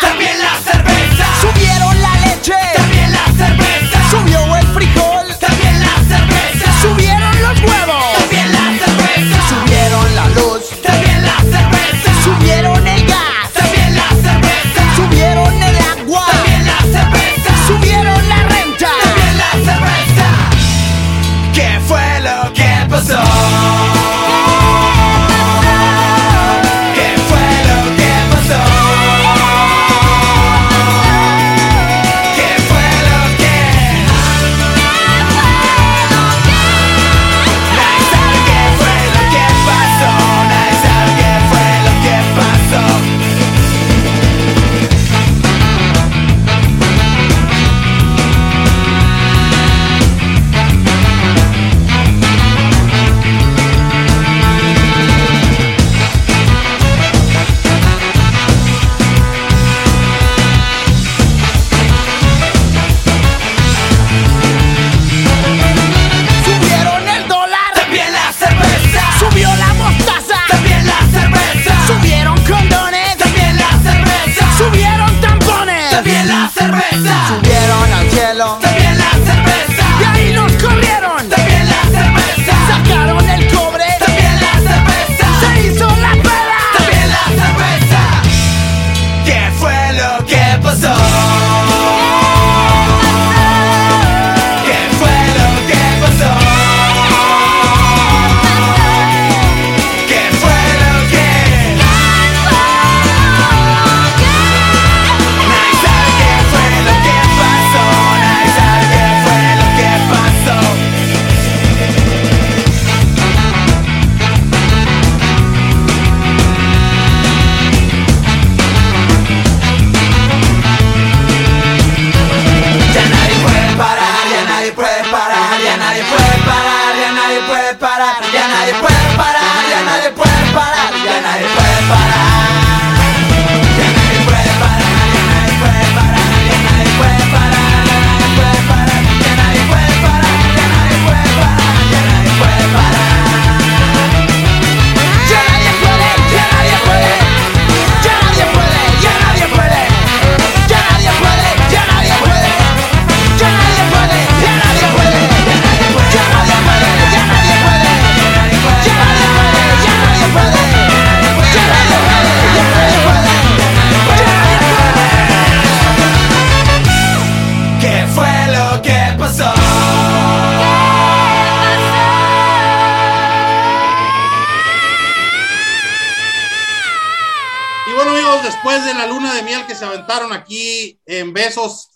también 0.00 0.38
la 0.40 0.58
cerveza, 0.58 1.26
subieron 1.40 2.00
la 2.00 2.14
leche. 2.26 2.91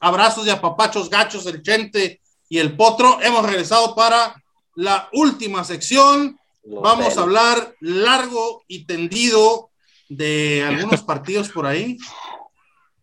Abrazos 0.00 0.46
y 0.46 0.50
apapachos 0.50 1.10
gachos, 1.10 1.46
el 1.46 1.62
Chente 1.62 2.20
y 2.48 2.58
el 2.58 2.76
Potro. 2.76 3.18
Hemos 3.22 3.44
regresado 3.44 3.94
para 3.94 4.34
la 4.74 5.08
última 5.12 5.64
sección. 5.64 6.38
Vamos 6.64 7.16
a 7.16 7.22
hablar 7.22 7.74
largo 7.80 8.64
y 8.66 8.84
tendido 8.86 9.70
de 10.08 10.64
algunos 10.66 11.02
partidos 11.02 11.48
por 11.48 11.66
ahí. 11.66 11.98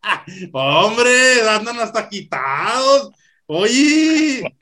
Ah, 0.01 0.23
hombre, 0.53 1.47
andan 1.49 1.79
hasta 1.79 2.09
quitados. 2.09 3.11
Oye, 3.45 4.55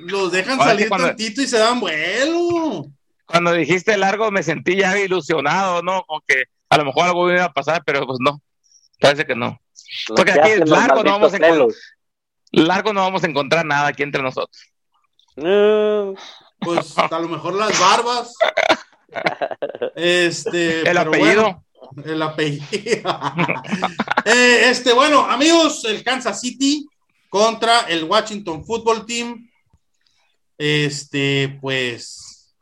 los 0.00 0.32
dejan 0.32 0.58
salir 0.58 0.88
tantito 0.88 1.42
y 1.42 1.46
se 1.46 1.58
dan 1.58 1.80
vuelo. 1.80 2.86
Cuando 3.24 3.52
dijiste 3.52 3.96
largo 3.96 4.30
me 4.30 4.42
sentí 4.42 4.76
ya 4.76 4.98
ilusionado, 4.98 5.82
¿no? 5.82 6.02
Con 6.04 6.20
que 6.26 6.44
a 6.68 6.76
lo 6.78 6.84
mejor 6.84 7.04
algo 7.04 7.30
iba 7.30 7.44
a 7.44 7.52
pasar, 7.52 7.82
pero 7.84 8.06
pues 8.06 8.18
no. 8.20 8.40
Parece 9.00 9.26
que 9.26 9.34
no. 9.34 9.60
Porque 10.14 10.32
aquí 10.32 10.50
largo, 10.66 11.02
no 11.02 11.12
vamos, 11.12 11.34
a 11.34 11.38
largo 12.52 12.92
no 12.92 13.00
vamos 13.00 13.24
a 13.24 13.26
encontrar 13.26 13.64
nada 13.64 13.88
aquí 13.88 14.02
entre 14.02 14.22
nosotros. 14.22 14.62
Mm, 15.36 16.14
Pues 16.60 16.96
a 16.98 17.18
lo 17.18 17.28
mejor 17.28 17.54
las 17.54 17.78
barbas. 17.78 18.34
Este, 19.96 20.88
El 20.88 20.96
apellido. 20.96 21.64
bueno, 21.90 22.04
el 22.04 22.22
apellido. 22.22 22.62
Eh, 24.26 24.68
este, 24.70 24.92
bueno, 24.92 25.24
amigos, 25.24 25.84
el 25.86 26.04
Kansas 26.04 26.40
City 26.40 26.86
contra 27.30 27.80
el 27.88 28.04
Washington 28.04 28.64
Football 28.64 29.06
Team. 29.06 29.50
Este, 30.58 31.58
pues 31.60 32.54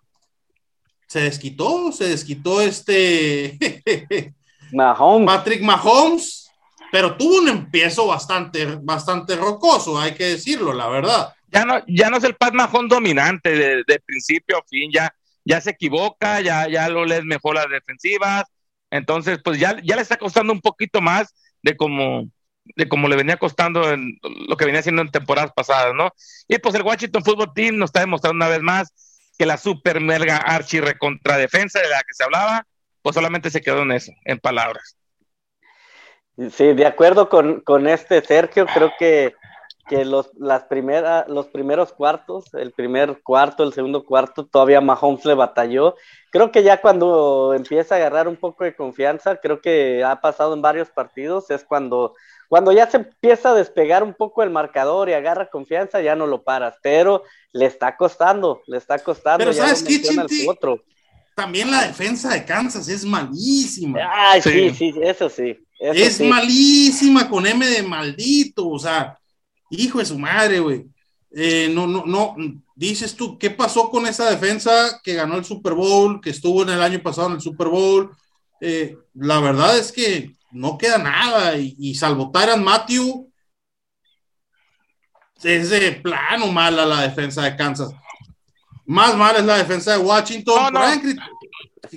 se 1.09 1.21
desquitó, 1.21 1.91
se 1.91 2.05
desquitó 2.05 2.61
este 2.61 3.59
Mahomes. 4.73 5.27
Patrick 5.27 5.63
Mahomes, 5.63 6.51
pero 6.91 7.17
tuvo 7.17 7.39
un 7.39 7.49
empiezo 7.49 8.07
bastante, 8.07 8.67
bastante 8.83 9.37
rocoso, 9.37 9.99
hay 9.99 10.15
que 10.15 10.25
decirlo, 10.25 10.73
la 10.73 10.89
verdad. 10.89 11.35
Ya 11.51 11.65
no, 11.65 11.83
ya 11.87 12.11
no 12.11 12.19
es 12.19 12.25
el 12.25 12.37
Pat 12.37 12.53
Mahon 12.53 12.89
dominante 12.89 13.51
de, 13.51 13.83
de 13.87 14.01
principio 14.01 14.59
a 14.59 14.63
fin, 14.69 14.91
ya, 14.93 15.15
ya 15.45 15.61
se 15.61 15.71
equivoca, 15.71 16.41
ya, 16.41 16.69
ya 16.69 16.89
lo 16.89 17.05
lees 17.05 17.25
mejor 17.25 17.55
las 17.55 17.69
defensivas, 17.71 18.45
entonces 18.91 19.39
pues 19.43 19.59
ya, 19.59 19.81
ya 19.83 19.97
le 19.97 20.03
está 20.03 20.17
costando 20.17 20.53
un 20.53 20.61
poquito 20.61 21.01
más 21.01 21.35
de 21.63 21.77
como, 21.77 22.29
de 22.65 22.89
como 22.89 23.09
le 23.09 23.17
venía 23.17 23.37
costando 23.37 23.91
en 23.91 24.19
lo 24.49 24.57
que 24.57 24.65
venía 24.65 24.81
haciendo 24.81 25.03
en 25.03 25.11
temporadas 25.11 25.53
pasadas, 25.55 25.95
¿no? 25.95 26.11
Y 26.49 26.59
pues 26.59 26.75
el 26.75 26.83
Washington 26.83 27.25
Football 27.25 27.53
Team 27.55 27.77
nos 27.77 27.89
está 27.89 28.01
demostrando 28.01 28.37
una 28.37 28.49
vez 28.49 28.63
más 28.63 28.89
que 29.39 29.47
la 29.47 29.57
super 29.57 30.01
merga 30.01 30.37
archi 30.37 30.81
recontra 30.81 31.37
defensa 31.37 31.81
de 31.81 31.89
la 31.89 31.99
que 31.99 32.15
se 32.15 32.25
hablaba, 32.25 32.67
pues 33.09 33.15
solamente 33.15 33.49
se 33.49 33.63
quedó 33.63 33.83
en 33.83 33.93
eso, 33.93 34.13
en 34.27 34.39
palabras. 34.39 34.99
Sí, 36.51 36.75
de 36.75 36.85
acuerdo 36.85 37.31
con, 37.31 37.61
con 37.63 37.89
este 37.89 38.21
Sergio, 38.21 38.67
creo 38.67 38.93
que, 38.99 39.33
que 39.89 40.05
los, 40.05 40.31
las 40.35 40.65
primera, 40.65 41.25
los 41.27 41.47
primeros 41.47 41.95
cuartos, 41.95 42.53
el 42.53 42.73
primer 42.73 43.23
cuarto, 43.23 43.65
el 43.65 43.73
segundo 43.73 44.05
cuarto, 44.05 44.45
todavía 44.45 44.83
Mahomes 44.83 45.25
le 45.25 45.33
batalló. 45.33 45.97
Creo 46.31 46.53
que 46.53 46.63
ya 46.63 46.83
cuando 46.83 47.55
empieza 47.55 47.95
a 47.95 47.99
agarrar 47.99 48.29
un 48.29 48.37
poco 48.37 48.65
de 48.65 48.77
confianza, 48.77 49.37
creo 49.37 49.63
que 49.63 50.05
ha 50.05 50.21
pasado 50.21 50.53
en 50.53 50.61
varios 50.61 50.91
partidos, 50.91 51.51
es 51.51 51.65
cuando, 51.65 52.15
cuando 52.51 52.73
ya 52.73 52.91
se 52.91 52.99
empieza 52.99 53.53
a 53.53 53.55
despegar 53.55 54.03
un 54.03 54.13
poco 54.13 54.43
el 54.43 54.51
marcador 54.51 55.09
y 55.09 55.15
agarra 55.15 55.49
confianza, 55.49 56.03
ya 56.03 56.15
no 56.15 56.27
lo 56.27 56.43
paras, 56.43 56.77
pero 56.83 57.23
le 57.53 57.65
está 57.65 57.97
costando, 57.97 58.61
le 58.67 58.77
está 58.77 58.99
costando. 58.99 59.39
Pero 59.39 59.53
ya 59.53 59.63
¿sabes 59.63 59.81
lo 59.81 59.89
qué, 59.89 60.03
Chinti? 60.03 60.47
otro. 60.47 60.83
También 61.39 61.71
la 61.71 61.87
defensa 61.87 62.31
de 62.31 62.45
Kansas 62.45 62.89
es 62.89 63.05
malísima. 63.05 64.01
Ay, 64.13 64.43
sí, 64.43 64.71
Sí. 64.71 64.75
sí, 64.75 64.95
eso 65.01 65.31
sí. 65.31 65.57
eso 65.79 65.95
es 66.05 66.17
sí. 66.17 66.25
malísima 66.25 67.31
con 67.31 67.47
M 67.47 67.65
de 67.65 67.81
maldito, 67.85 68.69
o 68.69 68.77
sea, 68.77 69.17
hijo 69.71 70.01
de 70.01 70.05
su 70.05 70.19
madre, 70.19 70.59
güey. 70.59 70.85
Eh, 71.31 71.71
no, 71.73 71.87
no, 71.87 72.05
no, 72.05 72.35
dices 72.75 73.15
tú, 73.15 73.39
¿qué 73.39 73.51
pasó 73.51 73.89
con 73.89 74.09
esa 74.09 74.29
defensa 74.29 75.01
que 75.05 75.15
ganó 75.15 75.37
el 75.37 75.45
Super 75.45 75.75
Bowl, 75.75 76.21
que 76.21 76.31
estuvo 76.31 76.65
en 76.65 76.71
el 76.71 76.83
año 76.83 77.01
pasado 77.01 77.29
en 77.29 77.35
el 77.35 77.41
Super 77.41 77.69
Bowl? 77.69 78.11
Eh, 78.61 78.97
la 79.15 79.39
verdad 79.39 79.79
es 79.79 79.93
que 79.93 80.33
no 80.51 80.77
queda 80.77 80.99
nada 80.99 81.57
y, 81.57 81.77
y 81.79 81.95
salvo 81.95 82.33
Tyran 82.33 82.65
Matthew, 82.65 83.31
es 85.45 85.71
de 85.71 85.93
plano 85.93 86.49
mala 86.49 86.85
la 86.85 87.03
defensa 87.03 87.43
de 87.45 87.55
Kansas. 87.55 87.93
Más 88.89 89.15
mala 89.17 89.39
es 89.41 89.45
la 89.45 89.59
defensa 89.59 89.93
de 89.93 89.99
Washington. 89.99 90.73
No, 90.73 90.81
no. 90.81 90.81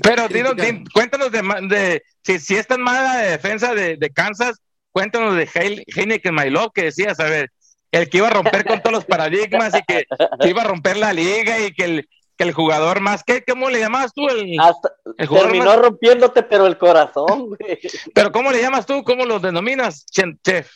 Pero 0.03 0.27
din- 0.27 0.83
cuéntanos 0.93 1.31
de, 1.31 1.41
de 1.69 2.03
si, 2.21 2.37
si 2.39 2.55
es 2.55 2.67
tan 2.67 2.81
mala 2.81 3.15
la 3.15 3.19
defensa 3.21 3.73
de, 3.73 3.95
de 3.97 4.09
Kansas, 4.09 4.57
cuéntanos 4.91 5.35
de 5.35 5.47
Heil- 5.47 5.83
Heineken 5.87 6.35
My 6.35 6.49
Love, 6.49 6.71
que 6.73 6.83
decías, 6.83 7.19
a 7.21 7.23
ver, 7.25 7.49
el 7.91 8.09
que 8.09 8.17
iba 8.17 8.27
a 8.27 8.31
romper 8.31 8.65
con 8.65 8.81
todos 8.81 8.91
los 8.93 9.05
paradigmas 9.05 9.73
y 9.73 9.81
que, 9.83 10.05
que 10.39 10.49
iba 10.49 10.61
a 10.63 10.67
romper 10.67 10.97
la 10.97 11.13
liga 11.13 11.59
y 11.59 11.71
que 11.73 11.85
el, 11.85 12.09
que 12.37 12.43
el 12.43 12.51
jugador 12.53 12.99
más, 12.99 13.23
¿qué, 13.23 13.41
¿cómo 13.43 13.69
le 13.69 13.79
llamabas 13.79 14.13
tú? 14.13 14.27
El, 14.27 14.59
Hasta 14.59 14.91
el 15.17 15.27
jugador 15.27 15.49
terminó 15.51 15.71
más- 15.71 15.79
rompiéndote, 15.79 16.43
pero 16.43 16.67
el 16.67 16.77
corazón, 16.77 17.47
güey. 17.47 17.79
pero 18.13 18.31
¿cómo 18.33 18.51
le 18.51 18.61
llamas 18.61 18.85
tú? 18.85 19.01
¿Cómo 19.03 19.25
lo 19.25 19.39
denominas, 19.39 20.05
Chef? 20.05 20.69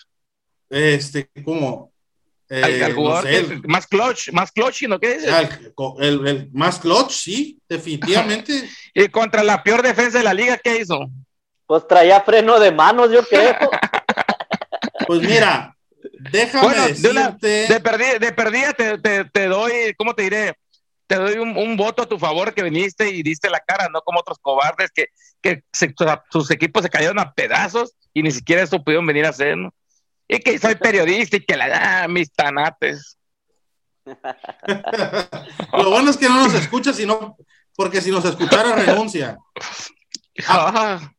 Este, 0.70 1.30
como. 1.44 1.92
Eh, 2.50 2.62
al, 2.64 2.84
al 2.84 2.90
no 2.92 2.96
jugador 2.96 3.24
sé, 3.24 3.38
el- 3.38 3.68
más 3.68 3.88
clutch, 3.88 4.32
más 4.32 4.52
clutch, 4.52 4.84
¿no? 4.84 5.00
¿Qué 5.00 5.16
dices? 5.16 5.34
El, 5.34 5.50
el- 6.00 6.28
el 6.28 6.50
más 6.54 6.80
clutch, 6.80 7.12
sí, 7.12 7.60
definitivamente. 7.68 8.70
Y 8.98 9.08
contra 9.10 9.44
la 9.44 9.62
peor 9.62 9.82
defensa 9.82 10.20
de 10.20 10.24
la 10.24 10.34
liga, 10.34 10.58
¿qué 10.58 10.78
hizo? 10.82 11.10
Pues 11.68 11.86
traía 11.88 12.22
freno 12.22 12.60
de 12.60 12.72
manos, 12.72 13.12
yo 13.12 13.26
creo. 13.28 13.56
Pues 15.08 15.22
mira, 15.22 15.76
déjame 16.32 16.66
Bueno, 16.68 16.88
de, 16.88 17.10
una- 17.10 17.38
de 17.40 17.80
perdida, 17.80 18.20
de 18.20 18.32
perdida 18.32 18.74
te, 18.74 18.98
te- 18.98 19.26
te 19.26 19.48
doy, 19.48 19.94
¿cómo 19.98 20.14
te 20.16 20.24
diré? 20.24 20.54
Te 21.08 21.16
doy 21.16 21.36
un, 21.38 21.56
un 21.56 21.78
voto 21.78 22.02
a 22.04 22.06
tu 22.08 22.18
favor 22.18 22.54
que 22.54 22.64
viniste 22.64 23.10
y 23.10 23.22
diste 23.22 23.50
la 23.50 23.60
cara, 23.60 23.88
no 23.94 24.02
como 24.02 24.20
otros 24.20 24.40
cobardes 24.42 24.90
que, 24.92 25.08
que 25.42 25.62
se- 25.72 25.94
sus 26.32 26.50
equipos 26.50 26.82
se 26.84 26.90
cayeron 26.90 27.20
a 27.20 27.34
pedazos 27.34 27.94
y 28.14 28.24
ni 28.24 28.32
siquiera 28.32 28.64
eso 28.64 28.84
pudieron 28.84 29.06
venir 29.06 29.26
a 29.26 29.30
hacer, 29.30 29.56
¿no? 29.58 29.72
Y 30.28 30.40
que 30.40 30.58
soy 30.60 30.76
periodista 30.76 31.38
y 31.38 31.46
que 31.46 31.56
la 31.56 32.04
ah, 32.04 32.08
mis 32.08 32.32
tanates. 32.32 33.18
Lo 35.74 35.90
bueno 35.92 36.10
es 36.12 36.18
que 36.18 36.28
no 36.30 36.44
nos 36.44 36.54
escucha, 36.54 36.94
sino 36.94 37.38
porque 37.76 38.02
si 38.02 38.12
nos 38.12 38.26
escuchara 38.26 38.76
renuncia. 38.76 39.38
Ah, 40.48 41.12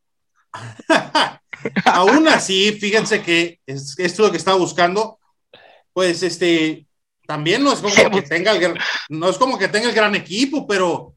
Aún 1.85 2.29
así, 2.29 2.73
fíjense 2.73 3.23
que 3.23 3.61
es, 3.67 3.99
esto 3.99 4.03
es 4.03 4.19
lo 4.19 4.31
que 4.31 4.37
estaba 4.39 4.57
buscando. 4.57 5.19
Pues 5.93 6.23
este 6.23 6.87
también 7.27 7.65
no 7.65 7.73
es 7.73 7.81
como 7.81 8.11
que 8.11 8.23
tenga 8.23 8.53
el 8.53 8.61
gran- 8.61 8.79
no 9.09 9.29
es 9.29 9.37
como 9.39 9.59
que 9.59 9.69
tenga 9.69 9.89
el 9.89 9.95
gran 9.95 10.15
equipo, 10.15 10.67
pero 10.67 11.15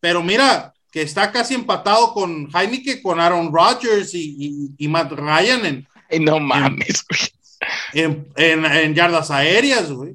pero 0.00 0.22
mira 0.22 0.72
que 0.90 1.02
está 1.02 1.30
casi 1.30 1.54
empatado 1.54 2.12
con 2.14 2.48
Heineken, 2.54 3.02
con 3.02 3.20
Aaron 3.20 3.52
Rodgers 3.52 4.14
y, 4.14 4.36
y- 4.38 4.70
y 4.78 4.88
Matt 4.88 5.12
Ryan 5.12 5.66
en, 5.66 5.88
no 6.18 6.40
mames, 6.40 7.04
güey. 7.08 7.20
en, 7.92 8.26
en- 8.36 8.64
en 8.64 8.94
yardas 8.94 9.30
aéreas, 9.30 9.92
güey. 9.92 10.14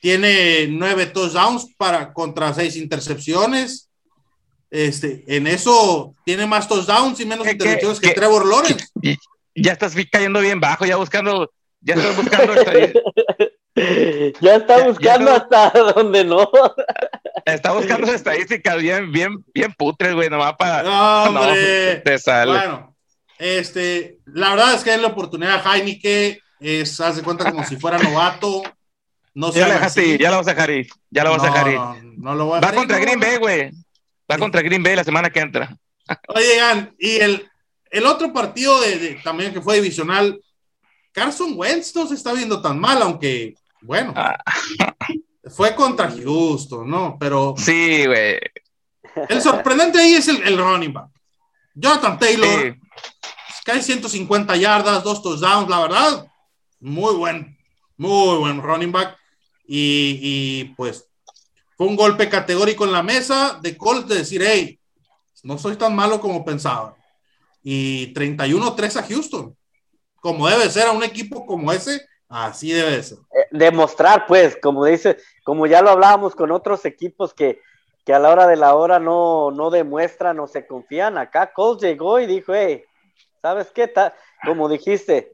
Tiene 0.00 0.68
nueve 0.68 1.06
touchdowns 1.06 1.74
para 1.76 2.12
contra 2.12 2.54
seis 2.54 2.76
intercepciones. 2.76 3.90
Este, 4.70 5.24
en 5.26 5.46
eso 5.46 6.14
tiene 6.24 6.46
más 6.46 6.68
touchdowns 6.68 7.18
y 7.20 7.26
menos 7.26 7.44
¿Qué- 7.44 7.52
intercepciones 7.52 7.98
qué- 8.00 8.08
que 8.10 8.14
Trevor 8.14 8.46
Lawrence. 8.46 8.86
Ya 9.54 9.72
estás 9.72 9.94
cayendo 10.12 10.40
bien 10.40 10.60
bajo, 10.60 10.86
ya 10.86 10.94
buscando, 10.96 11.50
ya 11.80 11.94
estás 11.94 12.16
buscando 12.16 12.54
ya 14.40 14.56
está 14.56 14.78
Ya- 14.78 14.86
buscando 14.88 15.30
ya 15.30 15.36
hasta 15.36 15.70
donde 15.94 16.24
no. 16.24 16.48
está 17.44 17.72
buscando 17.72 18.06
estadísticas 18.12 18.76
bien, 18.80 19.10
bien, 19.10 19.44
bien 19.54 19.72
putres, 19.72 20.14
güey, 20.14 20.28
nomás 20.30 20.54
para 20.56 20.82
No, 20.84 21.32
no, 21.32 21.40
hombre. 21.40 21.96
te 22.04 22.18
sale. 22.18 22.52
Bueno, 22.52 22.87
este, 23.38 24.18
la 24.26 24.50
verdad 24.50 24.74
es 24.74 24.82
que 24.84 24.94
es 24.94 25.00
la 25.00 25.08
oportunidad 25.08 25.62
a 25.66 25.76
Heineken, 25.76 26.38
es, 26.60 27.00
hace 27.00 27.22
cuenta 27.22 27.50
como 27.50 27.64
si 27.64 27.76
fuera 27.76 27.98
novato. 27.98 28.62
No 29.34 29.52
ya 29.52 29.68
la 29.68 29.74
dejaste, 29.74 30.18
ya 30.18 30.30
la 30.30 30.38
vas 30.38 30.48
a 30.48 30.54
dejar 30.54 30.70
ir, 30.70 30.88
ya 31.10 31.22
la 31.24 31.30
vas 31.30 31.42
a 31.42 31.46
dejar 31.46 31.68
ir. 31.68 31.74
no, 31.76 31.96
no 32.16 32.34
lo 32.34 32.44
voy 32.46 32.58
a 32.58 32.60
Va 32.60 32.70
dejar 32.70 32.74
ir, 32.74 32.78
contra 32.80 32.98
Green. 32.98 33.20
Bay, 33.20 33.36
güey. 33.36 33.70
Va 34.30 34.38
contra 34.38 34.62
Green 34.62 34.82
Bay 34.82 34.96
la 34.96 35.04
semana 35.04 35.30
que 35.30 35.40
entra. 35.40 35.76
Oigan, 36.28 36.94
y 36.98 37.16
el, 37.18 37.48
el 37.90 38.06
otro 38.06 38.32
partido 38.32 38.80
de, 38.80 38.98
de- 38.98 39.14
también 39.22 39.52
que 39.52 39.60
fue 39.60 39.76
divisional, 39.76 40.40
Carson 41.12 41.52
Wentz 41.54 41.94
no 41.94 42.06
se 42.06 42.14
está 42.14 42.32
viendo 42.32 42.60
tan 42.60 42.78
mal, 42.80 43.00
aunque, 43.02 43.54
bueno, 43.82 44.12
Ah. 44.16 44.36
fue 45.54 45.74
contra 45.74 46.10
Houston, 46.10 46.88
¿no? 46.90 47.16
Pero 47.20 47.54
Sí, 47.56 48.04
güey. 48.06 48.38
el 49.28 49.40
sorprendente 49.40 49.98
ahí 50.00 50.14
es 50.14 50.28
el, 50.28 50.42
el 50.42 50.58
running 50.58 50.92
back. 50.92 51.08
Jonathan 51.74 52.18
Taylor, 52.18 52.48
Sí. 52.62 52.80
Casi 53.68 53.82
150 53.82 54.56
yardas, 54.56 55.04
dos 55.04 55.22
touchdowns, 55.22 55.68
la 55.68 55.80
verdad, 55.80 56.26
muy 56.80 57.14
buen, 57.14 57.58
muy 57.98 58.38
buen 58.38 58.62
running 58.62 58.92
back. 58.92 59.16
Y, 59.66 60.18
y, 60.22 60.64
pues 60.74 61.06
fue 61.76 61.86
un 61.86 61.94
golpe 61.94 62.30
categórico 62.30 62.86
en 62.86 62.92
la 62.92 63.02
mesa 63.02 63.58
de 63.60 63.76
Colts 63.76 64.08
de 64.08 64.14
decir, 64.16 64.42
hey, 64.42 64.80
no 65.42 65.58
soy 65.58 65.76
tan 65.76 65.94
malo 65.94 66.18
como 66.18 66.44
pensaba. 66.44 66.96
Y 67.62 68.14
31-3 68.14 68.96
a 68.96 69.02
Houston. 69.02 69.54
Como 70.20 70.48
debe 70.48 70.70
ser 70.70 70.86
a 70.86 70.92
un 70.92 71.04
equipo 71.04 71.44
como 71.44 71.70
ese, 71.70 72.00
así 72.28 72.72
debe 72.72 72.92
de 72.92 73.02
ser. 73.02 73.18
Demostrar, 73.50 74.26
pues, 74.26 74.56
como 74.60 74.86
dice, 74.86 75.18
como 75.44 75.66
ya 75.66 75.82
lo 75.82 75.90
hablábamos 75.90 76.34
con 76.34 76.50
otros 76.50 76.86
equipos 76.86 77.34
que, 77.34 77.60
que 78.06 78.14
a 78.14 78.18
la 78.18 78.30
hora 78.30 78.46
de 78.46 78.56
la 78.56 78.74
hora 78.74 78.98
no, 78.98 79.50
no 79.50 79.68
demuestran 79.68 80.40
o 80.40 80.46
se 80.46 80.66
confían. 80.66 81.18
Acá 81.18 81.52
Colts 81.52 81.82
llegó 81.82 82.18
y 82.18 82.26
dijo, 82.26 82.54
hey, 82.54 82.84
¿sabes 83.42 83.70
qué? 83.74 83.88
Ta- 83.88 84.14
como 84.44 84.68
dijiste, 84.68 85.32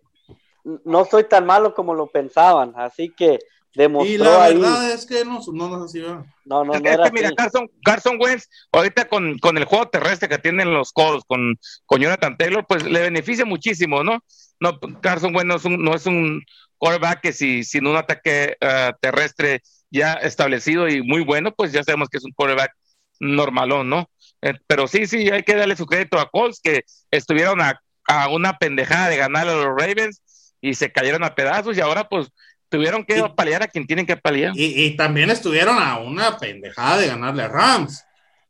no 0.85 1.05
soy 1.05 1.25
tan 1.25 1.47
malo 1.47 1.75
como 1.75 1.95
lo 1.95 2.07
pensaban. 2.07 2.73
Así 2.77 3.11
que 3.17 3.39
Y 3.75 3.79
demostró 3.79 4.25
la 4.25 4.45
ahí. 4.45 4.55
verdad 4.55 4.93
es 4.93 5.07
que 5.07 5.25
no, 5.25 5.41
no 5.53 5.69
nos 5.69 5.85
así, 5.91 6.01
¿verdad? 6.01 6.25
No, 6.45 6.65
no, 6.65 6.75
Es 6.75 6.79
no 6.79 6.85
que 6.85 6.89
era 6.91 7.11
mira, 7.11 7.27
así. 7.29 7.37
Carson, 7.37 7.71
Carson 7.85 8.19
Wentz, 8.21 8.49
ahorita 8.73 9.09
con, 9.09 9.39
con 9.39 9.57
el 9.59 9.65
juego 9.65 9.89
terrestre 9.89 10.29
que 10.29 10.39
tienen 10.39 10.73
los 10.73 10.93
Colts, 10.93 11.25
con, 11.27 11.59
con 11.87 12.01
Jonathan 12.01 12.37
Taylor, 12.37 12.65
pues 12.67 12.85
le 12.85 13.01
beneficia 13.01 13.45
muchísimo, 13.45 14.03
¿no? 14.05 14.19
No, 14.61 14.79
Carson 15.01 15.35
Wentz 15.35 15.49
no 15.49 15.57
es 15.57 15.65
un, 15.65 15.85
no 15.85 15.95
es 15.95 16.07
un 16.07 16.43
quarterback 16.79 17.21
que 17.21 17.33
si, 17.33 17.65
sin 17.65 17.87
un 17.87 17.97
ataque 17.97 18.57
eh, 18.61 18.93
terrestre 19.01 19.61
ya 19.91 20.15
establecido 20.15 20.89
y 20.89 21.03
muy 21.03 21.23
bueno, 21.25 21.53
pues 21.53 21.73
ya 21.73 21.83
sabemos 21.83 22.09
que 22.09 22.19
es 22.19 22.25
un 22.25 22.33
quarterback 22.33 22.73
normalón, 23.21 23.89
¿no? 23.89 24.09
Eh, 24.43 24.55
pero 24.67 24.87
sí, 24.87 25.07
sí, 25.07 25.31
hay 25.31 25.43
que 25.43 25.55
darle 25.57 25.77
su 25.77 25.87
crédito 25.87 26.19
a 26.19 26.29
Colts 26.31 26.61
que 26.63 26.85
estuvieron 27.11 27.61
a, 27.61 27.81
a 28.07 28.29
una 28.29 28.59
pendejada 28.59 29.09
de 29.09 29.17
ganar 29.17 29.49
a 29.49 29.55
los 29.55 29.67
Ravens 29.67 30.23
y 30.61 30.75
se 30.75 30.93
cayeron 30.93 31.25
a 31.25 31.35
pedazos 31.35 31.77
y 31.77 31.81
ahora 31.81 32.09
pues 32.09 32.29
tuvieron 32.69 33.05
que 33.05 33.19
Y- 33.19 33.23
paliar 33.37 33.63
a 33.63 33.69
quien 33.69 33.87
tienen 33.87 34.07
que 34.07 34.17
paliar. 34.17 34.53
Y, 34.57 34.85
y 34.85 34.97
también 34.97 35.31
estuvieron 35.31 35.79
a 35.79 35.99
una 35.99 36.37
pendejada 36.39 36.99
de 36.99 37.07
ganarle 37.09 37.43
a 37.45 37.49
Rams. 37.49 38.05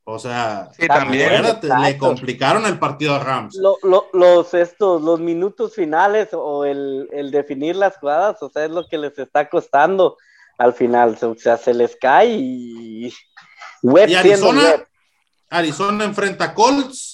O 0.06 0.18
sea, 0.18 0.68
Sí, 0.78 0.86
también. 0.86 1.28
acuérdate, 1.32 1.68
le 1.82 1.96
complicaron 1.96 2.66
el 2.66 2.78
partido 2.78 3.14
a 3.14 3.20
Rams. 3.20 3.54
Lo- 3.56 3.78
lo- 3.82 4.08
los, 4.12 4.52
estos, 4.52 5.00
los 5.00 5.18
minutos 5.18 5.74
finales 5.74 6.28
o 6.32 6.64
el, 6.66 7.08
el 7.10 7.30
definir 7.30 7.74
las 7.76 7.96
jugadas, 7.96 8.42
o 8.42 8.50
sea, 8.50 8.64
es 8.66 8.70
lo 8.70 8.86
que 8.86 8.98
les 8.98 9.18
está 9.18 9.48
costando 9.48 10.18
al 10.58 10.74
final. 10.74 11.16
O 11.22 11.34
sea, 11.36 11.56
se 11.56 11.72
les 11.72 11.96
cae 11.96 12.28
y. 12.38 13.14
Web 13.82 14.08
Y 14.10 14.14
Arizona. 14.14 14.62
Arizona 15.50 16.04
enfrenta 16.04 16.46
a 16.46 16.54
Colts 16.54 17.13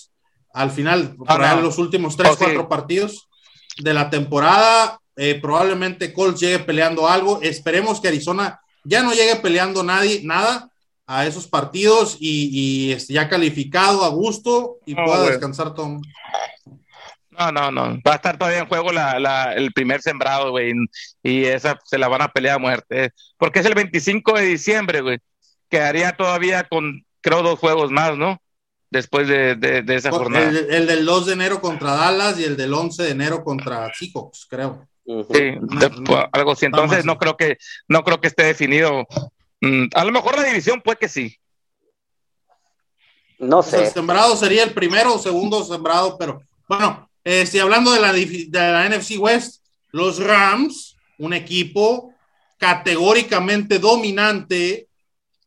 al 0.52 0.70
final, 0.70 1.14
no. 1.18 1.24
ahí 1.28 1.60
los 1.62 1.78
últimos 1.78 2.16
tres, 2.16 2.30
Oh, 2.32 2.34
sí. 2.34 2.44
cuatro 2.44 2.68
partidos 2.68 3.28
de 3.78 3.94
la 3.94 4.10
temporada. 4.10 4.98
eh, 5.16 5.38
probablemente 5.42 6.12
Colts 6.14 6.40
llegue 6.40 6.60
peleando 6.60 7.06
algo. 7.06 7.40
Esperemos 7.42 8.00
que 8.00 8.08
Arizona 8.08 8.58
ya 8.84 9.02
no 9.02 9.12
llegue 9.12 9.36
peleando 9.36 9.82
nadie, 9.82 10.20
nada 10.24 10.70
a 11.06 11.26
esos 11.26 11.46
partidos 11.46 12.16
y, 12.20 12.48
y, 12.88 12.92
este, 12.92 13.12
ya 13.14 13.28
calificado 13.28 14.04
a 14.04 14.08
gusto 14.08 14.78
y 14.86 14.94
No, 14.94 15.04
pueda 15.04 15.24
descansar 15.28 15.74
Tom. 15.74 16.00
No, 17.30 17.52
no, 17.52 17.70
no. 17.70 17.98
Va 18.06 18.12
a 18.12 18.16
estar 18.16 18.36
todavía 18.38 18.60
en 18.60 18.66
juego 18.68 18.92
la, 18.92 19.18
la- 19.18 19.52
el 19.54 19.72
primer 19.72 20.00
sembrado, 20.02 20.50
güey. 20.50 20.72
Y 21.22 21.44
esa 21.44 21.78
se 21.84 21.98
la 21.98 22.08
van 22.08 22.22
a 22.22 22.28
pelear 22.32 22.56
a 22.56 22.58
muerte. 22.58 23.10
Porque 23.38 23.60
es 23.60 23.66
el 23.66 23.74
25 23.74 24.34
de 24.34 24.44
diciembre, 24.44 25.00
güey. 25.00 25.18
Quedaría 25.68 26.12
todavía 26.16 26.64
con, 26.68 27.04
creo, 27.20 27.42
dos 27.42 27.58
juegos 27.58 27.90
más, 27.90 28.16
¿no? 28.16 28.40
Después 28.90 29.28
de, 29.28 29.54
de- 29.54 29.82
de 29.82 29.94
esa 29.94 30.10
jornada. 30.10 30.48
El, 30.48 30.56
el 30.70 30.86
del 30.86 31.04
2 31.06 31.26
de 31.26 31.32
enero 31.34 31.60
contra 31.60 31.92
Dallas 31.94 32.38
y 32.40 32.44
el 32.44 32.56
del 32.56 32.74
11 32.74 33.02
de 33.04 33.10
enero 33.10 33.44
contra 33.44 33.90
Seahawks, 33.94 34.46
creo. 34.50 34.86
Sí, 35.06 35.14
de- 35.32 35.92
no. 36.08 36.28
algo 36.32 36.52
así. 36.52 36.66
Entonces 36.66 37.04
no 37.04 37.16
creo 37.18 37.36
que, 37.36 37.56
no 37.88 38.02
creo 38.02 38.20
que 38.20 38.26
esté 38.28 38.42
definido. 38.44 39.06
Mm, 39.60 39.86
a 39.94 40.04
lo 40.04 40.10
mejor 40.12 40.36
la 40.36 40.44
división 40.44 40.80
puede 40.82 40.98
que 40.98 41.08
sí. 41.08 41.36
No 43.38 43.58
O 43.60 43.62
sea, 43.62 43.80
el 43.80 43.86
sé. 43.86 43.92
sembrado 43.92 44.36
sería 44.36 44.62
el 44.64 44.72
primero 44.74 45.14
o 45.14 45.18
segundo 45.18 45.64
sembrado, 45.64 46.18
pero 46.18 46.42
bueno, 46.68 47.08
este, 47.24 47.60
hablando 47.60 47.92
de 47.92 48.00
la, 48.00 48.12
de 48.12 48.48
la 48.52 48.88
NFC 48.88 49.18
West, 49.18 49.64
los 49.92 50.18
Rams, 50.22 50.96
un 51.18 51.32
equipo 51.32 52.12
categóricamente 52.58 53.78
dominante, 53.78 54.88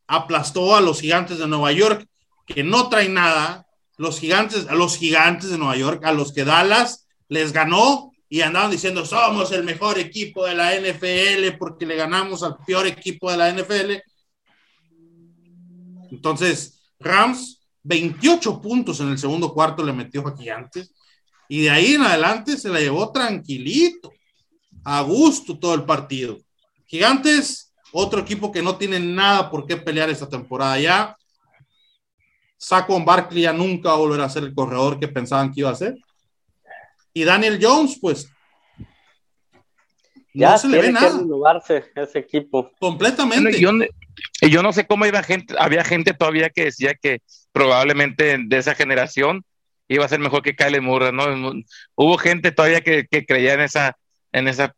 aplastó 0.07 0.75
a 0.75 0.81
los 0.81 0.99
gigantes 1.01 1.37
de 1.37 1.47
Nueva 1.47 1.71
York, 1.71 2.05
que 2.45 2.63
no 2.63 2.89
traen 2.89 3.13
nada, 3.13 3.67
los 3.97 4.19
gigantes, 4.19 4.67
a 4.67 4.75
los 4.75 4.97
gigantes 4.97 5.49
de 5.49 5.57
Nueva 5.57 5.77
York, 5.77 6.05
a 6.05 6.11
los 6.11 6.33
que 6.33 6.45
Dallas 6.45 7.07
les 7.29 7.53
ganó 7.53 8.11
y 8.29 8.41
andaban 8.41 8.71
diciendo 8.71 9.05
somos 9.05 9.51
el 9.51 9.63
mejor 9.63 9.99
equipo 9.99 10.45
de 10.45 10.55
la 10.55 10.73
NFL 10.75 11.57
porque 11.57 11.85
le 11.85 11.95
ganamos 11.95 12.41
al 12.43 12.57
peor 12.65 12.87
equipo 12.87 13.29
de 13.31 13.37
la 13.37 13.51
NFL. 13.51 14.01
Entonces, 16.11 16.81
Rams, 16.99 17.61
28 17.83 18.61
puntos 18.61 18.99
en 18.99 19.09
el 19.09 19.19
segundo 19.19 19.53
cuarto 19.53 19.83
le 19.83 19.93
metió 19.93 20.27
a 20.27 20.35
Gigantes 20.35 20.93
y 21.47 21.61
de 21.61 21.69
ahí 21.69 21.93
en 21.93 22.01
adelante 22.01 22.57
se 22.57 22.69
la 22.69 22.79
llevó 22.79 23.11
tranquilito, 23.11 24.11
a 24.83 25.01
gusto 25.01 25.59
todo 25.59 25.75
el 25.75 25.83
partido. 25.83 26.39
Gigantes, 26.87 27.73
otro 27.91 28.21
equipo 28.21 28.51
que 28.51 28.63
no 28.63 28.77
tiene 28.77 28.99
nada 28.99 29.51
por 29.51 29.67
qué 29.67 29.77
pelear 29.77 30.09
esta 30.09 30.27
temporada 30.27 30.79
ya. 30.79 31.17
Saquon 32.63 33.03
Barkley 33.03 33.41
ya 33.43 33.51
nunca 33.53 33.89
va 33.89 33.95
a 33.95 33.99
volver 33.99 34.21
a 34.21 34.29
ser 34.29 34.43
el 34.43 34.53
corredor 34.53 34.99
que 34.99 35.07
pensaban 35.09 35.51
que 35.51 35.59
iba 35.61 35.69
a 35.69 35.75
ser. 35.75 35.95
Y 37.13 37.23
Daniel 37.25 37.59
Jones, 37.61 37.97
pues, 37.99 38.29
Ya 40.33 40.51
no 40.51 40.57
se 40.57 40.67
le 40.69 40.77
ve 40.77 40.87
que 40.87 40.91
nada, 40.93 41.17
renovarse 41.19 41.83
ese 41.95 42.19
equipo. 42.19 42.71
completamente. 42.79 43.59
Yo, 43.59 43.71
no- 43.71 43.85
y 44.41 44.49
yo 44.49 44.63
no 44.63 44.71
sé 44.73 44.87
cómo 44.87 45.05
iba 45.05 45.21
gente, 45.23 45.53
había 45.59 45.83
gente 45.83 46.13
todavía 46.13 46.49
que 46.49 46.65
decía 46.65 46.95
que 46.95 47.19
probablemente 47.51 48.37
de 48.39 48.57
esa 48.57 48.73
generación 48.75 49.43
iba 49.87 50.05
a 50.05 50.09
ser 50.09 50.19
mejor 50.19 50.41
que 50.41 50.55
Kyle 50.55 50.81
Murray, 50.81 51.11
¿no? 51.11 51.25
Hubo 51.95 52.17
gente 52.17 52.51
todavía 52.51 52.81
que, 52.81 53.05
que 53.11 53.25
creía 53.25 53.53
en 53.53 53.61
esa, 53.61 53.95
en 54.31 54.47
esa, 54.47 54.73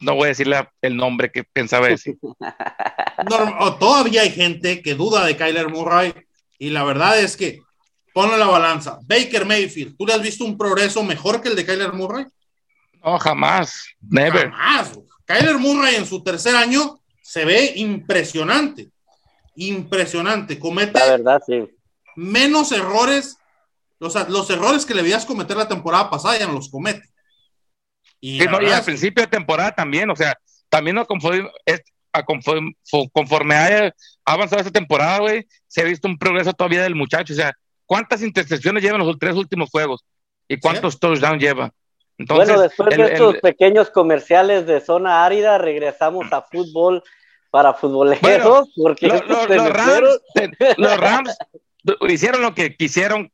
no 0.00 0.14
voy 0.14 0.26
a 0.26 0.28
decir 0.28 0.46
la- 0.46 0.72
el 0.80 0.96
nombre 0.96 1.30
que 1.30 1.42
pensaba 1.44 1.88
decir. 1.88 2.16
Todavía 3.80 4.22
hay 4.22 4.30
gente 4.30 4.80
que 4.80 4.94
duda 4.94 5.26
de 5.26 5.36
Kyler 5.36 5.68
Murray 5.68 6.14
y 6.58 6.70
la 6.70 6.84
verdad 6.84 7.20
es 7.20 7.36
que 7.36 7.60
ponle 8.14 8.38
la 8.38 8.46
balanza. 8.46 8.98
Baker 9.02 9.44
Mayfield, 9.44 9.96
¿tú 9.96 10.06
le 10.06 10.14
has 10.14 10.22
visto 10.22 10.44
un 10.44 10.56
progreso 10.56 11.02
mejor 11.02 11.40
que 11.42 11.48
el 11.50 11.56
de 11.56 11.64
Kyler 11.66 11.92
Murray? 11.92 12.26
No, 13.04 13.18
jamás, 13.18 13.86
never. 14.00 14.50
Jamás. 14.50 14.98
Kyler 15.26 15.58
Murray 15.58 15.96
en 15.96 16.06
su 16.06 16.22
tercer 16.22 16.56
año 16.56 16.98
se 17.22 17.44
ve 17.44 17.72
impresionante. 17.76 18.88
Impresionante. 19.56 20.58
Comete 20.58 20.98
La 20.98 21.06
verdad, 21.06 21.42
sí. 21.46 21.68
menos 22.14 22.72
errores. 22.72 23.36
O 23.98 24.10
sea, 24.10 24.26
los 24.28 24.48
errores 24.50 24.84
que 24.84 24.94
le 24.94 25.02
veías 25.02 25.24
cometer 25.24 25.56
la 25.56 25.68
temporada 25.68 26.10
pasada 26.10 26.38
ya 26.38 26.46
no 26.46 26.52
los 26.52 26.68
comete. 26.70 27.08
Y, 28.20 28.38
Sí, 28.38 28.44
la 28.44 28.50
no, 28.52 28.62
y 28.62 28.66
al 28.70 28.84
principio 28.84 29.22
de 29.22 29.28
temporada 29.28 29.74
también, 29.74 30.08
o 30.10 30.16
sea, 30.16 30.36
también 30.68 30.96
no 30.96 31.06
conforme, 31.06 31.48
es- 31.64 31.82
a 32.16 32.24
conforme, 32.24 32.72
fo- 32.90 33.08
conforme 33.12 33.54
haya 33.54 33.94
avanzado 34.24 34.60
esta 34.60 34.72
temporada, 34.72 35.18
güey, 35.20 35.46
se 35.66 35.80
ha 35.82 35.84
visto 35.84 36.08
un 36.08 36.18
progreso 36.18 36.52
todavía 36.52 36.82
del 36.82 36.94
muchacho, 36.94 37.32
o 37.32 37.36
sea, 37.36 37.52
¿cuántas 37.84 38.22
intercepciones 38.22 38.82
llevan 38.82 39.00
los 39.04 39.18
tres 39.18 39.34
últimos 39.34 39.70
juegos? 39.70 40.04
¿Y 40.48 40.58
cuántos 40.58 40.98
touchdowns 40.98 41.42
lleva? 41.42 41.72
Entonces, 42.18 42.48
bueno, 42.48 42.62
después 42.62 42.88
el- 42.92 43.04
de 43.06 43.12
estos 43.12 43.34
el- 43.34 43.40
pequeños 43.40 43.90
comerciales 43.90 44.66
de 44.66 44.80
zona 44.80 45.24
árida, 45.24 45.58
regresamos 45.58 46.32
a 46.32 46.42
fútbol 46.42 47.02
para 47.50 47.74
futboleros, 47.74 48.20
Bueno, 48.22 48.66
porque 48.76 49.06
lo- 49.08 49.14
estos 49.16 49.28
lo- 49.48 49.54
se 50.34 50.50
los, 50.78 50.96
Rams, 50.98 51.36
los 51.82 52.12
hicieron 52.12 52.42
lo 52.42 52.54
que 52.54 52.76
quisieron 52.76 53.30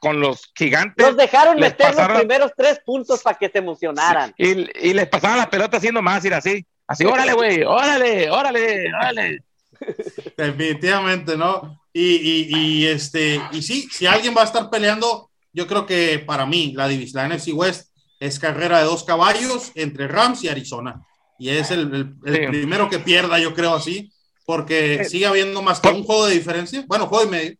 con 0.00 0.20
los 0.20 0.52
gigantes 0.54 1.06
Nos 1.06 1.16
dejaron 1.16 1.58
meter 1.58 1.94
los 1.94 2.08
primeros 2.08 2.52
tres 2.56 2.78
puntos 2.84 3.22
para 3.22 3.38
que 3.38 3.48
se 3.48 3.58
emocionaran. 3.58 4.34
y, 4.36 4.88
y 4.88 4.92
les 4.92 5.08
pasaban 5.08 5.38
la 5.38 5.48
pelota 5.48 5.78
haciendo 5.78 6.02
más, 6.02 6.22
ir 6.26 6.34
así, 6.34 6.66
así, 6.86 7.04
órale, 7.04 7.32
güey, 7.34 7.62
órale, 7.62 8.30
órale, 8.30 8.92
órale. 8.94 9.44
Definitivamente, 10.36 11.36
¿no? 11.36 11.80
Y, 11.92 12.02
y, 12.16 12.46
y, 12.56 12.86
este, 12.86 13.40
y 13.52 13.62
sí, 13.62 13.88
si 13.90 14.06
alguien 14.06 14.34
va 14.36 14.42
a 14.42 14.46
estar 14.46 14.68
peleando, 14.70 15.30
yo 15.52 15.66
creo 15.66 15.86
que 15.86 16.18
para 16.26 16.46
mí 16.46 16.72
la 16.74 16.88
división, 16.88 17.28
la 17.28 17.34
NFC 17.36 17.48
West 17.54 17.90
es 18.20 18.38
carrera 18.38 18.78
de 18.78 18.84
dos 18.84 19.04
caballos 19.04 19.70
entre 19.74 20.08
Rams 20.08 20.42
y 20.44 20.48
Arizona. 20.48 21.00
Y 21.38 21.50
es 21.50 21.70
el, 21.70 21.80
el- 21.94 22.14
el 22.26 22.34
Sí. 22.36 22.46
primero 22.48 22.88
que 22.88 22.98
pierda, 22.98 23.38
yo 23.38 23.54
creo 23.54 23.74
así, 23.74 24.12
porque 24.46 24.94
Eh, 24.96 25.04
sigue 25.04 25.26
habiendo 25.26 25.62
más 25.62 25.80
que 25.80 25.88
un 25.88 26.04
juego 26.04 26.26
de 26.26 26.34
diferencia. 26.34 26.84
Bueno, 26.86 27.06
juego 27.06 27.24
y 27.26 27.30
medio. 27.30 27.56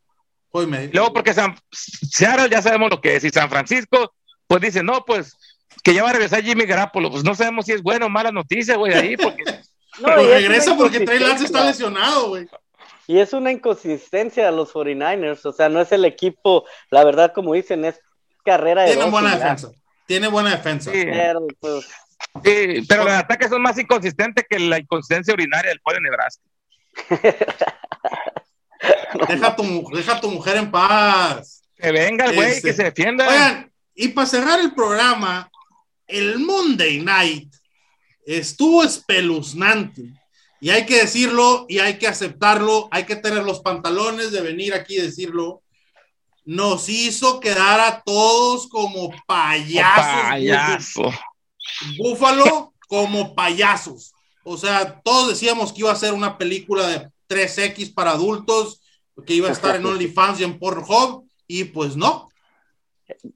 Juego 0.50 0.68
y 0.68 0.70
medio. 0.70 0.90
Luego, 0.92 1.12
porque 1.12 1.34
San, 1.34 1.56
Seattle 1.72 2.48
ya 2.50 2.62
sabemos 2.62 2.90
lo 2.90 3.00
que 3.00 3.16
es, 3.16 3.24
y 3.24 3.30
San 3.30 3.50
Francisco, 3.50 4.14
pues 4.46 4.60
dice, 4.62 4.82
no, 4.82 5.04
pues 5.04 5.36
que 5.82 5.94
ya 5.94 6.02
va 6.02 6.10
a 6.10 6.12
regresar 6.12 6.42
Jimmy 6.42 6.66
Garapolo, 6.66 7.10
pues 7.10 7.24
no 7.24 7.34
sabemos 7.34 7.66
si 7.66 7.72
es 7.72 7.82
buena 7.82 8.06
o 8.06 8.08
mala 8.08 8.30
noticia, 8.30 8.76
güey, 8.76 8.94
ahí, 8.94 9.16
porque 9.16 9.42
No, 10.00 10.06
Pero 10.06 10.26
regresa 10.26 10.76
porque 10.76 11.00
Trey 11.00 11.20
Lance 11.20 11.44
está 11.44 11.64
lesionado, 11.64 12.28
güey. 12.28 12.48
Y 13.06 13.18
es 13.18 13.32
una 13.32 13.52
inconsistencia 13.52 14.46
de 14.46 14.52
los 14.52 14.72
49ers, 14.72 15.44
o 15.44 15.52
sea, 15.52 15.68
no 15.68 15.80
es 15.80 15.92
el 15.92 16.04
equipo, 16.04 16.64
la 16.90 17.04
verdad, 17.04 17.32
como 17.32 17.54
dicen, 17.54 17.84
es 17.84 18.00
carrera 18.44 18.82
de 18.82 18.94
Tiene 18.94 19.10
buena 19.10 19.28
y 19.28 19.38
defensa. 19.38 19.70
Tiene 20.06 20.28
buena 20.28 20.50
defensa. 20.50 20.90
Sí. 20.90 21.04
Pero, 21.04 21.46
pues, 21.60 21.86
Sí, 22.42 22.84
pero 22.88 23.04
los 23.04 23.12
ataques 23.12 23.48
son 23.48 23.62
más 23.62 23.78
inconsistentes 23.78 24.44
que 24.48 24.58
la 24.58 24.78
inconsistencia 24.78 25.34
urinaria 25.34 25.70
del 25.70 25.80
pueblo 25.80 26.02
de 26.02 26.10
Nebraska. 26.10 26.42
Deja 29.28 29.46
a 29.46 29.56
tu, 29.56 29.90
deja 29.94 30.20
tu 30.20 30.30
mujer 30.30 30.56
en 30.56 30.70
paz. 30.70 31.62
Que 31.76 31.92
venga 31.92 32.26
el 32.26 32.34
güey, 32.34 32.50
Este, 32.50 32.68
que 32.68 32.74
se 32.74 32.84
defienda. 32.84 33.28
Oigan, 33.28 33.72
y 33.94 34.08
para 34.08 34.26
cerrar 34.26 34.60
el 34.60 34.74
programa, 34.74 35.50
el 36.06 36.38
Monday 36.38 37.00
Night 37.00 37.54
estuvo 38.26 38.84
espeluznante. 38.84 40.12
Y 40.60 40.70
hay 40.70 40.86
que 40.86 41.00
decirlo 41.00 41.66
y 41.68 41.78
hay 41.78 41.98
que 41.98 42.06
aceptarlo. 42.06 42.88
Hay 42.90 43.04
que 43.04 43.16
tener 43.16 43.42
los 43.44 43.60
pantalones 43.60 44.32
de 44.32 44.40
venir 44.40 44.74
aquí 44.74 44.96
y 44.96 45.02
decirlo. 45.02 45.62
Nos 46.46 46.88
hizo 46.88 47.40
quedar 47.40 47.80
a 47.80 48.02
todos 48.02 48.68
como 48.68 49.10
payasos. 49.26 50.30
payaso. 50.30 51.12
Búfalo 51.98 52.74
como 52.88 53.34
payasos. 53.34 54.12
O 54.42 54.56
sea, 54.56 55.00
todos 55.02 55.30
decíamos 55.30 55.72
que 55.72 55.80
iba 55.80 55.90
a 55.90 55.96
ser 55.96 56.12
una 56.12 56.36
película 56.36 56.86
de 56.86 57.10
3X 57.28 57.94
para 57.94 58.12
adultos, 58.12 58.80
que 59.26 59.34
iba 59.34 59.48
a 59.48 59.52
estar 59.52 59.76
en 59.76 59.86
OnlyFans 59.86 60.40
y 60.40 60.44
en 60.44 60.58
Pornhub, 60.58 61.26
y 61.46 61.64
pues 61.64 61.96
no. 61.96 62.28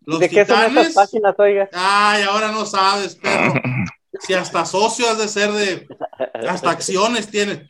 Los 0.04 0.20
¿de 0.20 0.28
qué 0.28 0.44
son 0.44 0.56
esas 0.56 0.68
titanes. 0.70 0.94
páginas, 0.94 1.34
oiga? 1.38 1.68
Ay, 1.72 2.22
ahora 2.22 2.50
no 2.52 2.64
sabes, 2.66 3.14
perro. 3.16 3.54
si 4.20 4.34
hasta 4.34 4.64
socio 4.64 5.08
has 5.08 5.18
de 5.18 5.28
ser 5.28 5.52
de, 5.52 5.86
hasta 6.48 6.70
acciones 6.70 7.28
tiene. 7.30 7.68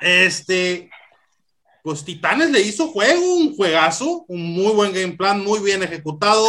Este, 0.00 0.90
pues 1.82 2.04
Titanes 2.04 2.50
le 2.50 2.60
hizo 2.60 2.88
juego, 2.88 3.34
un 3.36 3.54
juegazo, 3.56 4.24
un 4.28 4.52
muy 4.54 4.72
buen 4.72 4.92
game 4.92 5.12
plan, 5.12 5.42
muy 5.42 5.60
bien 5.60 5.82
ejecutado. 5.82 6.46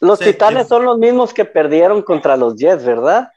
Los 0.00 0.18
Titanes 0.18 0.68
son 0.68 0.84
los 0.84 0.98
mismos 0.98 1.32
que 1.32 1.44
perdieron 1.44 2.02
contra 2.02 2.36
los 2.36 2.56
Jets, 2.56 2.84
¿verdad? 2.84 3.30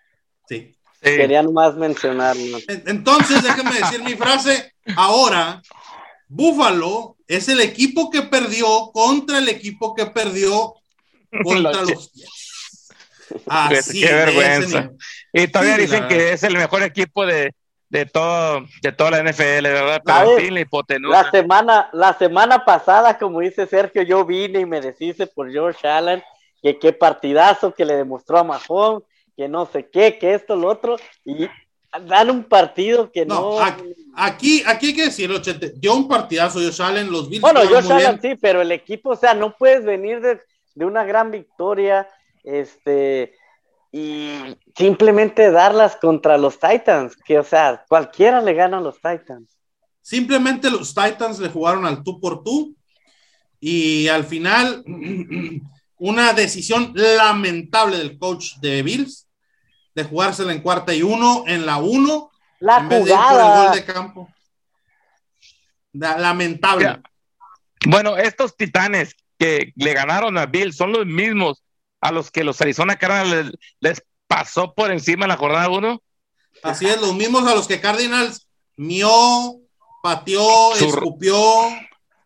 Sí. 0.47 0.73
Sí. 1.01 1.15
Querían 1.15 1.53
más 1.53 1.75
mencionarlo. 1.75 2.57
En- 2.67 2.83
Entonces, 2.87 3.41
déjenme 3.43 3.71
decir 3.75 4.03
mi 4.03 4.15
frase. 4.15 4.73
Ahora, 4.95 5.61
Buffalo 6.27 7.17
es 7.27 7.47
el 7.49 7.59
equipo 7.59 8.09
que 8.09 8.21
perdió 8.23 8.91
contra 8.91 9.37
el 9.39 9.49
equipo 9.49 9.93
que 9.95 10.05
perdió 10.07 10.75
contra 11.43 11.81
Los 11.83 12.11
Jets. 12.13 12.89
Así, 13.45 14.01
Qué 14.01 14.13
vergüenza. 14.13 14.91
Y 15.33 15.47
todavía 15.47 15.75
Sí, 15.75 15.81
dicen 15.81 16.07
que 16.07 16.31
es 16.33 16.43
el 16.43 16.55
mejor 16.55 16.83
equipo 16.83 17.25
de, 17.25 17.53
de 17.89 18.05
todo 18.05 18.65
de 18.81 18.91
toda 18.91 19.11
la 19.11 19.23
NFL, 19.23 19.63
¿verdad? 19.63 20.01
Pero 20.03 20.17
¿Sabes? 20.17 20.37
en 20.37 20.45
fin, 20.45 20.53
la 20.53 20.59
hipotenusa. 20.61 21.23
La 21.23 21.31
semana, 21.31 21.89
la 21.93 22.17
semana 22.17 22.65
pasada, 22.65 23.17
como 23.17 23.39
dice 23.41 23.67
Sergio, 23.67 24.01
yo 24.03 24.25
vine 24.25 24.61
y 24.61 24.65
me 24.65 24.81
deshice 24.81 25.27
por 25.27 25.51
George 25.51 25.87
Allen, 25.87 26.23
que 26.61 26.79
qué 26.79 26.93
partidazo 26.93 27.73
que 27.73 27.85
le 27.85 27.95
demostró 27.95 28.39
a 28.39 28.43
Mahomes, 28.43 29.03
que 29.35 29.47
no 29.47 29.65
sé 29.65 29.89
qué, 29.89 30.17
que 30.17 30.33
esto, 30.33 30.55
lo 30.55 30.67
otro, 30.69 30.97
y 31.23 31.47
dan 32.07 32.29
un 32.29 32.43
partido 32.43 33.11
que 33.11 33.25
No, 33.25 33.59
no. 33.59 33.59
aquí, 34.15 34.63
aquí, 34.65 34.87
hay 34.87 34.93
que 34.93 35.05
decirlo, 35.05 35.39
Chete. 35.39 35.73
Dio 35.75 35.95
un 35.95 36.07
partidazo, 36.07 36.59
Josh 36.59 36.81
Allen, 36.81 37.11
los 37.11 37.29
Bills. 37.29 37.41
bueno, 37.41 37.63
muy 37.63 37.75
Allen 37.75 38.21
sí, 38.21 38.35
pero 38.35 38.61
el 38.61 38.71
equipo, 38.71 39.11
o 39.11 39.15
sea, 39.15 39.33
no 39.33 39.55
puedes 39.55 39.83
venir 39.83 40.21
de, 40.21 40.41
de 40.75 40.85
una 40.85 41.03
gran 41.03 41.31
victoria, 41.31 42.07
este, 42.43 43.33
y 43.91 44.57
simplemente 44.75 45.51
darlas 45.51 45.95
contra 45.95 46.37
los 46.37 46.59
Titans, 46.59 47.15
que, 47.15 47.39
o 47.39 47.43
sea, 47.43 47.85
cualquiera 47.87 48.41
le 48.41 48.53
gana 48.53 48.77
a 48.77 48.81
los 48.81 48.95
Titans. 48.95 49.57
Simplemente 50.01 50.69
los 50.69 50.93
Titans 50.93 51.39
le 51.39 51.49
jugaron 51.49 51.85
al 51.85 52.03
tú 52.03 52.19
por 52.19 52.43
tú 52.43 52.75
y 53.59 54.07
al 54.07 54.23
final 54.23 54.83
una 55.97 56.33
decisión 56.33 56.93
lamentable 56.95 57.97
del 57.97 58.17
coach 58.17 58.55
de 58.61 58.83
Bills 58.83 59.26
de 59.97 60.03
jugársela 60.03 60.53
en 60.53 60.61
cuarta 60.61 60.93
y 60.93 61.01
uno 61.01 61.43
en 61.47 61.65
la 61.65 61.77
uno 61.77 62.29
La 62.59 62.77
en 62.77 62.87
vez 62.89 63.03
de 63.05 63.09
ir 63.09 63.15
por 63.17 63.23
el 63.25 63.29
jugada. 63.31 63.63
gol 63.63 63.75
de 63.75 63.85
campo. 63.85 64.29
Lamentable. 65.93 66.83
Ya. 66.85 67.01
Bueno, 67.87 68.15
estos 68.15 68.55
titanes 68.55 69.15
que 69.39 69.71
le 69.75 69.93
ganaron 69.95 70.37
a 70.37 70.45
Bill 70.45 70.71
son 70.71 70.91
los 70.91 71.07
mismos 71.07 71.63
a 71.99 72.11
los 72.11 72.29
que 72.29 72.43
los 72.43 72.61
Arizona 72.61 72.95
Cardinals 72.97 73.47
les, 73.47 73.51
les 73.79 74.03
pasó 74.27 74.75
por 74.75 74.91
encima 74.91 75.25
en 75.25 75.29
la 75.29 75.37
jornada 75.37 75.67
1. 75.67 75.99
Así 76.61 76.85
es, 76.85 77.01
los 77.01 77.15
mismos 77.15 77.47
a 77.47 77.55
los 77.55 77.67
que 77.67 77.81
Cardinals 77.81 78.47
mió, 78.75 79.55
pateó, 80.03 80.75
Sur- 80.75 80.89
escupió, 80.89 81.35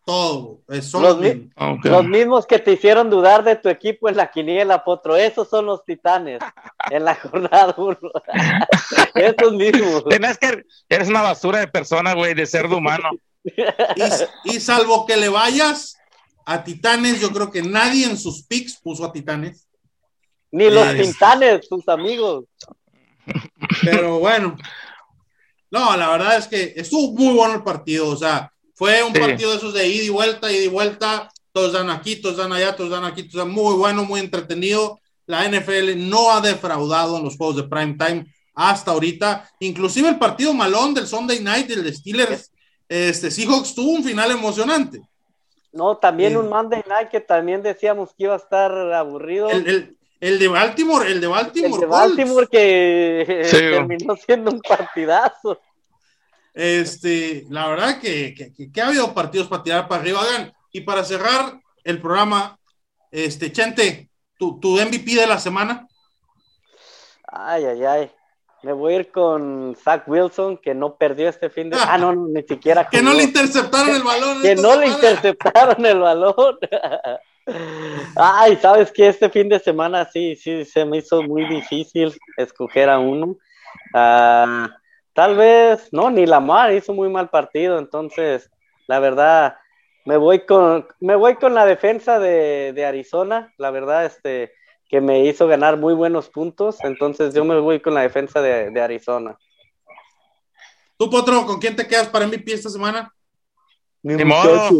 todo. 0.04 0.60
Son 0.82 1.02
Los 1.02 1.12
los 1.16 1.18
mi- 1.20 1.34
mismos. 1.34 1.84
Los 1.84 2.04
mismos 2.04 2.46
que 2.46 2.58
te 2.58 2.72
hicieron 2.72 3.08
dudar 3.10 3.44
de 3.44 3.56
tu 3.56 3.68
equipo 3.68 4.08
en 4.08 4.16
la 4.16 4.30
quiniela, 4.30 4.82
Potro. 4.84 5.16
Esos 5.16 5.48
son 5.48 5.66
los 5.66 5.84
titanes 5.84 6.40
en 6.90 7.04
la 7.04 7.14
jornada 7.14 7.74
1. 7.76 7.96
Esos 9.14 9.52
mismos. 9.52 10.04
Tenés 10.08 10.38
que 10.38 10.64
eres 10.88 11.08
una 11.08 11.22
basura 11.22 11.60
de 11.60 11.68
persona, 11.68 12.14
güey, 12.14 12.34
de 12.34 12.46
cerdo 12.46 12.78
humano. 12.78 13.10
Y, 13.44 14.54
y 14.56 14.60
salvo 14.60 15.04
que 15.06 15.16
le 15.16 15.28
vayas 15.28 15.96
a 16.44 16.62
Titanes, 16.64 17.20
yo 17.20 17.30
creo 17.30 17.50
que 17.50 17.62
nadie 17.62 18.04
en 18.06 18.16
sus 18.16 18.44
picks 18.44 18.76
puso 18.80 19.04
a 19.04 19.12
Titanes. 19.12 19.68
Ni 20.50 20.68
los 20.70 20.86
Es- 20.88 21.12
titanes, 21.12 21.66
sus 21.68 21.88
amigos. 21.88 22.44
Pero 23.84 24.18
bueno, 24.18 24.56
no, 25.70 25.96
la 25.96 26.10
verdad 26.10 26.36
es 26.36 26.46
que 26.48 26.72
estuvo 26.76 27.12
muy 27.12 27.34
bueno 27.34 27.54
el 27.54 27.62
partido. 27.62 28.08
O 28.08 28.16
sea, 28.16 28.51
fue 28.74 29.02
un 29.02 29.12
Sí. 29.14 29.20
partido 29.20 29.50
de 29.50 29.56
esos 29.56 29.74
de 29.74 29.86
ida 29.88 30.04
y 30.04 30.08
vuelta, 30.08 30.50
ida 30.52 30.64
y 30.64 30.68
vuelta. 30.68 31.30
Todos 31.52 31.72
dan 31.72 31.90
aquí, 31.90 32.16
todos 32.16 32.38
dan 32.38 32.52
allá, 32.52 32.74
todos 32.74 32.90
dan 32.90 33.04
aquí. 33.04 33.28
Sea, 33.30 33.44
muy 33.44 33.74
bueno, 33.74 34.04
muy 34.04 34.20
entretenido. 34.20 34.98
La 35.26 35.44
NFL 35.44 35.94
no 36.08 36.30
ha 36.32 36.40
defraudado 36.40 37.16
en 37.18 37.24
los 37.24 37.36
juegos 37.36 37.56
de 37.56 37.64
prime 37.64 37.94
time 37.98 38.26
hasta 38.54 38.90
ahorita. 38.90 39.48
Inclusive 39.60 40.08
el 40.08 40.18
partido 40.18 40.52
malón 40.54 40.94
del 40.94 41.06
Sunday 41.06 41.40
Night, 41.40 41.70
el 41.70 41.84
de 41.84 41.92
Steelers, 41.92 42.50
este 42.88 43.30
Seahawks 43.30 43.74
tuvo 43.74 43.90
un 43.92 44.04
final 44.04 44.30
emocionante. 44.30 45.00
No, 45.72 45.96
también 45.96 46.32
Sí. 46.32 46.36
un 46.36 46.48
Monday 46.50 46.82
Night 46.86 47.08
que 47.08 47.20
también 47.20 47.62
decíamos 47.62 48.10
que 48.10 48.24
iba 48.24 48.34
a 48.34 48.38
estar 48.38 48.70
aburrido. 48.92 49.48
El, 49.50 49.66
el- 49.66 49.96
el 50.20 50.38
de 50.38 50.48
Baltimore, 50.48 51.10
el 51.10 51.20
de 51.20 51.26
El 51.26 51.32
Baltimore. 51.32 51.80
de 51.80 51.86
Colts. 51.88 51.90
Baltimore 52.16 52.46
que 52.46 53.42
Sí. 53.46 53.56
terminó 53.96 54.16
siendo 54.16 54.50
un 54.50 54.60
partidazo. 54.60 55.58
Este, 56.54 57.44
la 57.50 57.68
verdad 57.68 57.98
que, 58.00 58.34
que, 58.34 58.70
que- 58.70 58.80
ha 58.82 58.88
habido 58.88 59.14
partidos 59.14 59.48
para 59.48 59.62
tirar 59.62 59.88
para 59.88 60.02
arriba. 60.02 60.20
Oigan, 60.20 60.52
y 60.70 60.82
para 60.82 61.04
cerrar 61.04 61.60
el 61.84 62.00
programa, 62.00 62.58
este, 63.10 63.50
Chente, 63.52 64.10
tu, 64.38 64.58
tu 64.60 64.76
MVP 64.78 65.14
de 65.14 65.26
la 65.26 65.38
semana. 65.38 65.86
Ay, 67.26 67.64
ay, 67.64 67.84
ay. 67.84 68.10
Me 68.62 68.72
voy 68.72 68.92
a 68.94 68.96
ir 68.98 69.10
con 69.10 69.74
Zach 69.82 70.04
Wilson, 70.06 70.56
que 70.58 70.72
no 70.72 70.94
perdió 70.96 71.28
este 71.28 71.50
fin 71.50 71.68
de 71.68 71.76
Ah, 71.80 71.98
no, 71.98 72.14
no, 72.14 72.28
ni 72.28 72.42
siquiera. 72.42 72.88
Que 72.90 73.02
no 73.02 73.12
le 73.12 73.24
interceptaron 73.24 73.94
el 73.96 74.02
balón. 74.02 74.40
que 74.42 74.54
no 74.54 74.76
le 74.76 74.86
semana. 74.86 74.94
interceptaron 74.94 75.86
el 75.86 75.98
balón. 75.98 76.58
Ay, 78.16 78.56
sabes 78.56 78.92
que 78.92 79.08
este 79.08 79.28
fin 79.30 79.48
de 79.48 79.58
semana 79.58 80.08
sí, 80.12 80.36
sí, 80.36 80.64
se 80.64 80.84
me 80.84 80.98
hizo 80.98 81.22
muy 81.22 81.44
difícil 81.48 82.16
escoger 82.36 82.88
a 82.88 82.98
uno. 83.00 83.36
Ah, 83.94 84.68
tal 85.12 85.36
vez, 85.36 85.88
no, 85.92 86.10
ni 86.10 86.26
Lamar 86.26 86.72
hizo 86.72 86.94
muy 86.94 87.08
mal 87.08 87.28
partido, 87.28 87.78
entonces, 87.78 88.50
la 88.86 88.98
verdad, 88.98 89.56
me 90.04 90.16
voy 90.16 90.44
con, 90.46 90.86
me 91.00 91.16
voy 91.16 91.36
con 91.36 91.54
la 91.54 91.66
defensa 91.66 92.18
de, 92.18 92.72
de 92.72 92.84
Arizona, 92.84 93.52
la 93.58 93.70
verdad, 93.70 94.04
este, 94.04 94.52
que 94.88 95.00
me 95.00 95.24
hizo 95.24 95.46
ganar 95.46 95.76
muy 95.76 95.94
buenos 95.94 96.28
puntos, 96.28 96.78
entonces 96.82 97.34
yo 97.34 97.44
me 97.44 97.58
voy 97.58 97.80
con 97.80 97.94
la 97.94 98.02
defensa 98.02 98.42
de, 98.42 98.70
de 98.70 98.80
Arizona. 98.80 99.38
Tú, 100.98 101.10
Potro, 101.10 101.46
¿con 101.46 101.58
quién 101.58 101.74
te 101.74 101.86
quedas 101.86 102.08
para 102.08 102.26
MVP 102.26 102.52
esta 102.52 102.68
semana? 102.68 103.12
Ni 104.02 104.24
modo. 104.24 104.70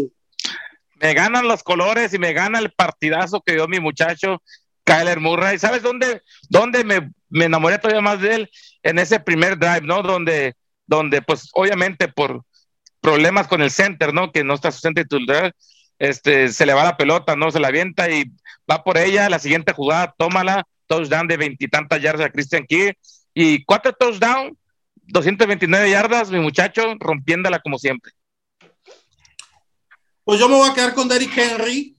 Me 0.95 1.13
ganan 1.13 1.47
los 1.47 1.63
colores 1.63 2.13
y 2.13 2.19
me 2.19 2.31
gana 2.31 2.59
el 2.59 2.71
partidazo 2.71 3.41
que 3.41 3.53
dio 3.53 3.67
mi 3.67 3.79
muchacho 3.79 4.41
Kyler 4.83 5.19
Murray. 5.19 5.59
¿Sabes 5.59 5.81
dónde, 5.81 6.21
dónde 6.49 6.83
me, 6.83 7.11
me 7.29 7.45
enamoré 7.45 7.77
todavía 7.77 8.01
más 8.01 8.21
de 8.21 8.35
él? 8.35 8.51
En 8.83 8.99
ese 8.99 9.19
primer 9.19 9.57
drive, 9.57 9.81
¿no? 9.81 10.01
Donde, 10.01 10.55
donde 10.85 11.21
pues 11.21 11.49
obviamente 11.53 12.07
por 12.07 12.43
problemas 13.01 13.47
con 13.47 13.61
el 13.61 13.71
center, 13.71 14.13
¿no? 14.13 14.31
Que 14.31 14.43
no 14.43 14.53
está 14.53 14.71
su 14.71 14.79
center 14.79 15.03
titular, 15.03 15.53
este, 15.99 16.49
se 16.49 16.65
le 16.65 16.73
va 16.73 16.83
la 16.83 16.97
pelota, 16.97 17.35
¿no? 17.35 17.51
Se 17.51 17.59
la 17.59 17.69
avienta 17.69 18.09
y 18.09 18.25
va 18.69 18.83
por 18.83 18.97
ella. 18.97 19.29
La 19.29 19.39
siguiente 19.39 19.73
jugada, 19.73 20.13
tómala. 20.17 20.65
Touchdown 20.87 21.27
de 21.27 21.37
veintitantas 21.37 22.01
yardas 22.01 22.27
a 22.27 22.31
Christian 22.31 22.65
Key. 22.67 22.91
Y 23.33 23.63
cuatro 23.63 23.93
touchdowns, 23.93 24.57
229 24.95 25.89
yardas, 25.89 26.29
mi 26.29 26.39
muchacho, 26.39 26.95
rompiéndola 26.99 27.59
como 27.59 27.77
siempre. 27.77 28.11
Pues 30.23 30.39
yo 30.39 30.47
me 30.47 30.55
voy 30.55 30.69
a 30.69 30.73
quedar 30.73 30.93
con 30.93 31.07
Derrick 31.07 31.37
Henry. 31.37 31.92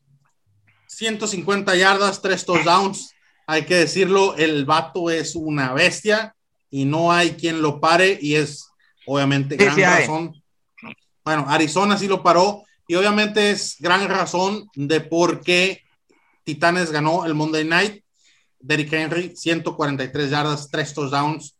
150 0.97 1.74
yardas, 1.76 2.20
3 2.22 2.45
touchdowns. 2.45 3.11
Hay 3.47 3.64
que 3.66 3.74
decirlo, 3.76 4.36
el 4.36 4.64
vato 4.64 5.11
es 5.11 5.34
una 5.36 5.72
bestia 5.72 6.34
y 6.70 6.84
no 6.84 7.12
hay 7.12 7.32
quien 7.32 7.61
lo 7.62 7.80
pare 7.80 8.18
y 8.20 8.34
es 8.36 8.68
obviamente 9.07 9.57
Sí, 9.59 9.64
gran 9.64 9.76
sí 9.76 9.82
razón. 9.82 10.42
Bueno, 11.24 11.47
Arizona 11.49 11.97
sí 11.99 12.09
lo 12.09 12.22
paró 12.22 12.62
y 12.86 12.95
obviamente 12.95 13.51
es 13.51 13.76
gran 13.78 14.09
razón 14.09 14.68
de 14.74 15.01
por 15.01 15.40
qué 15.42 15.82
Titanes 16.45 16.90
ganó 16.90 17.24
el 17.24 17.34
Monday 17.34 17.64
Night. 17.64 18.05
Derrick 18.61 18.92
Henry, 18.92 19.36
143 19.36 20.30
yardas, 20.30 20.70
3 20.70 20.95
touchdowns. 20.95 21.59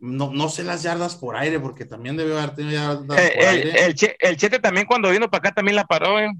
No, 0.00 0.30
no 0.32 0.48
sé 0.48 0.64
las 0.64 0.82
yardas 0.82 1.14
por 1.14 1.36
aire 1.36 1.60
porque 1.60 1.84
también 1.84 2.16
debió 2.16 2.38
haber 2.38 2.54
tenido 2.54 2.80
yardas 2.80 3.04
por 3.06 3.18
Eh, 3.18 3.32
el, 3.38 3.46
aire. 3.48 3.84
el, 3.86 3.94
Che- 3.94 4.16
el 4.18 4.36
Chete 4.36 4.58
también 4.58 4.86
cuando 4.86 5.10
vino 5.10 5.30
para 5.30 5.38
acá 5.40 5.52
también 5.54 5.76
la 5.76 5.84
paró, 5.84 6.18
¿eh? 6.18 6.30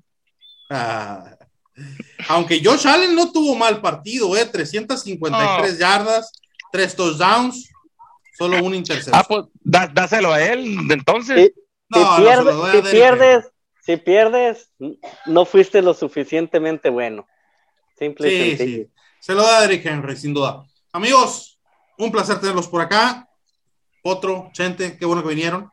Ah, 0.70 1.36
aunque 2.28 2.60
Josh 2.64 2.86
Allen 2.86 3.14
no 3.14 3.32
tuvo 3.32 3.54
mal 3.54 3.80
partido, 3.80 4.36
¿eh? 4.36 4.46
353 4.46 5.78
yardas, 5.78 6.32
3 6.72 6.96
touchdowns, 6.96 7.70
solo 8.36 8.62
un 8.64 8.74
intercepción. 8.74 9.16
Ah, 9.16 9.24
pues 9.26 9.46
dáselo 9.64 10.32
a 10.32 10.42
él, 10.42 10.78
entonces. 10.90 11.52
No, 11.88 12.16
si 12.16 12.22
no, 12.22 12.72
si 12.72 12.82
pierdes, 12.82 13.46
si 13.84 13.96
pierdes, 13.96 14.70
no 15.26 15.44
fuiste 15.44 15.82
lo 15.82 15.94
suficientemente 15.94 16.88
bueno. 16.90 17.26
Simple 17.98 18.28
y 18.28 18.30
Sí, 18.30 18.56
sencillo. 18.56 18.84
sí. 18.84 18.90
Se 19.20 19.34
lo 19.34 19.42
da 19.42 19.58
a 19.58 19.60
Derrick 19.62 19.84
Henry, 19.84 20.16
sin 20.16 20.32
duda. 20.32 20.64
Amigos, 20.92 21.58
un 21.98 22.10
placer 22.10 22.40
tenerlos 22.40 22.68
por 22.68 22.80
acá. 22.80 23.28
Otro, 24.02 24.50
Chente, 24.52 24.96
qué 24.96 25.04
bueno 25.04 25.22
que 25.22 25.28
vinieron. 25.28 25.70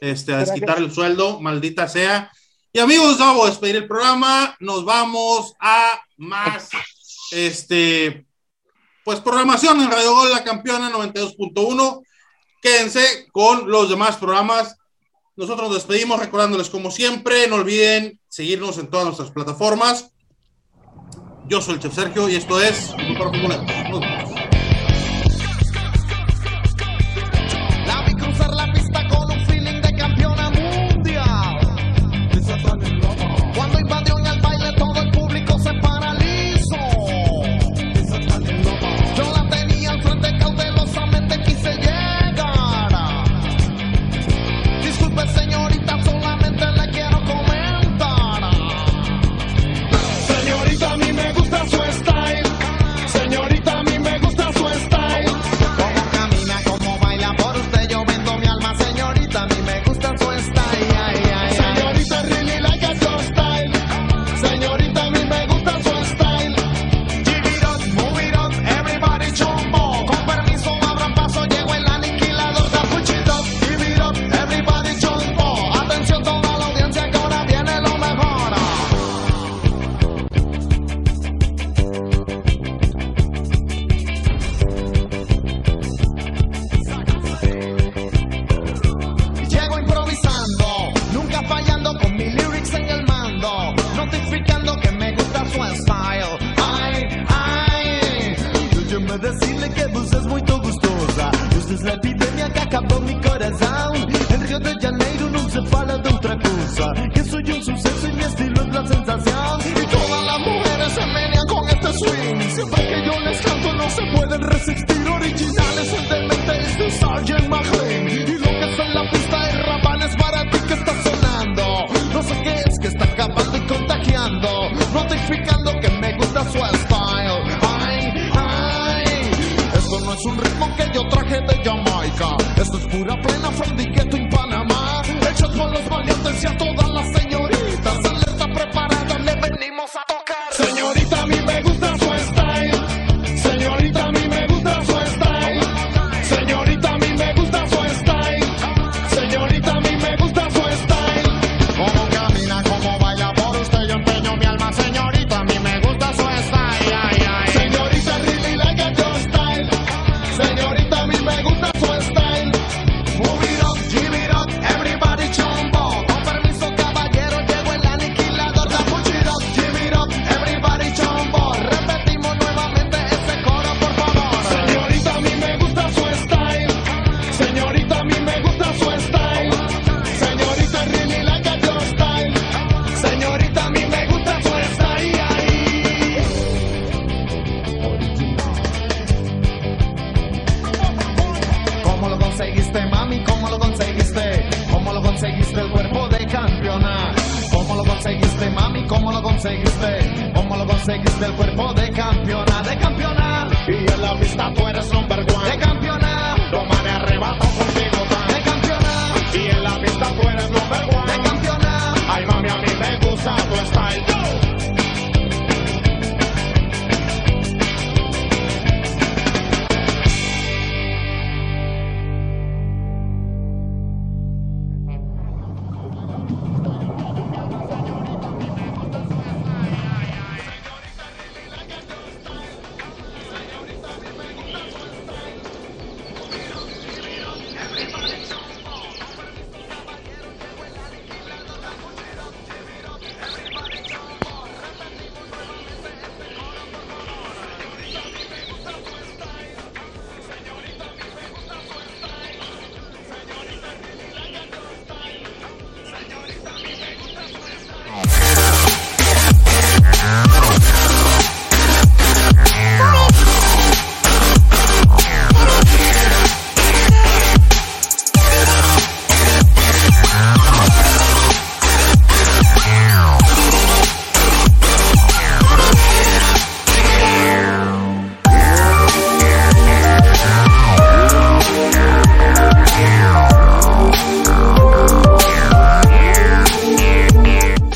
Este, 0.00 0.32
a 0.32 0.38
desquitar 0.38 0.78
el 0.78 0.90
sueldo, 0.90 1.40
maldita 1.40 1.86
sea. 1.86 2.32
Y 2.72 2.78
amigos, 2.78 3.18
vamos 3.18 3.46
a 3.46 3.50
despedir 3.50 3.76
el 3.76 3.88
programa. 3.88 4.56
Nos 4.60 4.84
vamos 4.84 5.54
a 5.58 6.00
más, 6.18 6.70
este, 7.32 8.24
pues 9.04 9.20
programación 9.20 9.80
en 9.80 9.90
Radio 9.90 10.14
Gol, 10.14 10.30
la 10.30 10.44
campeona 10.44 10.88
92.1. 10.88 12.02
Quédense 12.62 13.26
con 13.32 13.68
los 13.68 13.88
demás 13.88 14.18
programas. 14.18 14.76
Nosotros 15.34 15.68
nos 15.68 15.78
despedimos 15.78 16.20
recordándoles 16.20 16.70
como 16.70 16.92
siempre, 16.92 17.48
no 17.48 17.56
olviden 17.56 18.20
seguirnos 18.28 18.78
en 18.78 18.88
todas 18.88 19.06
nuestras 19.06 19.32
plataformas. 19.32 20.12
Yo 21.48 21.60
soy 21.60 21.74
el 21.74 21.80
Chef 21.80 21.94
Sergio 21.94 22.28
y 22.28 22.36
esto 22.36 22.60
es 22.62 22.92
Por 23.18 23.32
Popular. 23.32 24.29